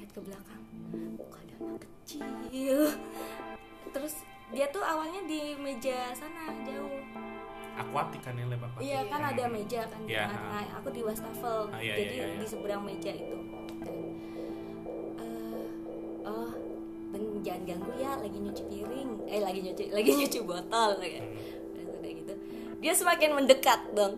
Lihat 0.01 0.11
ke 0.11 0.20
belakang 0.24 0.62
kok 1.20 1.39
ada 1.45 1.55
anak 1.61 1.80
kecil? 1.85 2.78
Terus 3.93 4.24
dia 4.51 4.66
tuh 4.72 4.82
awalnya 4.82 5.22
di 5.28 5.55
meja 5.61 6.11
sana 6.16 6.51
jauh 6.64 7.03
akuatik 7.75 8.22
kan 8.22 8.35
yang 8.39 8.49
lebar 8.51 8.70
iya 8.79 9.03
kan 9.11 9.20
ada 9.20 9.45
meja 9.51 9.83
kan 9.91 9.99
di 10.07 10.14
Iya, 10.14 10.31
tengah-tengah 10.31 10.79
aku 10.79 10.89
di 10.95 11.01
wastafel. 11.03 11.59
Ah, 11.75 11.81
iya, 11.83 11.95
jadi 11.99 12.14
iya, 12.14 12.22
iya, 12.22 12.27
iya. 12.31 12.39
di 12.39 12.47
seberang 12.47 12.83
meja 12.87 13.11
itu. 13.11 13.39
Eh, 15.18 15.64
oh 16.22 16.51
ben, 17.11 17.22
jangan 17.43 17.62
ganggu 17.66 17.93
ya 17.99 18.12
lagi 18.18 18.39
nyuci 18.39 18.62
piring. 18.70 19.11
Eh 19.27 19.41
lagi 19.43 19.61
nyuci 19.66 19.85
lagi 19.97 20.11
nyuci 20.14 20.39
botol 20.47 20.91
kayak 21.03 21.22
udah 21.99 22.11
gitu. 22.14 22.33
Dia 22.79 22.93
semakin 22.95 23.31
mendekat 23.43 23.81
dong 23.95 24.14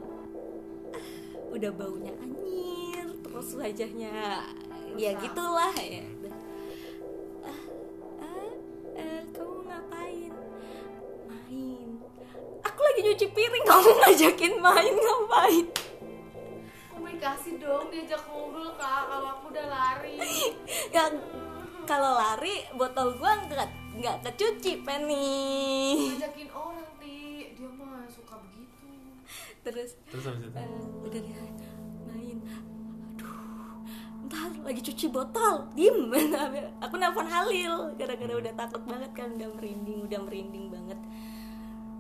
udah 1.47 1.73
baunya 1.73 2.13
anyir 2.21 3.09
terus 3.25 3.57
wajahnya 3.57 4.45
ya 5.01 5.11
gitulah 5.17 5.73
ya. 5.81 6.05
Ah, 7.41 7.63
ah, 8.21 8.51
eh, 8.93 9.21
kamu 9.33 9.65
ngapain 9.65 9.96
lagi 12.97 13.13
nyuci 13.13 13.29
piring 13.29 13.65
kamu 13.69 13.91
ngajakin 13.93 14.55
main 14.57 14.95
ngapain? 14.97 15.67
Komunikasi 16.97 17.61
dong 17.61 17.93
diajak 17.93 18.25
ngobrol 18.25 18.73
kak. 18.81 19.05
Kalau 19.13 19.37
aku 19.37 19.53
udah 19.53 19.67
lari. 19.69 20.17
Ya 20.89 21.13
kalau 21.85 22.17
lari 22.17 22.65
botol 22.73 23.21
gua 23.21 23.37
nggak 23.45 23.69
nggak 24.01 24.17
kecuci 24.25 24.81
Penny. 24.81 25.29
Ngajakin 26.17 26.49
orang 26.57 26.89
ti. 26.97 27.53
Dia 27.53 27.69
mah 27.69 28.09
suka 28.09 28.41
begitu. 28.41 28.89
Terus 29.61 30.01
terus 30.09 30.25
habis 30.33 30.49
itu? 30.49 30.57
eh, 30.57 31.05
udah 31.05 31.21
deh 31.21 31.37
main. 32.09 32.39
Aduh 32.49 33.77
ntar 34.25 34.57
lagi 34.65 34.81
cuci 34.81 35.13
botol. 35.13 35.69
Diem. 35.77 36.09
Aku 36.89 36.97
nelfon 36.97 37.29
Halil 37.29 37.93
gara-gara 38.01 38.41
udah 38.41 38.57
takut 38.57 38.81
banget 38.89 39.13
kan 39.13 39.37
udah 39.37 39.53
merinding 39.53 40.09
udah 40.09 40.21
merinding 40.25 40.73
banget 40.73 40.97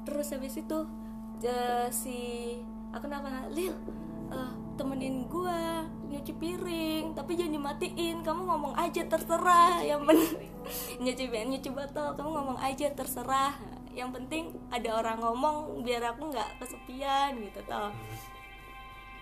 terus 0.07 0.31
habis 0.31 0.55
itu 0.55 0.79
eh, 1.43 1.91
si 1.91 2.19
aku 2.95 3.11
nelfon 3.11 3.35
Halil 3.35 3.75
eh, 4.31 4.53
temenin 4.79 5.27
gua 5.27 5.83
nyuci 6.07 6.33
piring 6.39 7.19
tapi 7.19 7.35
jangan 7.35 7.59
dimatiin 7.59 8.23
kamu 8.23 8.47
ngomong 8.47 8.79
aja 8.79 9.03
terserah 9.11 9.83
yang 9.83 10.07
penting 10.07 10.47
nyuci 11.03 11.25
nyuci 11.31 11.71
botol 11.71 12.15
kamu 12.15 12.29
ngomong 12.33 12.59
aja 12.61 12.91
terserah. 12.93 13.55
Yang 13.97 14.11
penting 14.21 14.45
ada 14.69 15.01
orang 15.01 15.17
ngomong 15.25 15.81
biar 15.81 16.05
aku 16.13 16.29
nggak 16.29 16.61
kesepian 16.61 17.33
gitu 17.41 17.61
toh. 17.65 17.89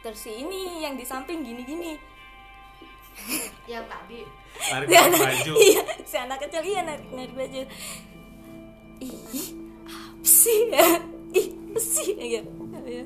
Terus 0.03 0.19
si 0.19 0.33
ini 0.43 0.83
yang 0.83 0.99
di 0.99 1.07
samping 1.07 1.47
gini-gini. 1.47 1.97
Yang 3.71 3.87
tadi 3.87 4.21
tarik 4.59 4.91
si 4.91 4.97
anak, 4.99 5.21
baju. 5.23 5.53
iya 5.71 5.85
si 6.03 6.17
anak 6.19 6.39
kecil 6.43 6.63
iya 6.67 6.83
narik 6.83 7.07
narik 7.15 7.35
baju. 7.39 7.63
Ih 8.99 9.54
sih? 10.45 10.61
Ya 10.69 10.87
ih 11.41 11.49
sih 11.81 12.13
ya. 12.21 12.43
Ya. 12.85 13.05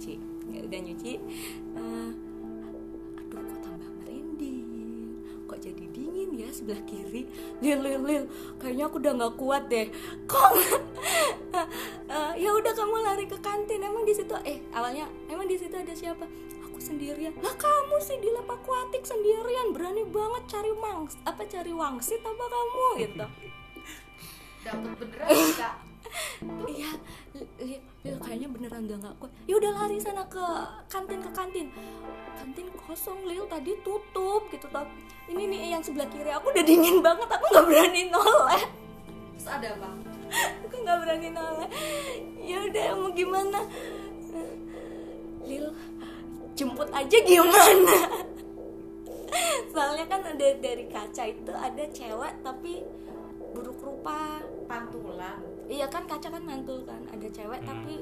Ci, 0.00 0.16
ya 0.48 0.60
udah 0.64 0.80
nyuci. 0.80 1.12
Eh, 1.76 2.10
aduh 3.20 3.40
kok 3.44 3.58
tambah 3.60 3.90
merinding. 4.02 5.20
Kok 5.44 5.58
jadi 5.60 5.84
dingin 5.92 6.30
ya 6.32 6.48
sebelah 6.48 6.80
kiri? 6.88 7.28
Lil 7.60 7.78
lil 7.84 8.00
lil 8.02 8.24
kayaknya 8.56 8.88
aku 8.88 8.96
udah 8.98 9.12
nggak 9.20 9.34
kuat 9.36 9.62
deh. 9.68 9.86
Kok? 10.24 10.50
Eh, 12.12 12.32
ya 12.40 12.48
udah 12.52 12.72
kamu 12.72 12.96
lari 13.04 13.24
ke 13.28 13.36
kantin. 13.44 13.84
Emang 13.84 14.08
di 14.08 14.16
situ 14.16 14.32
eh 14.44 14.64
awalnya 14.72 15.08
emang 15.28 15.44
di 15.44 15.56
situ 15.56 15.72
ada 15.72 15.92
siapa? 15.92 16.24
Aku 16.64 16.80
sendirian. 16.80 17.32
Lah 17.44 17.56
kamu 17.56 17.96
sih 18.00 18.16
di 18.20 18.28
lap 18.32 18.48
akuatik 18.48 19.04
sendirian. 19.04 19.72
Berani 19.76 20.04
banget 20.08 20.44
cari 20.48 20.72
mangs 20.76 21.16
apa 21.28 21.44
cari 21.44 21.72
wangsit 21.72 22.24
apa 22.24 22.44
kamu 22.48 22.88
gitu. 23.04 23.26
Dapat 24.64 24.92
beneran 24.96 25.28
kak 25.56 25.91
iya 26.68 26.90
li- 27.34 27.82
li- 28.04 28.18
kayaknya 28.20 28.48
beneran 28.50 28.84
nggak 28.84 29.14
kuat. 29.16 29.32
Ya 29.48 29.54
udah 29.56 29.70
lari 29.72 29.96
sana 30.02 30.26
ke 30.28 30.44
kantin 30.90 31.20
ke 31.22 31.30
kantin. 31.32 31.68
Kantin 32.36 32.66
kosong 32.74 33.24
lil 33.24 33.46
tadi 33.46 33.72
tutup 33.80 34.46
gitu 34.52 34.66
toh. 34.68 34.84
Ini 35.30 35.42
nih 35.48 35.60
yang 35.78 35.82
sebelah 35.82 36.08
kiri. 36.10 36.28
Aku 36.34 36.50
udah 36.52 36.64
dingin 36.66 37.00
banget 37.00 37.28
aku 37.30 37.44
nggak 37.48 37.66
berani 37.66 38.02
noleh. 38.10 38.62
Terus 39.38 39.48
ada 39.48 39.68
apa? 39.78 39.90
Aku 40.68 40.76
nggak 40.82 40.98
berani 41.06 41.28
noleh. 41.30 41.68
Ya 42.42 42.58
udah 42.66 42.86
mau 42.98 43.10
gimana? 43.14 43.60
Lil 45.46 45.66
jemput 46.52 46.88
aja 46.92 47.18
gimana? 47.24 47.96
Soalnya 49.72 50.04
kan 50.04 50.20
ada 50.20 50.48
dari 50.60 50.84
kaca 50.92 51.24
itu 51.24 51.52
ada 51.54 51.84
cewek 51.88 52.34
tapi 52.44 52.84
buruk 53.56 53.78
rupa. 53.80 54.42
Pantulan 54.68 55.36
iya 55.72 55.86
kan 55.88 56.04
kaca 56.04 56.28
kan 56.28 56.44
mantul 56.44 56.84
kan 56.84 57.00
ada 57.08 57.26
cewek 57.26 57.60
Hmm. 57.60 57.68
tapi 57.72 57.94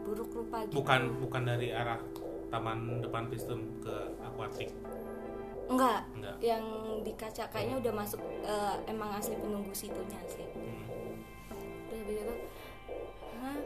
buruk 0.00 0.30
rupa 0.32 0.64
gitu. 0.64 0.80
Bukan 0.80 1.00
bukan 1.20 1.42
dari 1.44 1.68
arah 1.70 2.00
taman 2.48 2.98
depan 2.98 3.28
Piston 3.28 3.60
ke 3.78 3.92
akuatik? 4.18 4.72
Enggak. 5.68 6.02
Enggak. 6.16 6.36
Yang 6.40 6.64
di 7.04 7.12
kaca 7.14 7.44
kayaknya 7.46 7.76
udah 7.78 7.92
masuk 7.94 8.18
eh, 8.42 8.76
emang 8.88 9.12
asli 9.12 9.36
penunggu 9.36 9.70
situnya 9.70 10.18
sih. 10.26 10.48
Hmm. 10.50 10.88
udah 11.90 12.00
begitu 12.06 12.34
Hah? 13.40 13.58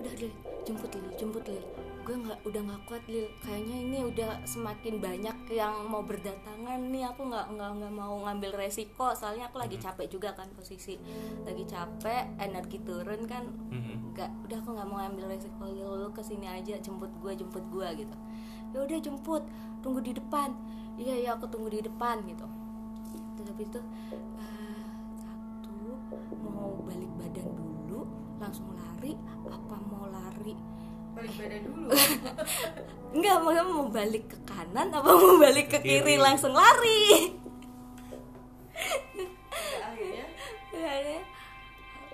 udah 0.00 0.12
Lil 0.16 0.32
jemput 0.62 0.90
Lil 0.94 1.08
jemput 1.16 1.44
Lil 1.44 1.64
gue 2.10 2.26
nggak 2.26 2.42
udah 2.42 2.62
nggak 2.66 2.82
kuat 2.90 3.04
Lil. 3.06 3.30
Kayaknya 3.38 3.76
ini 3.86 3.98
udah 4.02 4.42
semakin 4.42 4.98
banyak 4.98 5.36
yang 5.54 5.86
mau 5.86 6.02
berdatangan 6.02 6.90
nih. 6.90 7.06
Aku 7.06 7.30
nggak 7.30 7.54
nggak 7.54 7.70
nggak 7.78 7.92
mau 7.94 8.18
ngambil 8.26 8.50
resiko. 8.58 9.14
Soalnya 9.14 9.46
aku 9.46 9.62
lagi 9.62 9.78
capek 9.78 10.10
juga 10.10 10.34
kan 10.34 10.50
posisi. 10.50 10.98
Lagi 11.46 11.62
capek 11.70 12.34
energi 12.42 12.82
turun 12.82 13.30
kan. 13.30 13.46
Nggak 14.10 14.26
udah 14.42 14.58
aku 14.58 14.70
nggak 14.74 14.88
mau 14.90 14.98
ngambil 15.06 15.38
resiko 15.38 15.70
Lil. 15.70 15.86
Lu 15.86 16.10
ke 16.10 16.18
sini 16.26 16.50
aja 16.50 16.74
jemput 16.82 17.14
gue 17.22 17.30
jemput 17.30 17.62
gue 17.70 17.88
gitu. 18.02 18.16
Ya 18.74 18.78
udah 18.82 18.98
jemput. 18.98 19.46
Tunggu 19.78 20.02
di 20.02 20.10
depan. 20.10 20.50
Iya 20.98 21.14
iya 21.14 21.30
aku 21.38 21.46
tunggu 21.46 21.70
di 21.70 21.78
depan 21.78 22.26
gitu. 22.26 22.42
Terus 23.38 23.54
habis 23.54 23.70
itu 23.70 23.80
eh, 24.34 24.86
satu 25.14 25.94
mau 26.42 26.74
balik 26.82 27.14
badan 27.22 27.54
dulu 27.54 28.02
langsung 28.42 28.66
lari. 28.74 29.14
Apa 29.46 29.78
mau 29.86 30.10
lari 30.10 30.58
balik 31.20 31.34
badan 31.36 31.60
dulu. 31.68 31.86
Enggak 33.14 33.36
mau 33.42 33.52
mau 33.66 33.86
balik 33.90 34.24
ke 34.30 34.38
kanan 34.48 34.88
apa 34.88 35.04
mau 35.04 35.36
balik 35.36 35.66
ke 35.68 35.78
Ke 35.78 35.84
kiri 35.84 36.14
kiri. 36.16 36.22
langsung 36.22 36.56
lari? 36.56 37.36
Ya, 40.70 40.88
akhirnya. 40.96 41.20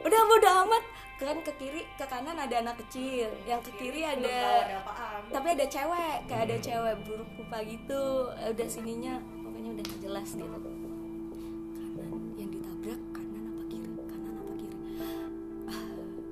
Udah, 0.03 0.19
udah 0.27 0.37
udah 0.43 0.53
amat. 0.67 0.85
Kan 1.17 1.41
ke 1.41 1.53
kiri 1.57 1.83
ke 1.97 2.05
kanan 2.05 2.37
ada 2.37 2.61
anak 2.61 2.77
kecil. 2.85 3.31
Yang 3.47 3.71
ke 3.71 3.73
kiri 3.79 4.05
belum 4.05 4.21
ada 4.21 4.37
ada 4.67 4.79
tapi 5.33 5.47
ada 5.57 5.67
cewek 5.67 6.17
kayak 6.29 6.43
ada 6.51 6.57
cewek 6.61 6.95
buruk 7.09 7.31
rupa 7.39 7.59
gitu. 7.65 8.05
Eh, 8.37 8.53
udah 8.53 8.69
sininya 8.69 9.15
pokoknya 9.41 9.71
udah 9.81 9.87
jelas 10.03 10.29
gitu 10.35 10.59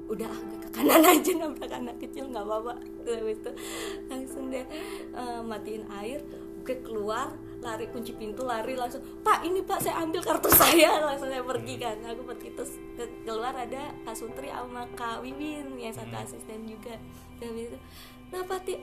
udah 0.05 0.29
ah 0.29 0.41
gue 0.43 0.59
ke 0.59 0.69
kanan 0.71 1.01
aja 1.13 1.31
nabrak 1.35 1.73
anak 1.73 1.97
kecil 1.99 2.29
nggak 2.29 2.45
apa-apa. 2.45 2.75
Terus 3.03 3.35
itu 3.35 3.51
langsung 4.07 4.49
deh 4.49 4.65
eh, 5.11 5.41
matiin 5.41 5.85
air 5.91 6.21
gue 6.65 6.77
keluar 6.81 7.29
lari 7.61 7.89
kunci 7.89 8.13
pintu 8.13 8.41
lari 8.43 8.73
langsung 8.73 9.01
pak 9.21 9.41
ini 9.43 9.61
pak 9.61 9.81
saya 9.81 10.01
ambil 10.01 10.21
kartu 10.21 10.49
saya. 10.57 11.01
Langsung 11.01 11.29
saya 11.29 11.41
pergi 11.41 11.75
kan. 11.77 11.97
Aku 12.05 12.25
pergi 12.25 12.49
terus 12.53 12.73
ke- 12.95 13.25
keluar 13.25 13.53
ada 13.53 13.93
Kak 14.03 14.13
Sutri 14.13 14.49
sama 14.49 14.85
Kak 14.93 15.21
Wiwin 15.21 15.77
yang 15.77 15.93
satu 15.93 16.13
asisten 16.15 16.65
juga. 16.65 16.97
Dan 17.37 17.53
itu 17.55 17.77
nah 18.29 18.43
Pati 18.43 18.75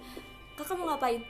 kakak 0.53 0.73
mau 0.73 0.85
ngapain? 0.87 1.21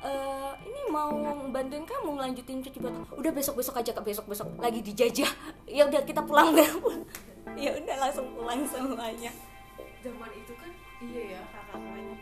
"Eh, 0.00 0.52
ini 0.64 0.80
mau 0.88 1.12
bantuin 1.48 1.82
kamu 1.82 2.16
ngelanjutin 2.16 2.58
cuci 2.60 2.78
botol. 2.78 3.04
Udah 3.14 3.30
besok 3.30 3.54
besok 3.56 3.76
aja 3.76 3.92
kak 3.92 4.02
besok 4.02 4.26
besok 4.26 4.48
lagi 4.56 4.80
dijajah. 4.80 5.28
Ya 5.66 5.84
udah 5.84 6.00
kita 6.02 6.22
pulang. 6.22 6.54
Pulang 6.80 7.04
ya 7.56 7.70
udah 7.76 7.96
langsung 8.00 8.26
pulang 8.36 8.62
semuanya. 8.68 9.32
Zaman 10.00 10.30
itu 10.32 10.52
kan 10.56 10.70
iya 11.00 11.22
ya 11.36 11.42
kakak 11.48 11.80
kakaknya 11.80 12.16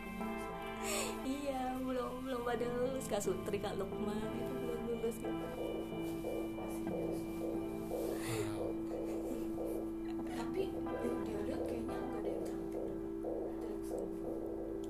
iya 1.27 1.75
belum 1.79 2.23
belum 2.23 2.41
pada 2.47 2.65
lulus. 2.67 3.05
Kak 3.07 3.21
Sutri 3.23 3.57
kak 3.59 3.75
Lukman 3.75 4.19
itu 4.35 4.53
belum 4.55 4.81
lulus. 4.87 5.15
Gitu 5.19 5.69
tapi 10.39 10.71
yang 11.05 11.19
dia 11.23 11.39
lihat 11.45 11.61
kayaknya 11.67 11.95
nggak 11.95 12.19
ada 12.19 12.29
yang 12.29 12.43
cantik. 12.43 12.85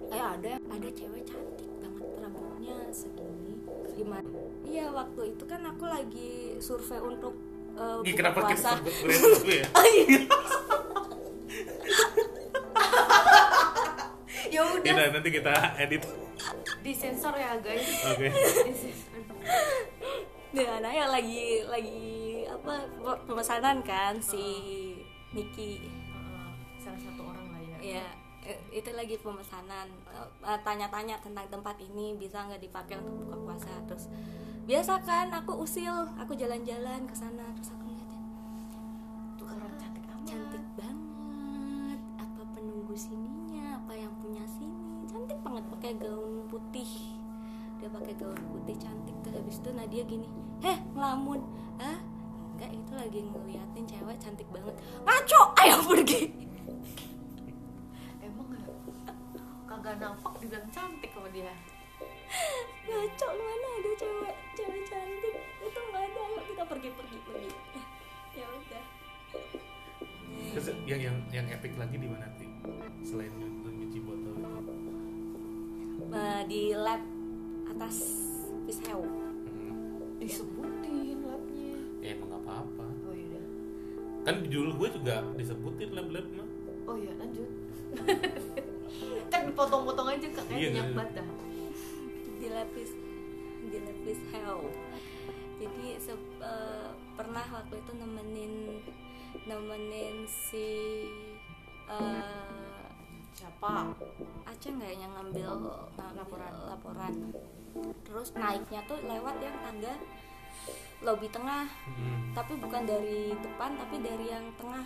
Eh 0.09 0.23
ada. 0.23 0.53
Ada 0.57 0.89
cewek 0.95 1.23
cantik 1.27 1.69
banget 1.77 2.07
rambutnya 2.21 2.77
segini. 2.89 3.53
Gimana? 3.93 4.29
Iya 4.65 4.85
waktu 4.93 5.21
itu 5.35 5.43
kan 5.45 5.61
aku 5.67 5.85
lagi 5.85 6.57
survei 6.63 7.01
untuk 7.03 7.35
uh, 7.79 8.03
Ih, 8.03 8.11
buka 8.11 8.19
kenapa 8.19 8.39
kita 8.51 8.59
puasa. 8.59 8.75
sebut 8.83 8.95
brand 8.99 9.23
dulu 9.23 9.51
ya? 9.63 9.67
Oh, 9.71 9.85
iya. 9.87 10.19
ya 14.53 14.61
udah. 14.67 14.83
Tidak, 14.83 15.07
nanti 15.15 15.29
kita 15.31 15.53
edit. 15.79 16.03
Disensor 16.83 17.33
ya 17.35 17.55
guys. 17.63 17.87
Oke. 18.11 18.27
Disensor. 18.67 19.07
Nah, 20.49 20.81
nah 20.81 20.89
yang 20.89 21.13
lagi 21.13 21.61
lagi 21.69 22.01
apa 22.49 22.81
pemesanan 23.29 23.85
kan 23.85 24.17
si 24.17 24.41
Niki. 25.35 25.85
Salah 26.81 26.97
satu 26.97 27.21
orang 27.21 27.45
lah 27.53 27.61
ya. 27.61 28.01
Ya 28.01 28.05
eh, 28.49 28.57
itu 28.73 28.89
lagi 28.97 29.13
pemesanan. 29.21 29.85
Eh, 30.41 30.59
tanya-tanya 30.65 31.21
tentang 31.21 31.45
tempat 31.53 31.77
ini 31.77 32.17
bisa 32.17 32.49
nggak 32.49 32.65
dipakai 32.65 32.97
untuk 32.97 33.13
buka 33.27 33.37
puasa? 33.45 33.69
Terus 33.85 34.09
biasa 34.69 35.01
kan 35.01 35.33
aku 35.33 35.65
usil 35.65 36.05
aku 36.13 36.37
jalan-jalan 36.37 37.01
ke 37.09 37.15
sana 37.17 37.41
terus 37.57 37.73
aku 37.73 37.89
ngeliatin 37.89 38.21
tuh 39.33 39.49
orang 39.49 39.73
cantik 39.81 40.05
amat 40.05 40.21
cantik 40.29 40.65
banget. 40.77 41.99
Apa 42.21 42.41
penunggu 42.53 42.93
sininya? 42.93 43.81
Apa 43.81 43.97
yang 43.97 44.13
punya 44.21 44.45
sini? 44.45 45.09
Cantik 45.09 45.41
banget 45.41 45.65
pakai 45.73 45.97
gaun 45.97 46.45
putih. 46.53 46.85
Dia 47.81 47.89
pakai 47.89 48.13
gaun 48.13 48.37
putih 48.37 48.77
cantik 48.77 49.17
terus 49.25 49.41
habis 49.41 49.57
itu 49.57 49.69
Nadia 49.73 50.03
gini 50.05 50.29
heh 50.61 50.77
ngelamun. 50.93 51.41
Ah 51.81 51.97
enggak 52.53 52.69
itu 52.69 52.91
lagi 52.93 53.19
ngeliatin 53.25 53.83
cewek 53.89 54.21
cantik 54.21 54.45
banget. 54.53 54.77
Ngaco 55.01 55.41
ayo 55.65 55.81
pergi. 55.81 56.29
Emang 58.21 58.53
kagak 59.65 59.97
nampak 59.97 60.37
dibilang 60.37 60.69
cantik 60.69 61.09
sama 61.09 61.33
dia 61.33 61.57
ngaco 62.85 63.27
mana 63.29 63.67
ada 63.75 63.91
cewek 63.95 64.35
cewek 64.53 64.81
cantik. 64.85 65.35
Itu 65.59 65.79
nggak 65.81 66.03
ada. 66.03 66.21
Ayo 66.21 66.41
kita 66.45 66.63
pergi 66.65 66.89
pergi 66.93 67.17
pergi. 67.23 67.49
Ya 68.33 68.45
udah. 68.47 68.85
Terus 70.49 70.67
yang 70.85 71.01
yang 71.01 71.17
yang 71.29 71.47
epic 71.49 71.73
lagi 71.75 71.95
di 71.95 72.07
mana 72.09 72.25
sih 72.33 72.49
selain 73.03 73.29
lu 73.37 73.69
nyuci 73.69 73.99
botol 74.01 74.33
itu? 74.33 74.73
Eh, 76.09 76.41
di 76.47 76.61
lab 76.73 77.01
atas 77.69 77.97
Pisau 78.65 79.01
Hmm. 79.01 80.17
disebutin 80.17 81.21
labnya. 81.21 81.73
Ya 82.01 82.13
emang 82.13 82.29
nggak 82.29 82.41
apa-apa. 82.45 82.85
Oh 83.05 83.13
iya 83.13 83.41
kan 84.19 84.45
dulu 84.45 84.85
gue 84.85 84.89
juga 84.93 85.25
disebutin 85.33 85.89
lab-lab 85.89 86.25
mah. 86.33 86.47
Oh 86.85 86.95
iya 86.97 87.13
lanjut. 87.17 87.49
Kan 89.29 89.45
dipotong-potong 89.45 90.09
aja 90.09 90.27
kak 90.33 90.45
Iya, 90.49 90.69
kayak 90.73 90.93
minyak 90.93 91.17
kan. 92.49 92.57
bat 92.57 92.65
dah 92.65 92.65
di 92.65 92.81
lapis 92.81 92.91
di 93.61 93.77
lapis 93.79 94.19
hell 94.31 94.61
jadi 95.59 95.85
se- 95.99 96.37
eh, 96.39 96.89
pernah 97.13 97.45
waktu 97.45 97.75
itu 97.75 97.91
nemenin 97.93 98.53
nemenin 99.45 100.15
si 100.25 100.67
eh, 101.85 102.81
siapa? 103.29 103.91
Aceh 104.45 104.69
nggak 104.69 104.93
yang 104.93 105.11
ngambil 105.11 105.47
ngambil 105.95 106.15
Laporan. 106.15 106.53
laporan. 106.65 107.13
Terus 108.03 108.33
naiknya 108.33 108.81
tuh 108.83 108.99
lewat 108.99 109.35
yang 109.39 109.55
tangga 109.61 109.93
lobi 111.01 111.27
tengah. 111.29 111.65
Hmm. 111.65 112.35
tapi 112.35 112.55
bukan 112.55 112.83
dari 112.83 113.31
depan 113.33 113.73
tapi 113.75 113.95
dari 113.99 114.25
yang 114.27 114.45
tengah. 114.55 114.85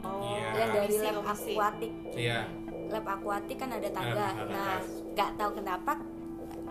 Oh 0.00 0.32
Iya. 0.32 0.48
yang 0.56 0.70
dari 0.72 0.94
lab 0.98 1.16
akuatik 1.22 1.92
iya 2.16 2.48
lab 2.90 3.06
akuatik 3.06 3.56
kan 3.56 3.70
ada 3.70 3.88
tangga. 3.88 4.34
Ada 4.34 4.34
tangga 4.34 4.52
nah 4.52 4.70
atas. 4.78 4.86
nggak 5.14 5.30
tahu 5.38 5.50
kenapa 5.62 5.92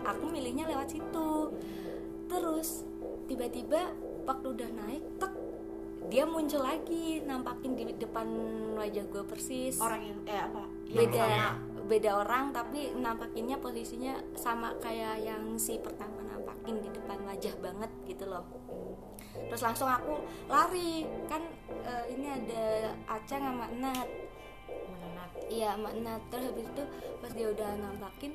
aku 0.04 0.24
milihnya 0.28 0.68
lewat 0.68 0.88
situ. 0.92 1.30
Terus 2.30 2.84
tiba-tiba 3.26 3.90
waktu 4.28 4.46
udah 4.52 4.70
naik 4.70 5.04
tek 5.18 5.32
dia 6.10 6.26
muncul 6.26 6.66
lagi 6.66 7.22
nampakin 7.22 7.78
di 7.78 7.84
depan 7.94 8.26
wajah 8.74 9.04
gue 9.06 9.22
persis. 9.24 9.78
Orang 9.78 10.02
yang 10.02 10.18
eh 10.26 10.40
apa? 10.42 10.64
Yang 10.90 10.96
beda 10.96 11.22
sama. 11.22 11.52
beda 11.90 12.10
orang 12.22 12.44
tapi 12.54 12.80
nampakinnya 12.98 13.56
posisinya 13.58 14.14
sama 14.34 14.74
kayak 14.82 15.22
yang 15.22 15.54
si 15.58 15.78
pertama 15.78 16.22
nampakin 16.26 16.82
di 16.82 16.88
depan 16.90 17.18
wajah 17.26 17.54
banget 17.62 17.90
gitu 18.10 18.26
loh. 18.26 18.42
Terus 19.50 19.62
langsung 19.62 19.86
aku 19.86 20.18
lari. 20.50 21.06
Kan 21.30 21.46
eh, 21.86 22.04
ini 22.10 22.26
ada 22.26 22.90
Aceh 23.06 23.38
sama 23.38 23.70
Nat 23.78 24.29
iya 25.50 25.74
Nat 25.76 26.22
terus 26.30 26.54
habis 26.54 26.66
itu 26.70 26.82
pas 27.18 27.30
dia 27.34 27.50
udah 27.50 27.70
nampakin 27.82 28.32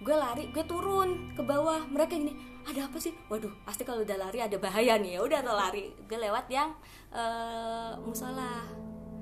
gue 0.00 0.16
lari 0.16 0.48
gue 0.48 0.64
turun 0.64 1.28
ke 1.36 1.44
bawah. 1.44 1.84
Mereka 1.92 2.16
gini 2.16 2.32
ada 2.64 2.88
apa 2.88 2.96
sih? 2.96 3.12
Waduh 3.28 3.52
pasti 3.68 3.84
kalau 3.84 4.00
udah 4.00 4.16
lari 4.16 4.40
ada 4.40 4.56
bahaya 4.56 4.96
nih 4.96 5.16
ya. 5.16 5.20
Udah 5.20 5.38
tuh 5.44 5.52
lari 5.52 5.92
gue 6.08 6.18
lewat 6.18 6.48
yang 6.48 6.72
eh, 7.12 7.92
musola. 8.00 8.64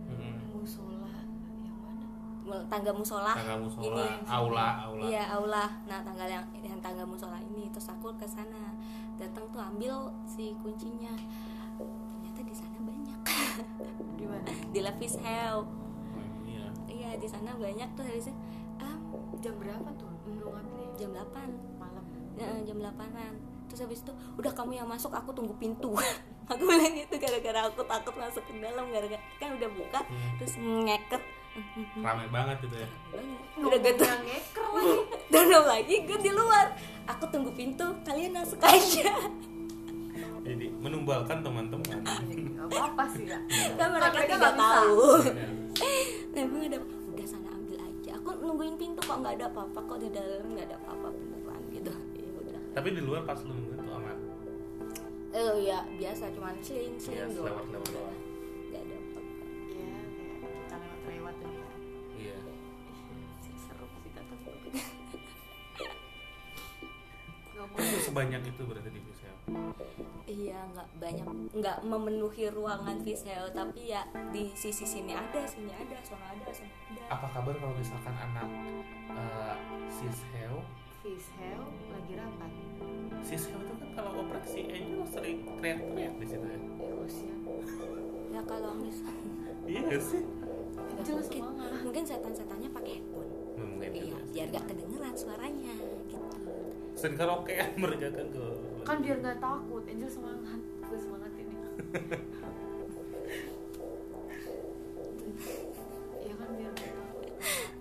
Hmm. 0.06 0.38
musola 0.54 1.14
yang 1.66 1.78
mana? 1.82 2.06
Tangga 2.70 2.94
musola. 2.94 3.34
Tangga 3.34 3.58
musola 3.58 4.06
ini 4.06 4.06
aula 4.30 4.66
aula. 4.86 5.02
Iya 5.02 5.22
aula. 5.34 5.64
Nah 5.90 5.98
tangga 6.06 6.24
yang 6.30 6.46
yang 6.62 6.78
tangga 6.78 7.02
musola 7.02 7.42
ini. 7.42 7.66
Terus 7.74 7.90
aku 7.90 8.14
ke 8.14 8.26
sana. 8.30 8.70
Datang 9.18 9.50
tuh 9.50 9.58
ambil 9.58 10.14
si 10.30 10.54
kuncinya. 10.62 11.10
Ternyata 11.74 12.40
di 12.46 12.54
sana 12.54 12.78
banyak. 12.78 13.20
Di 14.14 14.24
mana? 14.30 14.46
Di 14.74 14.80
fish 15.02 15.18
hell 15.18 15.87
iya 17.08 17.16
di 17.16 17.24
sana 17.24 17.56
banyak 17.56 17.88
tuh 17.96 18.04
harusnya. 18.04 18.36
Ah, 18.78 18.96
jam 19.40 19.56
berapa 19.56 19.88
tuh? 19.96 20.12
Ngambilnya? 20.28 20.92
jam 20.98 21.10
8 21.14 21.80
malam. 21.80 22.04
Ya, 22.36 22.48
jam 22.66 22.78
8an 22.78 23.32
terus 23.68 23.84
habis 23.84 24.00
itu 24.00 24.12
udah 24.40 24.52
kamu 24.56 24.80
yang 24.80 24.88
masuk 24.88 25.12
aku 25.12 25.30
tunggu 25.32 25.52
pintu. 25.56 25.92
Aku 26.48 26.64
bilang 26.64 26.96
gitu 26.96 27.20
gara-gara 27.20 27.68
aku 27.68 27.84
takut 27.84 28.16
masuk 28.16 28.40
ke 28.48 28.56
dalam 28.56 28.88
gara-gara 28.88 29.20
kan 29.36 29.52
udah 29.52 29.68
buka 29.68 30.00
Hmm. 30.00 30.32
terus 30.40 30.56
ngeket. 30.56 31.20
Ramai 32.00 32.24
banget 32.32 32.56
gitu 32.64 32.76
ya. 32.80 32.88
Udah 33.60 33.76
gitu. 33.76 34.04
ngeker 34.08 34.66
lagi. 34.80 34.96
Dan 35.28 35.46
lagi 35.52 35.94
gue 36.08 36.18
di 36.24 36.32
luar. 36.32 36.72
Aku 37.04 37.28
tunggu 37.28 37.52
pintu 37.52 37.84
kalian 38.00 38.32
masuk 38.32 38.56
aja. 38.64 39.12
Jadi 40.40 40.66
menumbalkan 40.80 41.44
teman-teman. 41.44 42.00
Gak 42.00 42.66
apa-apa 42.72 43.04
sih 43.12 43.28
ya 43.28 43.36
kan 43.76 43.88
mereka 43.92 44.16
mereka 44.16 44.32
tidak 44.32 44.40
nggak 44.40 44.56
tahu. 44.56 45.04
Iya. 45.28 46.42
nah, 46.48 46.64
ada 46.64 46.78
aku 48.34 48.42
nungguin 48.44 48.76
pintu 48.76 49.00
kok 49.00 49.16
nggak 49.24 49.34
ada 49.40 49.46
apa-apa 49.48 49.78
kok 49.88 49.98
di 50.00 50.08
dalam 50.12 50.44
nggak 50.52 50.66
ada 50.68 50.76
apa-apa 50.84 51.08
beneran 51.14 51.62
gitu. 51.72 51.92
Ya 52.18 52.28
udah. 52.44 52.60
Tapi 52.76 52.88
di 52.92 53.00
luar 53.02 53.22
pas 53.24 53.38
lu 53.44 53.52
nungguin 53.52 53.80
tuh 53.80 53.94
aman? 53.94 54.16
Eh 55.32 55.54
ya 55.64 55.78
biasa 55.96 56.24
cuman 56.32 56.54
ya 56.60 56.64
sling 56.96 57.32
doang. 57.36 57.46
lewat-lewat 57.52 57.88
doang 57.92 58.27
sebanyak 68.08 68.42
itu 68.48 68.62
berarti 68.64 68.88
di 68.88 69.00
Visel 69.04 69.36
Iya 70.28 70.60
nggak 70.76 70.88
banyak 71.00 71.26
nggak 71.56 71.78
memenuhi 71.88 72.52
ruangan 72.52 73.00
visual 73.00 73.48
tapi 73.52 73.92
ya 73.92 74.04
di 74.28 74.52
sisi 74.52 74.84
sini 74.84 75.16
ada 75.16 75.40
sini 75.48 75.72
ada 75.72 75.96
sana 76.04 76.36
ada 76.36 76.52
sana 76.52 76.68
ada. 76.68 77.02
Apa 77.16 77.26
kabar 77.32 77.56
kalau 77.56 77.72
misalkan 77.72 78.12
anak 78.12 78.48
uh, 79.16 79.56
Fish 79.88 81.30
hell 81.40 81.64
lagi 81.94 82.12
rapat. 82.20 82.52
Sisheo 83.24 83.56
itu 83.56 83.74
kan 83.80 83.88
kalau 83.96 84.20
operasi 84.20 84.68
Angel 84.68 85.02
sering 85.08 85.46
teriak-teriak 85.46 86.14
di 86.20 86.26
situ 86.28 86.44
ya? 86.44 86.58
Emosi. 86.60 87.26
Ya 88.28 88.40
kalau 88.44 88.76
misalnya 88.76 89.48
iya 89.64 89.96
sih? 89.96 90.22
Jelas 91.06 91.26
mungkin 91.30 91.42
mungkin 91.88 92.02
setan-setannya 92.04 92.68
pakai 92.74 92.92
headphone 93.00 93.30
mungkin 93.58 93.90
iya 93.94 94.02
juga 94.02 94.18
sih. 94.18 94.32
biar 94.34 94.46
gak 94.54 94.64
kedengeran 94.70 95.14
suaranya 95.14 95.74
sering 96.98 97.14
karaoke 97.14 97.54
mereka 97.78 98.10
kan 98.10 98.26
ke 98.26 98.44
Kan 98.82 98.96
biar 99.04 99.16
gak 99.22 99.38
takut 99.38 99.86
Angel 99.86 100.10
semangat 100.10 100.60
Gue 100.88 100.98
semangat 100.98 101.32
ini. 101.36 101.54
Iya 106.24 106.34
kan 106.34 106.48
biar 106.56 106.72
gak 106.72 106.92
takut. 106.96 107.26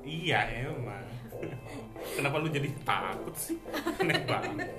Iya 0.03 0.39
emang. 0.68 1.07
Kenapa 2.20 2.36
lu 2.43 2.47
jadi 2.51 2.70
takut 2.84 3.34
sih? 3.34 3.57
Aneh 4.03 4.22
banget. 4.28 4.70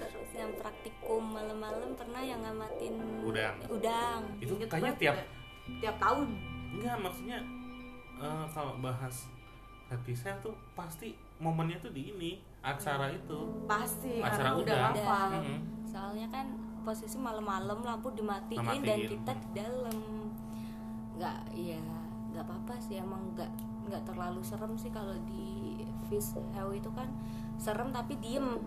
Terus 0.00 0.30
yang 0.32 0.50
praktikum 0.56 1.22
malam-malam 1.36 1.92
pernah 1.94 2.24
yang 2.24 2.40
ngamatin 2.40 2.96
Udang. 3.22 3.56
udang 3.68 4.20
itu 4.40 4.56
Inget 4.56 4.68
kayaknya 4.72 4.94
tiap 4.96 5.14
ya. 5.20 5.26
Tiap 5.84 5.96
tahun. 6.00 6.28
Enggak 6.74 6.96
maksudnya 7.04 7.38
eh, 8.18 8.44
kalau 8.50 8.72
bahas 8.80 9.28
happy 9.92 10.16
sale 10.16 10.40
tuh 10.40 10.56
pasti 10.72 11.12
momennya 11.38 11.76
tuh 11.84 11.92
di 11.92 12.08
ini 12.08 12.53
acara 12.64 13.12
itu. 13.12 13.38
Pasti 13.68 14.18
Acara 14.18 14.56
karena 14.56 14.60
udah. 14.64 14.78
hafal. 14.90 15.30
Mm-mm. 15.36 15.60
soalnya 15.84 16.26
kan 16.26 16.46
posisi 16.82 17.16
malam-malam 17.16 17.80
lampu 17.80 18.10
dimatiin, 18.10 18.58
Dimatiin. 18.58 18.82
dan 18.82 18.98
kita 19.06 19.32
di 19.36 19.48
dalam. 19.54 19.98
Nggak 21.14 21.38
ya 21.54 21.78
nggak 22.32 22.44
apa-apa 22.44 22.74
sih 22.80 22.98
emang 22.98 23.22
nggak 23.36 23.46
nggak 23.86 24.02
terlalu 24.02 24.40
serem 24.42 24.74
sih 24.74 24.90
kalau 24.90 25.14
di 25.28 25.84
fish 26.08 26.34
hell 26.50 26.72
itu 26.72 26.88
kan 26.90 27.06
serem 27.56 27.92
tapi 27.92 28.16
diem. 28.18 28.58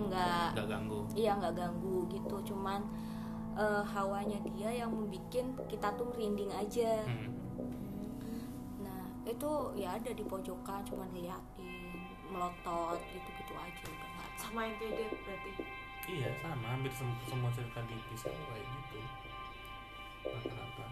Nggak 0.00 0.56
nggak 0.56 0.66
ganggu. 0.66 1.00
Iya 1.12 1.36
nggak 1.36 1.54
ganggu 1.54 2.08
gitu 2.08 2.36
cuman 2.50 2.80
eh, 3.54 3.84
hawanya 3.84 4.40
dia 4.42 4.70
yang 4.72 4.90
membuat 4.90 5.28
kita 5.68 5.92
tuh 5.94 6.08
merinding 6.10 6.50
aja. 6.50 7.04
Mm. 7.04 7.30
nah 8.80 9.04
itu 9.22 9.50
ya 9.76 9.94
ada 9.94 10.10
di 10.10 10.24
pojokan 10.24 10.80
cuman 10.82 11.06
liatin 11.12 11.40
melotot 12.30 12.98
gitu-gitu 13.06 13.52
aja 13.52 13.82
udah 13.84 14.08
nggak 14.08 14.26
apa 14.26 14.38
Sama 14.38 14.60
yang 14.62 14.76
kayak 14.76 14.92
dia 14.96 15.08
berarti? 15.20 15.50
Iya 16.06 16.30
sama. 16.36 16.66
Hampir 16.70 16.90
sem- 16.90 17.22
semua 17.24 17.50
cerita 17.50 17.78
di 17.84 17.94
pisau 18.08 18.32
kayak 18.32 18.64
gitu. 18.64 18.98
Rata-rata. 20.22 20.84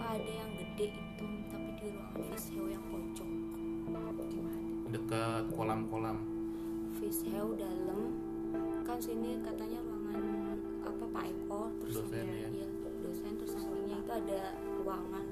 Ada 0.00 0.30
yang 0.32 0.50
gede 0.54 0.86
itu 0.90 1.26
tapi 1.48 1.70
di 1.74 1.86
ruangan 1.90 2.22
fish 2.26 2.46
hell 2.50 2.68
yang 2.68 2.84
pojok 2.86 3.30
Gimana? 4.22 4.60
dekat 4.88 5.44
kolam-kolam. 5.50 6.18
Fish 6.96 7.22
hell 7.26 7.54
dalam. 7.54 8.02
Kan 8.82 8.98
sini 8.98 9.38
katanya 9.40 9.78
ruangan 9.80 10.24
apa 10.82 11.04
Pak 11.08 11.24
Eko? 11.26 11.62
Terus 11.80 11.94
Dosen 12.00 12.24
ada- 12.24 12.36
ya? 12.36 12.48
iya, 12.50 12.68
dosen 13.00 13.32
terus 13.36 13.52
sampingnya 13.54 13.96
itu 13.98 14.12
ada 14.12 14.40
ruangan 14.76 15.26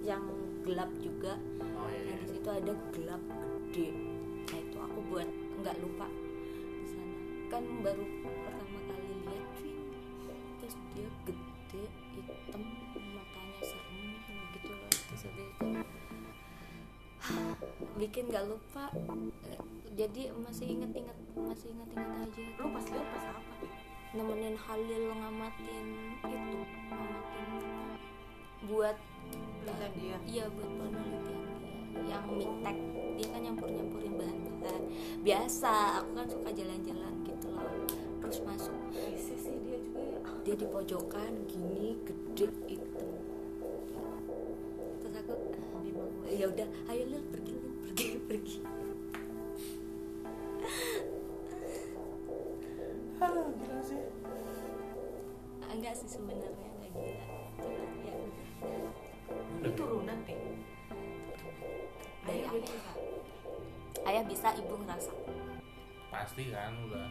yang 0.00 0.24
gelap 0.62 0.90
juga. 0.98 1.36
Oh 1.76 1.86
iya, 1.86 2.00
nah 2.02 2.12
iya. 2.12 2.16
di 2.18 2.26
situ 2.28 2.48
ada 2.48 2.72
gelap 2.90 3.22
gede. 3.70 3.88
nah 3.92 4.09
aku 5.00 5.16
buat 5.16 5.28
nggak 5.64 5.80
lupa 5.80 6.12
di 6.76 6.84
sana. 6.92 7.16
Kan 7.48 7.64
baru 7.80 8.04
pertama 8.20 8.78
kali 8.84 9.16
lihat 9.24 9.48
cuy. 9.56 9.72
Terus 10.60 10.76
dia 10.92 11.08
gede 11.24 11.84
hitam 12.12 12.60
matanya 13.16 13.60
serem 13.64 13.96
gitu 14.52 14.76
loh. 14.76 14.92
Terus 14.92 15.22
habis 15.24 15.48
itu 15.48 15.68
bikin 18.04 18.28
nggak 18.28 18.44
lupa. 18.44 18.92
Jadi 19.96 20.22
masih 20.36 20.66
inget-inget 20.68 21.16
masih 21.32 21.72
inget-inget 21.72 22.20
aja. 22.20 22.44
Lu 22.60 22.68
pas 22.68 22.84
lihat 22.84 23.08
pas 23.16 23.24
apa? 23.32 23.52
Tuh? 23.56 23.72
nemenin 24.20 24.56
Halil 24.60 25.04
ngamatin 25.16 25.86
itu 26.12 26.28
ngamatin 26.28 27.48
buat 28.68 28.96
dia. 29.96 30.16
Iya 30.28 30.44
buat 30.52 30.70
penelitian 30.76 31.39
yang 32.08 32.24
mitek 32.32 32.76
dia 33.18 33.26
kan 33.28 33.40
nyampur 33.44 33.68
nyampurin 33.68 34.14
bahan-bahan. 34.16 34.82
Biasa 35.20 36.00
aku 36.00 36.10
kan 36.16 36.26
suka 36.28 36.50
jalan-jalan 36.56 37.14
gitu 37.28 37.46
loh. 37.52 37.68
Terus 38.24 38.38
masuk. 38.46 38.76
Sih 38.94 39.36
dia 39.66 39.78
juga 39.80 40.00
ya. 40.00 40.18
Dia 40.40 40.54
di 40.56 40.66
pojokan 40.68 41.32
gini 41.44 42.00
gede 42.04 42.48
itu 42.68 43.08
terus 45.00 45.16
aku 45.26 45.34
ya 46.30 46.46
udah 46.46 46.68
ayo 46.92 47.04
Lil 47.10 47.24
pergi 47.34 47.52
Lil 47.58 47.74
pergi 47.82 48.08
pergi. 48.28 48.58
Halo, 53.20 53.52
gila 53.52 53.80
sih. 53.84 54.00
enggak 55.70 55.94
sih 55.96 56.08
sebenarnya 56.08 56.69
Pasti 66.20 66.52
kan 66.52 66.76
udah. 66.84 67.08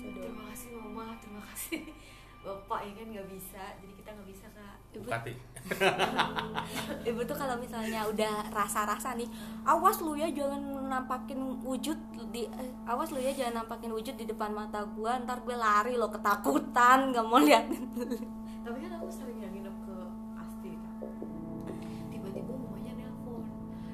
Terima 0.00 0.48
kasih 0.48 0.68
mama, 0.80 1.12
terima 1.20 1.44
kasih. 1.44 1.92
Bapak 2.40 2.88
ya 2.88 2.92
kan 2.96 3.06
nggak 3.12 3.28
bisa, 3.36 3.62
jadi 3.84 3.92
kita 4.00 4.08
nggak 4.16 4.28
bisa 4.32 4.46
kak. 4.56 4.76
Ibu 4.96 5.04
Bukati. 5.04 5.32
ibu 7.12 7.20
tuh 7.28 7.36
kalau 7.36 7.60
misalnya 7.60 8.08
udah 8.08 8.48
rasa-rasa 8.48 9.12
nih 9.12 9.28
awas 9.68 10.00
lu 10.00 10.16
ya 10.16 10.32
jangan 10.32 10.88
nampakin 10.88 11.60
wujud 11.60 12.00
di 12.32 12.48
eh, 12.48 12.72
awas 12.88 13.12
lu 13.12 13.20
ya 13.20 13.28
jangan 13.36 13.60
nampakin 13.60 13.92
wujud 13.92 14.16
di 14.16 14.24
depan 14.24 14.56
mata 14.56 14.80
gua. 14.96 15.20
Ntar 15.20 15.44
gue 15.44 15.52
lari 15.52 16.00
lo 16.00 16.08
ketakutan. 16.08 17.12
Nggak 17.12 17.24
mau 17.28 17.44
lihat. 17.44 17.68
Tapi 18.64 18.76
kan 18.80 18.92
aku 18.96 19.12
sering 19.12 19.36
yang 19.36 19.52
nginep 19.52 19.76
ke 19.84 19.96
Asti 20.40 20.80
Kak. 20.80 20.96
Tiba-tiba 22.08 22.52
mamanya 22.56 23.04
nelpon. 23.04 23.44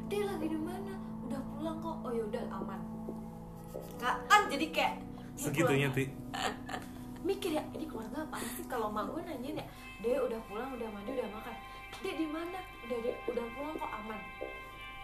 Dia 0.07 0.23
lagi 0.23 0.47
di 0.55 0.59
mana? 0.63 0.95
Udah 1.27 1.43
pulang 1.51 1.83
kok. 1.83 1.99
Oh 2.07 2.15
yaudah 2.15 2.47
aman 2.55 2.96
Kak, 3.97 4.17
kan 4.29 4.41
jadi 4.53 4.67
kayak 4.73 4.95
Segitunya. 5.37 5.89
Ti. 5.93 6.05
mikir 7.27 7.59
ya 7.59 7.63
ini 7.75 7.85
keluarga 7.91 8.23
apa 8.23 8.39
sih? 8.55 8.65
Kalau 8.71 8.87
mak 8.89 9.11
gue 9.11 9.19
nanyain 9.27 9.59
ya 9.59 9.67
dia 9.99 10.17
udah 10.23 10.39
pulang 10.47 10.71
udah 10.79 10.89
mandi 10.95 11.11
udah 11.11 11.29
makan? 11.35 11.55
Dia 12.01 12.15
di 12.15 12.27
mana? 12.31 12.61
Udah 12.87 12.99
dia 13.03 13.15
udah 13.27 13.45
pulang 13.53 13.75
kok 13.77 13.91
aman. 13.91 14.21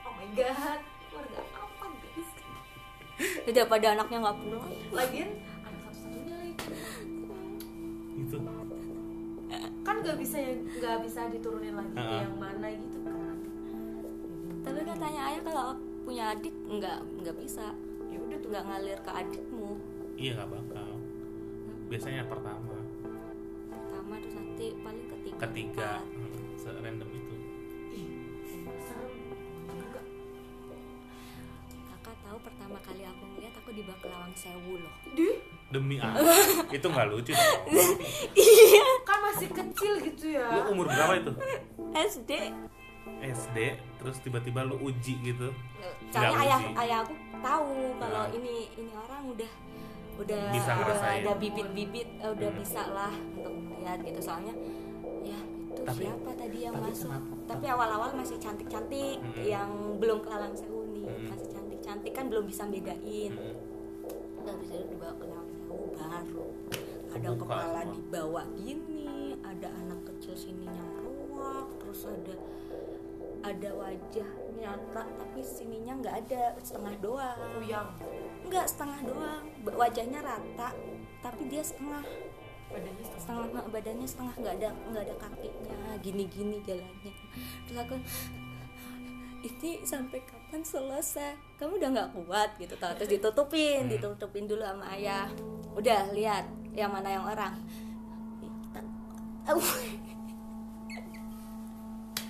Oh 0.06 0.12
my 0.14 0.26
god 0.38 0.80
keluarga 1.10 1.40
apa 1.52 1.84
guys? 1.98 2.30
Daripada 3.50 3.86
anaknya 3.98 4.18
nggak 4.22 4.36
pulang? 4.38 4.70
Lagian 4.94 5.30
anak 5.66 5.80
satu-satunya 5.92 6.34
lagi. 6.38 6.52
Itu. 8.22 8.36
kan 9.82 9.94
nggak 9.98 10.16
bisa 10.16 10.36
ya 10.38 10.52
nggak 10.56 10.96
bisa 11.04 11.20
diturunin 11.28 11.74
lagi 11.74 11.96
Ha-ha. 11.98 12.22
yang 12.24 12.36
mana 12.38 12.66
gitu 12.70 12.98
kan. 13.02 13.36
Tapi 14.62 14.80
katanya 14.86 15.20
ayah 15.28 15.42
kalau 15.42 15.66
punya 16.06 16.24
adik 16.32 16.54
nggak 16.70 16.98
nggak 17.20 17.36
bisa 17.36 17.66
tuh 18.42 18.48
nggak 18.50 18.66
ngalir 18.66 18.98
ke 18.98 19.10
adikmu. 19.14 19.70
Iya 20.18 20.30
nggak 20.36 20.50
bakal. 20.50 20.90
Biasanya 21.86 22.22
pertama, 22.26 22.76
pertama 23.70 24.14
terus 24.18 24.34
nanti 24.34 24.66
paling 24.82 25.06
ketiga 25.06 25.38
ketiga. 25.46 25.90
Hmm. 26.02 26.82
random 26.82 27.08
itu. 27.10 27.34
Ih 27.94 28.08
serem 28.86 29.12
enggak 29.70 30.06
kakak 31.90 32.16
tahu 32.26 32.38
pertama 32.42 32.78
kali 32.82 33.02
aku 33.06 33.22
ngeliat 33.34 33.54
aku 33.58 33.70
di 33.70 33.82
Baklawang 33.86 34.34
Sewu 34.34 34.82
loh. 34.82 34.94
Deh 35.14 35.36
demi 35.72 35.96
apa? 36.02 36.20
Itu 36.76 36.86
nggak 36.90 37.06
lucu 37.10 37.32
iya. 38.36 38.84
Kan 39.06 39.18
masih 39.32 39.48
kecil 39.50 39.92
gitu 40.02 40.26
ya. 40.34 40.48
Lu 40.52 40.76
umur 40.76 40.86
berapa 40.90 41.18
itu? 41.18 41.32
SD 42.12 42.30
SD 43.20 43.56
terus 43.96 44.16
tiba-tiba 44.18 44.62
lu 44.62 44.76
uji 44.80 45.14
gitu 45.20 45.48
soalnya 46.08 46.30
Nggak 46.30 46.42
ayah 46.42 46.60
uji. 46.60 46.74
ayah 46.78 46.98
aku 47.00 47.14
tahu 47.36 47.70
kalau 47.96 48.22
Nah. 48.22 48.28
ini 48.32 48.54
ini 48.72 48.90
orang 48.92 49.22
udah 49.28 49.52
udah 50.14 50.42
Bisa 50.50 50.72
udah 50.76 50.96
ada 51.00 51.32
bibit-bibit 51.34 52.08
eh, 52.16 52.30
udah 52.30 52.48
Hmm. 52.48 52.58
bisa 52.58 52.82
lah 52.88 53.12
untuk 53.32 53.48
melihat 53.50 53.98
gitu 54.00 54.20
soalnya 54.20 54.54
ya 55.20 55.38
itu 55.68 55.82
Tapi- 55.82 56.04
siapa 56.04 56.30
tadi 56.32 56.58
yang 56.60 56.74
tapi 56.74 56.84
masuk 56.86 57.08
kenapa? 57.08 57.32
tapi 57.48 57.64
awal-awal 57.66 58.10
masih 58.12 58.36
cantik-cantik 58.36 59.16
Hmm. 59.18 59.42
yang 59.42 59.70
belum 59.96 60.18
ke 60.18 60.28
Lawang 60.28 60.52
Sewu 60.52 60.84
nih 60.88 61.04
Hmm. 61.04 61.26
masih 61.28 61.48
cantik-cantik 61.48 62.12
kan 62.12 62.24
belum 62.28 62.44
bisa 62.44 62.62
bedain 62.66 63.32
Mm-mm. 63.32 63.56
nggak 64.38 64.56
bisa 64.60 64.74
dibawa 64.84 65.14
ke 65.14 65.24
Lawang 65.24 65.48
Sewu 65.56 65.84
baru 65.92 66.44
ada 67.08 67.28
Kebuka 67.28 67.42
kepala 67.44 67.80
semua. 67.80 67.92
dibawa 67.92 68.42
gini 68.54 69.08
ada 69.42 69.68
anak 69.74 70.00
kecil 70.06 70.34
sininya 70.34 70.84
meruak 70.94 71.66
terus 71.78 72.02
ada 72.06 72.34
ada 73.42 73.70
wajah 73.74 74.28
nyata 74.54 75.02
tapi 75.02 75.40
sininya 75.42 75.98
nggak 75.98 76.16
ada 76.26 76.42
setengah 76.62 76.94
doang. 77.02 77.38
Kuyang? 77.58 77.88
Nggak 78.46 78.66
setengah 78.70 79.00
doang. 79.02 79.42
Wajahnya 79.66 80.20
rata 80.22 80.70
tapi 81.22 81.42
dia 81.50 81.62
setengah. 81.62 82.06
Badannya 82.72 83.04
setengah. 83.04 83.20
Setengah 83.20 83.64
badannya 83.68 84.06
setengah 84.06 84.34
nggak 84.38 84.54
ada 84.62 84.68
nggak 84.90 85.02
ada 85.04 85.14
kakinya 85.18 85.78
gini-gini 86.00 86.56
jalannya. 86.62 87.12
Terus 87.66 87.78
aku 87.78 87.96
ini 89.42 89.82
sampai 89.82 90.22
kapan 90.22 90.62
selesai? 90.62 91.58
Kamu 91.58 91.74
udah 91.82 91.88
nggak 91.90 92.10
kuat? 92.14 92.54
Gitu 92.62 92.78
tau. 92.78 92.94
Terus 92.94 93.18
ditutupin 93.18 93.86
Hmm. 93.86 93.90
ditutupin 93.90 94.46
dulu 94.46 94.62
sama 94.62 94.86
ayah. 94.94 95.26
Udah 95.74 96.14
lihat 96.14 96.46
yang 96.78 96.94
mana 96.94 97.10
yang 97.10 97.26
orang. 97.26 97.58
Kita-. 98.38 98.86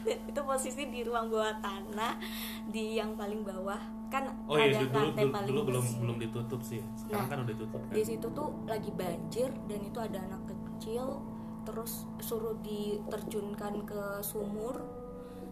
itu 0.31 0.41
posisi 0.43 0.83
di 0.87 1.03
ruang 1.03 1.27
bawah 1.27 1.55
tanah 1.59 2.19
di 2.67 2.97
yang 2.97 3.15
paling 3.15 3.43
bawah. 3.43 3.79
Kan 4.09 4.29
oh 4.45 4.55
iya 4.55 4.77
ada 4.77 4.85
dulu, 4.85 4.93
lantai 4.95 5.23
dulu, 5.23 5.33
paling 5.33 5.49
dulu 5.49 5.61
belum 5.65 5.85
besi. 5.85 5.97
belum 5.99 6.17
ditutup 6.19 6.61
sih. 6.61 6.81
Sekarang 6.95 7.17
Nah, 7.17 7.27
kan 7.27 7.39
udah 7.41 7.53
ditutup 7.53 7.81
kan. 7.81 7.93
di 7.93 8.03
situ 8.03 8.27
tuh 8.29 8.49
lagi 8.65 8.91
banjir 8.93 9.49
dan 9.67 9.81
itu 9.81 9.99
ada 9.99 10.19
anak 10.21 10.43
kecil 10.45 11.23
terus 11.63 11.93
suruh 12.19 12.59
diterjunkan 12.59 13.87
ke 13.87 14.03
sumur 14.21 14.83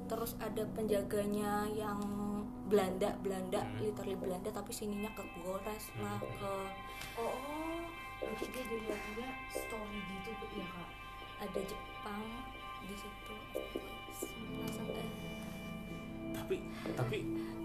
terus 0.05 0.35
ada 0.37 0.67
penjaganya 0.69 1.71
yang 1.71 2.03
Belanda 2.67 3.15
Belanda 3.17 3.63
Hmm. 3.63 3.79
literally 3.79 4.15
Belanda 4.15 4.51
tapi 4.51 4.71
sininya 4.71 5.07
ke 5.11 5.23
Goras 5.37 5.85
lah 5.97 6.19
ke 6.19 6.53
oh 7.15 7.79
berarti 8.19 8.45
dia 8.49 8.65
dilihatnya 8.67 9.29
story 9.49 10.03
gitu 10.25 10.47
ya 10.53 10.67
kak? 10.69 10.91
Ada 11.41 11.61
Jepang 11.65 12.23
di 12.83 12.95
situ 12.95 13.35
tapi 16.31 16.57
tapi 16.93 17.17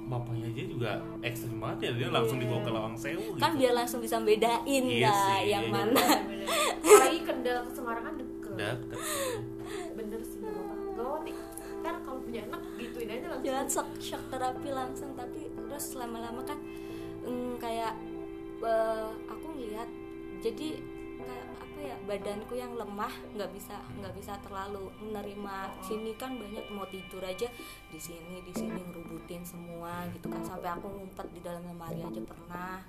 bapaknya 0.06 0.46
aja 0.54 0.64
juga 0.70 0.92
ekstrim 1.26 1.58
banget 1.58 1.90
ya 1.90 1.92
dia 1.98 2.10
langsung 2.14 2.38
dibawa 2.38 2.62
ke 2.62 2.70
Lawang 2.70 2.94
Sewu 2.94 3.34
gitu. 3.34 3.42
kan 3.42 3.58
biar 3.58 3.74
langsung 3.74 4.00
bisa 4.00 4.22
bedain 4.22 4.84
Iya 4.86 5.10
lah 5.10 5.34
sih. 5.34 5.50
yang 5.50 5.66
mana. 5.74 5.98
Bener-bener. 5.98 6.48
apalagi 6.86 7.20
Kendal 7.26 7.58
ke 7.66 7.72
Semarang 7.74 8.04
kan 8.06 8.16
deket. 8.22 8.54
Bener 9.98 10.22
sih 10.22 10.38
gak 10.40 10.54
apa 10.54 11.18
nih 11.26 11.36
kan 11.82 11.96
kalau 12.02 12.20
punya 12.22 12.42
anak 12.46 12.62
gituin 12.78 13.10
aja 13.10 13.26
langsung. 13.28 13.46
Jalan 13.46 13.68
shock, 13.68 13.90
shock 13.98 14.24
terapi 14.30 14.70
langsung 14.70 15.10
tapi 15.14 15.42
terus 15.50 15.86
lama-lama 15.98 16.42
kan 16.46 16.58
mm, 17.26 17.58
kayak 17.58 17.94
eh, 18.62 19.10
aku 19.26 19.46
ngeliat 19.58 19.90
jadi 20.40 20.78
ya 21.86 21.96
badanku 22.10 22.58
yang 22.58 22.74
lemah 22.74 23.14
nggak 23.38 23.54
bisa 23.54 23.78
nggak 24.02 24.14
bisa 24.18 24.34
terlalu 24.42 24.90
menerima. 24.98 25.70
Sini 25.86 26.18
kan 26.18 26.34
banyak 26.34 26.66
mau 26.74 26.90
tidur 26.90 27.22
aja 27.22 27.46
di 27.94 28.00
sini 28.02 28.42
di 28.42 28.50
sini 28.52 28.82
ngerubutin 28.82 29.46
semua 29.46 30.10
gitu 30.10 30.26
kan. 30.28 30.42
Sampai 30.42 30.74
aku 30.74 30.90
ngumpet 30.90 31.30
di 31.38 31.42
dalam 31.46 31.62
lemari 31.70 32.02
aja 32.02 32.22
pernah. 32.26 32.82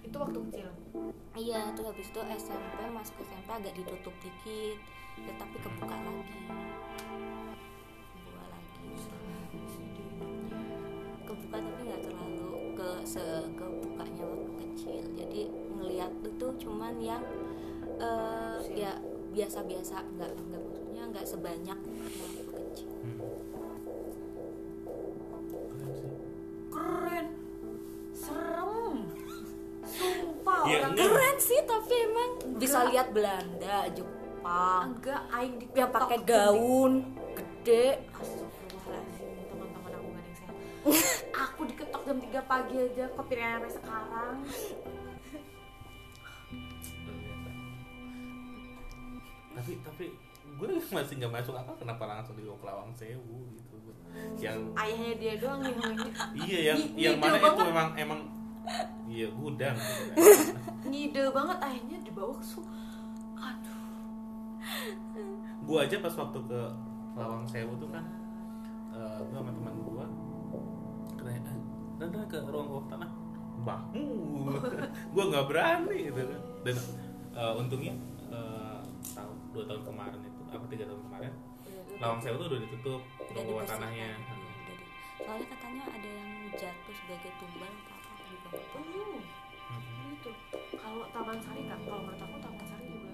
Itu 0.00 0.16
waktu 0.16 0.38
kecil? 0.48 0.68
Iya 1.36 1.76
tuh 1.76 1.92
habis 1.92 2.08
itu 2.08 2.20
SMP 2.40 2.78
masuk 2.88 3.20
SMP 3.20 3.48
agak 3.52 3.76
ditutup 3.76 4.14
dikit. 4.24 4.80
Ya 5.20 5.32
tapi 5.36 5.56
kebuka 5.60 5.92
lagi. 5.92 6.40
Kebuka 8.16 8.44
lagi. 8.48 8.88
Kebuka 11.28 11.56
tapi 11.60 11.80
nggak 11.84 12.02
terlalu 12.08 12.52
ke 12.72 12.90
se 13.04 13.24
kebukanya 13.52 14.24
waktu 14.24 14.52
kecil. 14.64 15.04
Jadi 15.12 15.42
ngelihat 15.76 16.12
itu 16.24 16.46
cuman 16.64 16.96
yang 17.02 17.22
eh, 17.98 18.56
ya 18.76 18.92
biasa-biasa 19.28 19.96
nggak 20.10 20.30
nggak 20.40 20.60
maksudnya 20.60 21.02
nggak 21.06 21.26
sebanyak 21.26 21.78
waktu 21.78 22.42
kecil. 22.48 22.90
Hmm. 22.98 23.18
Keren 26.68 27.26
serem. 28.12 28.96
Sumpah 29.88 30.58
Iya, 30.62 30.76
orang 30.78 30.92
enggak. 30.92 31.08
keren 31.08 31.36
sih 31.38 31.60
tapi 31.64 31.94
emang 31.98 32.30
bisa 32.56 32.78
Enggak. 32.78 32.90
lihat 32.92 33.08
Belanda 33.10 33.78
Jepang. 33.90 34.84
Enggak 34.92 35.22
aing 35.30 35.54
di 35.56 35.64
yang 35.72 35.90
pakai 35.90 36.18
gaun 36.22 36.92
gede. 37.34 37.86
Astagfirullahaladzim 38.12 39.28
teman-teman 39.44 39.90
aku 39.90 40.06
gak 40.06 40.20
ada 40.20 40.22
yang 40.22 40.36
sehat. 40.36 40.56
Aku 41.48 41.60
diketok 41.64 42.02
jam 42.04 42.18
3 42.18 42.42
pagi 42.44 42.76
aja 42.78 43.04
kepikiran 43.10 43.50
sampai 43.58 43.72
sekarang 43.72 44.36
tapi 49.52 49.72
tapi 49.80 50.04
gue 50.48 50.68
masih 50.96 51.14
nggak 51.16 51.32
masuk 51.34 51.54
apa 51.54 51.72
kenapa 51.74 52.04
langsung 52.04 52.34
ke 52.34 52.42
Lawang 52.60 52.92
Sewu 52.92 53.52
gitu. 53.52 53.76
Yang 54.36 54.58
ayahnya 54.74 55.12
dia 55.14 55.34
doang 55.36 55.60
yang 55.62 55.78
iya 56.34 56.58
yang 56.72 56.78
Nyi- 56.80 56.94
yang 56.98 57.16
mana 57.16 57.36
itu 57.36 57.44
banget. 57.44 57.66
memang 57.68 57.88
emang 57.94 58.20
iya 59.06 59.28
gudang. 59.30 59.76
Ngide 60.82 61.22
banget 61.30 61.58
ayahnya 61.62 61.96
dibawa 62.02 62.32
ke 62.32 62.44
su 62.44 62.60
aduh. 63.36 63.78
Gue 65.62 65.78
aja 65.78 65.96
pas 65.98 66.14
waktu 66.14 66.38
ke 66.40 66.60
Lawang 67.14 67.44
Sewu 67.46 67.72
tuh 67.76 67.88
kan 67.88 68.04
eh 68.90 69.18
gue 69.20 69.36
sama 69.36 69.50
teman 69.52 69.74
gue 69.76 70.06
kayak 71.14 71.42
"Ah, 71.44 71.58
dan 71.98 72.08
ke 72.26 72.38
ruang 72.42 72.66
bawah 72.66 72.86
tanah. 72.88 73.10
Bahu 73.58 74.06
gue 75.14 75.24
nggak 75.24 75.46
berani 75.46 75.98
gitu 76.08 76.22
kan. 76.24 76.40
Dan 76.64 76.76
eh, 77.34 77.52
untungnya 77.54 77.94
eh, 77.94 78.17
dua 79.58 79.66
tahun 79.66 79.82
kemarin 79.84 80.20
itu 80.22 80.40
apa 80.46 80.64
tiga 80.66 80.84
tahun 80.86 81.02
kemarin 81.04 81.32
Lawang 81.98 82.20
Sewu 82.22 82.38
tuh 82.38 82.46
udah 82.48 82.60
ditutup 82.62 83.00
udah 83.28 83.66
tanahnya 83.66 84.08
Iya, 84.08 84.16
soalnya 85.18 85.46
katanya 85.50 85.84
ada 85.90 86.08
yang 86.08 86.30
jatuh 86.54 86.94
sebagai 86.94 87.30
tumbal 87.36 87.66
atau 87.66 87.90
apa 87.90 88.08
aku 88.08 88.24
juga 88.30 88.48
lupa. 88.54 88.78
oh 88.78 89.18
Mhm. 89.68 90.14
itu 90.14 90.30
kalau 90.72 91.04
taman 91.10 91.36
sari 91.38 91.62
kak 91.62 91.78
kalau 91.82 92.00
menurut 92.00 92.22
aku 92.22 92.36
taman 92.38 92.64
sari 92.64 92.86
juga 92.86 93.10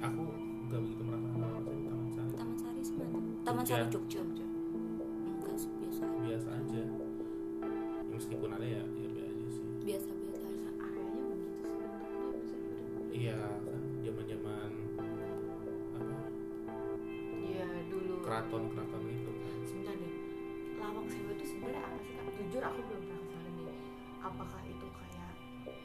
aku 0.00 0.22
nggak 0.66 0.80
begitu 0.82 1.02
merasa 1.02 1.28
Taman 1.30 1.62
Sari 2.10 2.32
Taman 2.34 2.56
Sari 2.58 2.80
semana? 2.82 3.18
Taman 3.40 3.62
Jogja. 3.64 3.78
Sari 3.78 3.88
Jogja. 3.88 4.44
Enggak 5.24 5.56
sih, 5.56 5.70
biasa 5.72 6.02
aja. 6.04 6.18
biasa 6.20 6.48
aja 6.52 6.82
Ya, 6.82 8.12
meskipun 8.12 8.50
ada 8.50 8.66
ya 8.66 8.82
ya 8.82 9.08
biasa 9.08 9.24
aja 9.24 9.48
sih 9.48 9.64
Biasa-biasa 9.80 10.44
aja. 10.44 10.68
areanya 10.76 11.22
begitu 11.30 11.70
sih 12.44 12.60
iya 13.16 13.38
kan 13.38 13.77
dulu 18.28 18.36
keraton 18.36 18.62
keraton 18.76 19.00
gitu 19.08 19.30
sebentar 19.64 19.94
deh 19.96 20.12
lawang 20.76 21.06
sewu 21.08 21.30
itu 21.32 21.44
sebenarnya 21.48 21.80
apa 21.80 21.96
sih 21.98 22.12
kak 22.12 22.28
jujur 22.36 22.60
aku 22.60 22.80
belum 22.84 23.02
pernah 23.02 23.22
ke 23.24 23.28
sana 23.32 23.48
nih 23.48 23.68
apakah 24.20 24.60
itu 24.68 24.86
kayak 24.92 25.32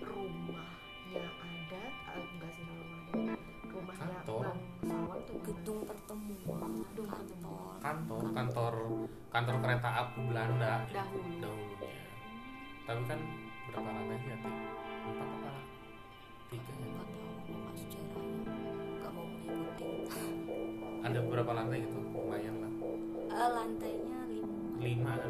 rumahnya 0.03 1.23
adat 1.39 1.93
eh, 2.11 2.25
enggak 2.27 2.51
sih 2.51 2.63
kalau 2.67 2.83
rumah 2.83 3.31
adat 3.31 3.39
rumahnya 3.63 4.03
Kantor. 4.03 4.43
bangsawan 4.43 5.19
tuh? 5.23 5.37
Gedung 5.43 5.79
pertemuan, 5.83 6.71
Gedung 6.83 7.07
kantor. 7.09 7.71
kantor 7.79 8.23
kantor 8.35 8.73
kantor 9.31 9.55
kereta 9.63 9.89
api 9.97 10.19
Belanda 10.27 10.73
Dahulu. 10.91 11.31
dahulunya 11.39 11.91
tapi 12.83 13.01
kan 13.07 13.19
berapa 13.71 13.87
lantai 13.89 14.17
sih 14.19 14.31
Ati? 14.35 14.49
empat 15.03 15.27
apa 15.31 15.49
ada 21.03 21.19
berapa 21.21 21.51
lantai 21.51 21.77
gitu 21.81 21.97
lumayan 22.05 22.55
lah 22.57 22.71
Eh, 23.25 23.49
lantainya 23.49 24.19
lima. 24.25 24.49
lima 24.77 25.09
ada 25.11 25.27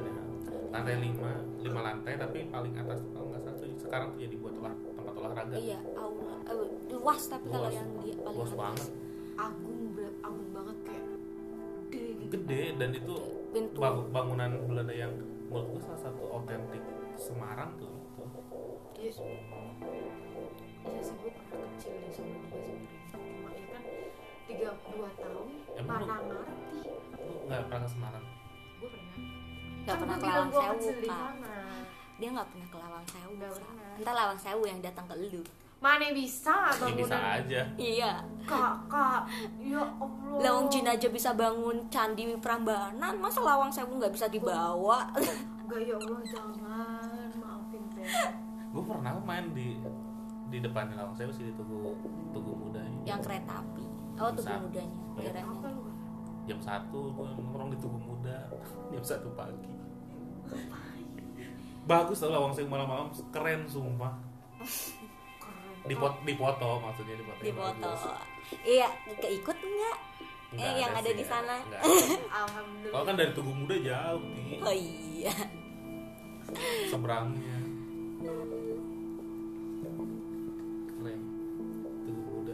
lantai 0.69 0.95
lima 0.97 1.31
lima 1.59 1.79
lantai 1.81 2.13
tapi 2.15 2.37
paling 2.47 2.73
atas 2.75 2.99
tuh 2.99 3.11
kalau 3.11 3.27
nggak 3.27 3.41
salah 3.43 3.57
tuh 3.57 3.67
sekarang 3.79 4.07
tuh 4.11 4.19
jadi 4.19 4.35
buat 4.37 4.53
olah 4.55 4.73
tempat 4.89 5.13
olahraga 5.15 5.55
Iya, 5.55 5.79
aula 5.95 6.35
eh, 6.43 6.67
luas 6.91 7.21
tapi 7.25 7.45
kalau 7.47 7.63
Luas. 7.63 7.73
yang 7.73 7.89
dia 7.99 8.15
paling 8.17 8.37
luas 8.37 8.49
atas. 8.49 8.59
banget 8.59 8.89
agung 9.33 9.81
agung 10.19 10.49
banget 10.51 10.77
kayak 10.83 11.03
gede 11.83 12.05
gitu 12.19 12.37
dan 12.75 12.89
itu 12.91 13.13
bang- 13.75 14.07
bangunan 14.09 14.49
Belanda 14.63 14.93
yang 14.93 15.13
menurut 15.45 15.67
gue 15.69 15.81
salah 15.81 16.01
satu 16.01 16.23
otentik 16.33 16.81
Semarang 17.15 17.77
tuh 17.77 17.93
itu. 17.93 18.23
iya 18.95 19.11
sih 19.11 19.25
iya 20.83 20.99
sih 20.99 21.13
gue 21.15 21.29
pernah 21.29 21.69
kecil 21.71 21.93
di 21.95 22.09
sana 22.09 22.35
juga 22.35 22.47
sebenarnya 22.49 22.81
ya 22.83 22.97
kan 22.97 23.02
tiga 24.53 24.69
dua 24.85 25.09
tahun 25.11 25.47
Emang 25.73 25.99
lu- 25.99 26.07
ngerti. 26.07 26.79
lu 27.17 27.33
nggak 27.43 27.61
pernah 27.65 27.79
ke 27.79 27.89
Semarang? 27.89 28.25
Gue 28.77 28.87
pernah. 28.87 29.15
Nggak 29.83 29.87
Kan 29.89 29.99
pernah 29.99 30.15
ke 30.15 30.21
bilang 30.21 30.33
Lawang 30.33 30.49
gua 30.49 30.61
Sewu, 30.63 30.89
dia 32.13 32.29
nggak 32.29 32.47
pernah 32.47 32.67
ke 32.67 32.77
Lawang 32.77 33.05
Sewu 33.05 33.33
entar 33.93 34.13
Lawang 34.13 34.39
Sewu 34.39 34.63
yang 34.63 34.79
datang 34.79 35.05
ke 35.05 35.15
lu. 35.17 35.41
Mana 35.77 36.07
bisa 36.09 36.71
ya 36.71 36.95
bisa 36.95 37.17
aja. 37.19 37.61
Iya. 37.75 38.13
Kak 38.43 38.87
kak. 38.87 39.27
Ya 39.59 39.83
allah. 39.83 40.39
Lawang 40.39 40.67
Jin 40.67 40.87
aja 40.87 41.07
bisa 41.07 41.33
bangun 41.33 41.83
candi 41.89 42.23
Prambanan. 42.37 43.13
Masa 43.17 43.39
Lawang 43.39 43.67
Sewu 43.67 43.97
nggak 43.97 44.11
bisa 44.11 44.27
dibawa? 44.27 45.11
Gak 45.63 45.79
ya 45.81 45.95
Allah 45.97 46.19
jangan. 46.23 47.27
Maafin 47.35 47.83
Ben 47.91 48.07
gue 48.73 48.81
pernah 48.81 49.13
main 49.21 49.45
di 49.51 49.77
di 50.47 50.57
depan 50.57 50.87
Lawang 50.89 51.13
Sewu 51.13 51.29
sih 51.29 51.43
di 51.43 51.53
Tugu 51.53 51.91
Tugu 52.31 52.51
Muda 52.55 52.79
ini. 52.79 53.03
yang 53.03 53.19
kereta 53.19 53.59
api 53.59 53.82
oh 54.13 54.29
tuh 54.31 54.43
Bisa. 54.43 54.57
mudanya 54.59 54.93
Iya. 55.13 55.29
daerahnya 55.29 55.45
apa 55.45 55.67
lu 55.69 55.81
jam 56.43 56.59
satu 56.59 56.99
gue 57.15 57.23
nongkrong 57.23 57.69
di 57.71 57.77
Tugu 57.79 57.95
Muda. 57.97 58.35
Jam 58.91 58.99
satu 58.99 59.31
pagi. 59.31 59.71
Bagus 61.83 62.19
tau 62.19 62.29
Lawang 62.29 62.51
Sewu 62.51 62.67
malam-malam 62.67 63.09
keren 63.31 63.63
sumpah. 63.63 64.11
Keren. 65.39 65.87
Dipot 65.87 66.13
dipoto 66.27 66.83
maksudnya 66.83 67.15
dipoto 67.15 67.39
di 67.39 67.47
yang 67.47 67.57
foto 67.57 67.87
bagus. 67.87 68.03
iya 68.67 68.87
keikut 69.17 69.55
nggak? 69.55 69.97
Nggak 70.53 70.67
eh 70.67 70.73
yang 70.77 70.93
ada 70.93 71.09
sih, 71.09 71.15
di 71.15 71.23
ya. 71.23 71.31
sana 71.31 71.55
alhamdulillah. 72.43 72.91
Kalau 72.91 73.03
kan 73.07 73.15
dari 73.15 73.31
Tugu 73.31 73.51
Muda 73.55 73.75
jauh 73.79 74.23
nih 74.27 74.59
oh 74.59 74.75
iya. 74.75 75.33
Seberangnya. 76.91 77.57
Keren. 80.91 81.21
Tugu 82.03 82.21
Muda. 82.21 82.53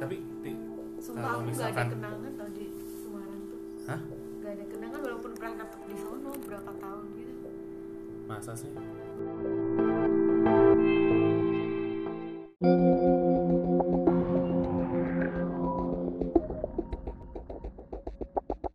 Tapi 0.00 0.16
Sumpah 1.06 1.22
kalau 1.22 1.38
aku 1.38 1.54
misalkan 1.54 1.70
gak 1.70 1.86
ada 1.86 1.94
kenangan 1.94 2.32
tau 2.34 2.50
di 2.50 2.66
Semarang 2.98 3.42
tuh 3.46 3.60
Hah? 3.86 4.00
Gak 4.42 4.52
ada 4.58 4.64
kenangan 4.66 4.98
walaupun 5.06 5.32
pernah 5.38 5.66
di 5.86 5.94
sono 6.02 6.30
berapa 6.42 6.70
tahun 6.82 7.04
gitu 7.14 7.48
Masa 8.26 8.52
sih? 8.58 8.70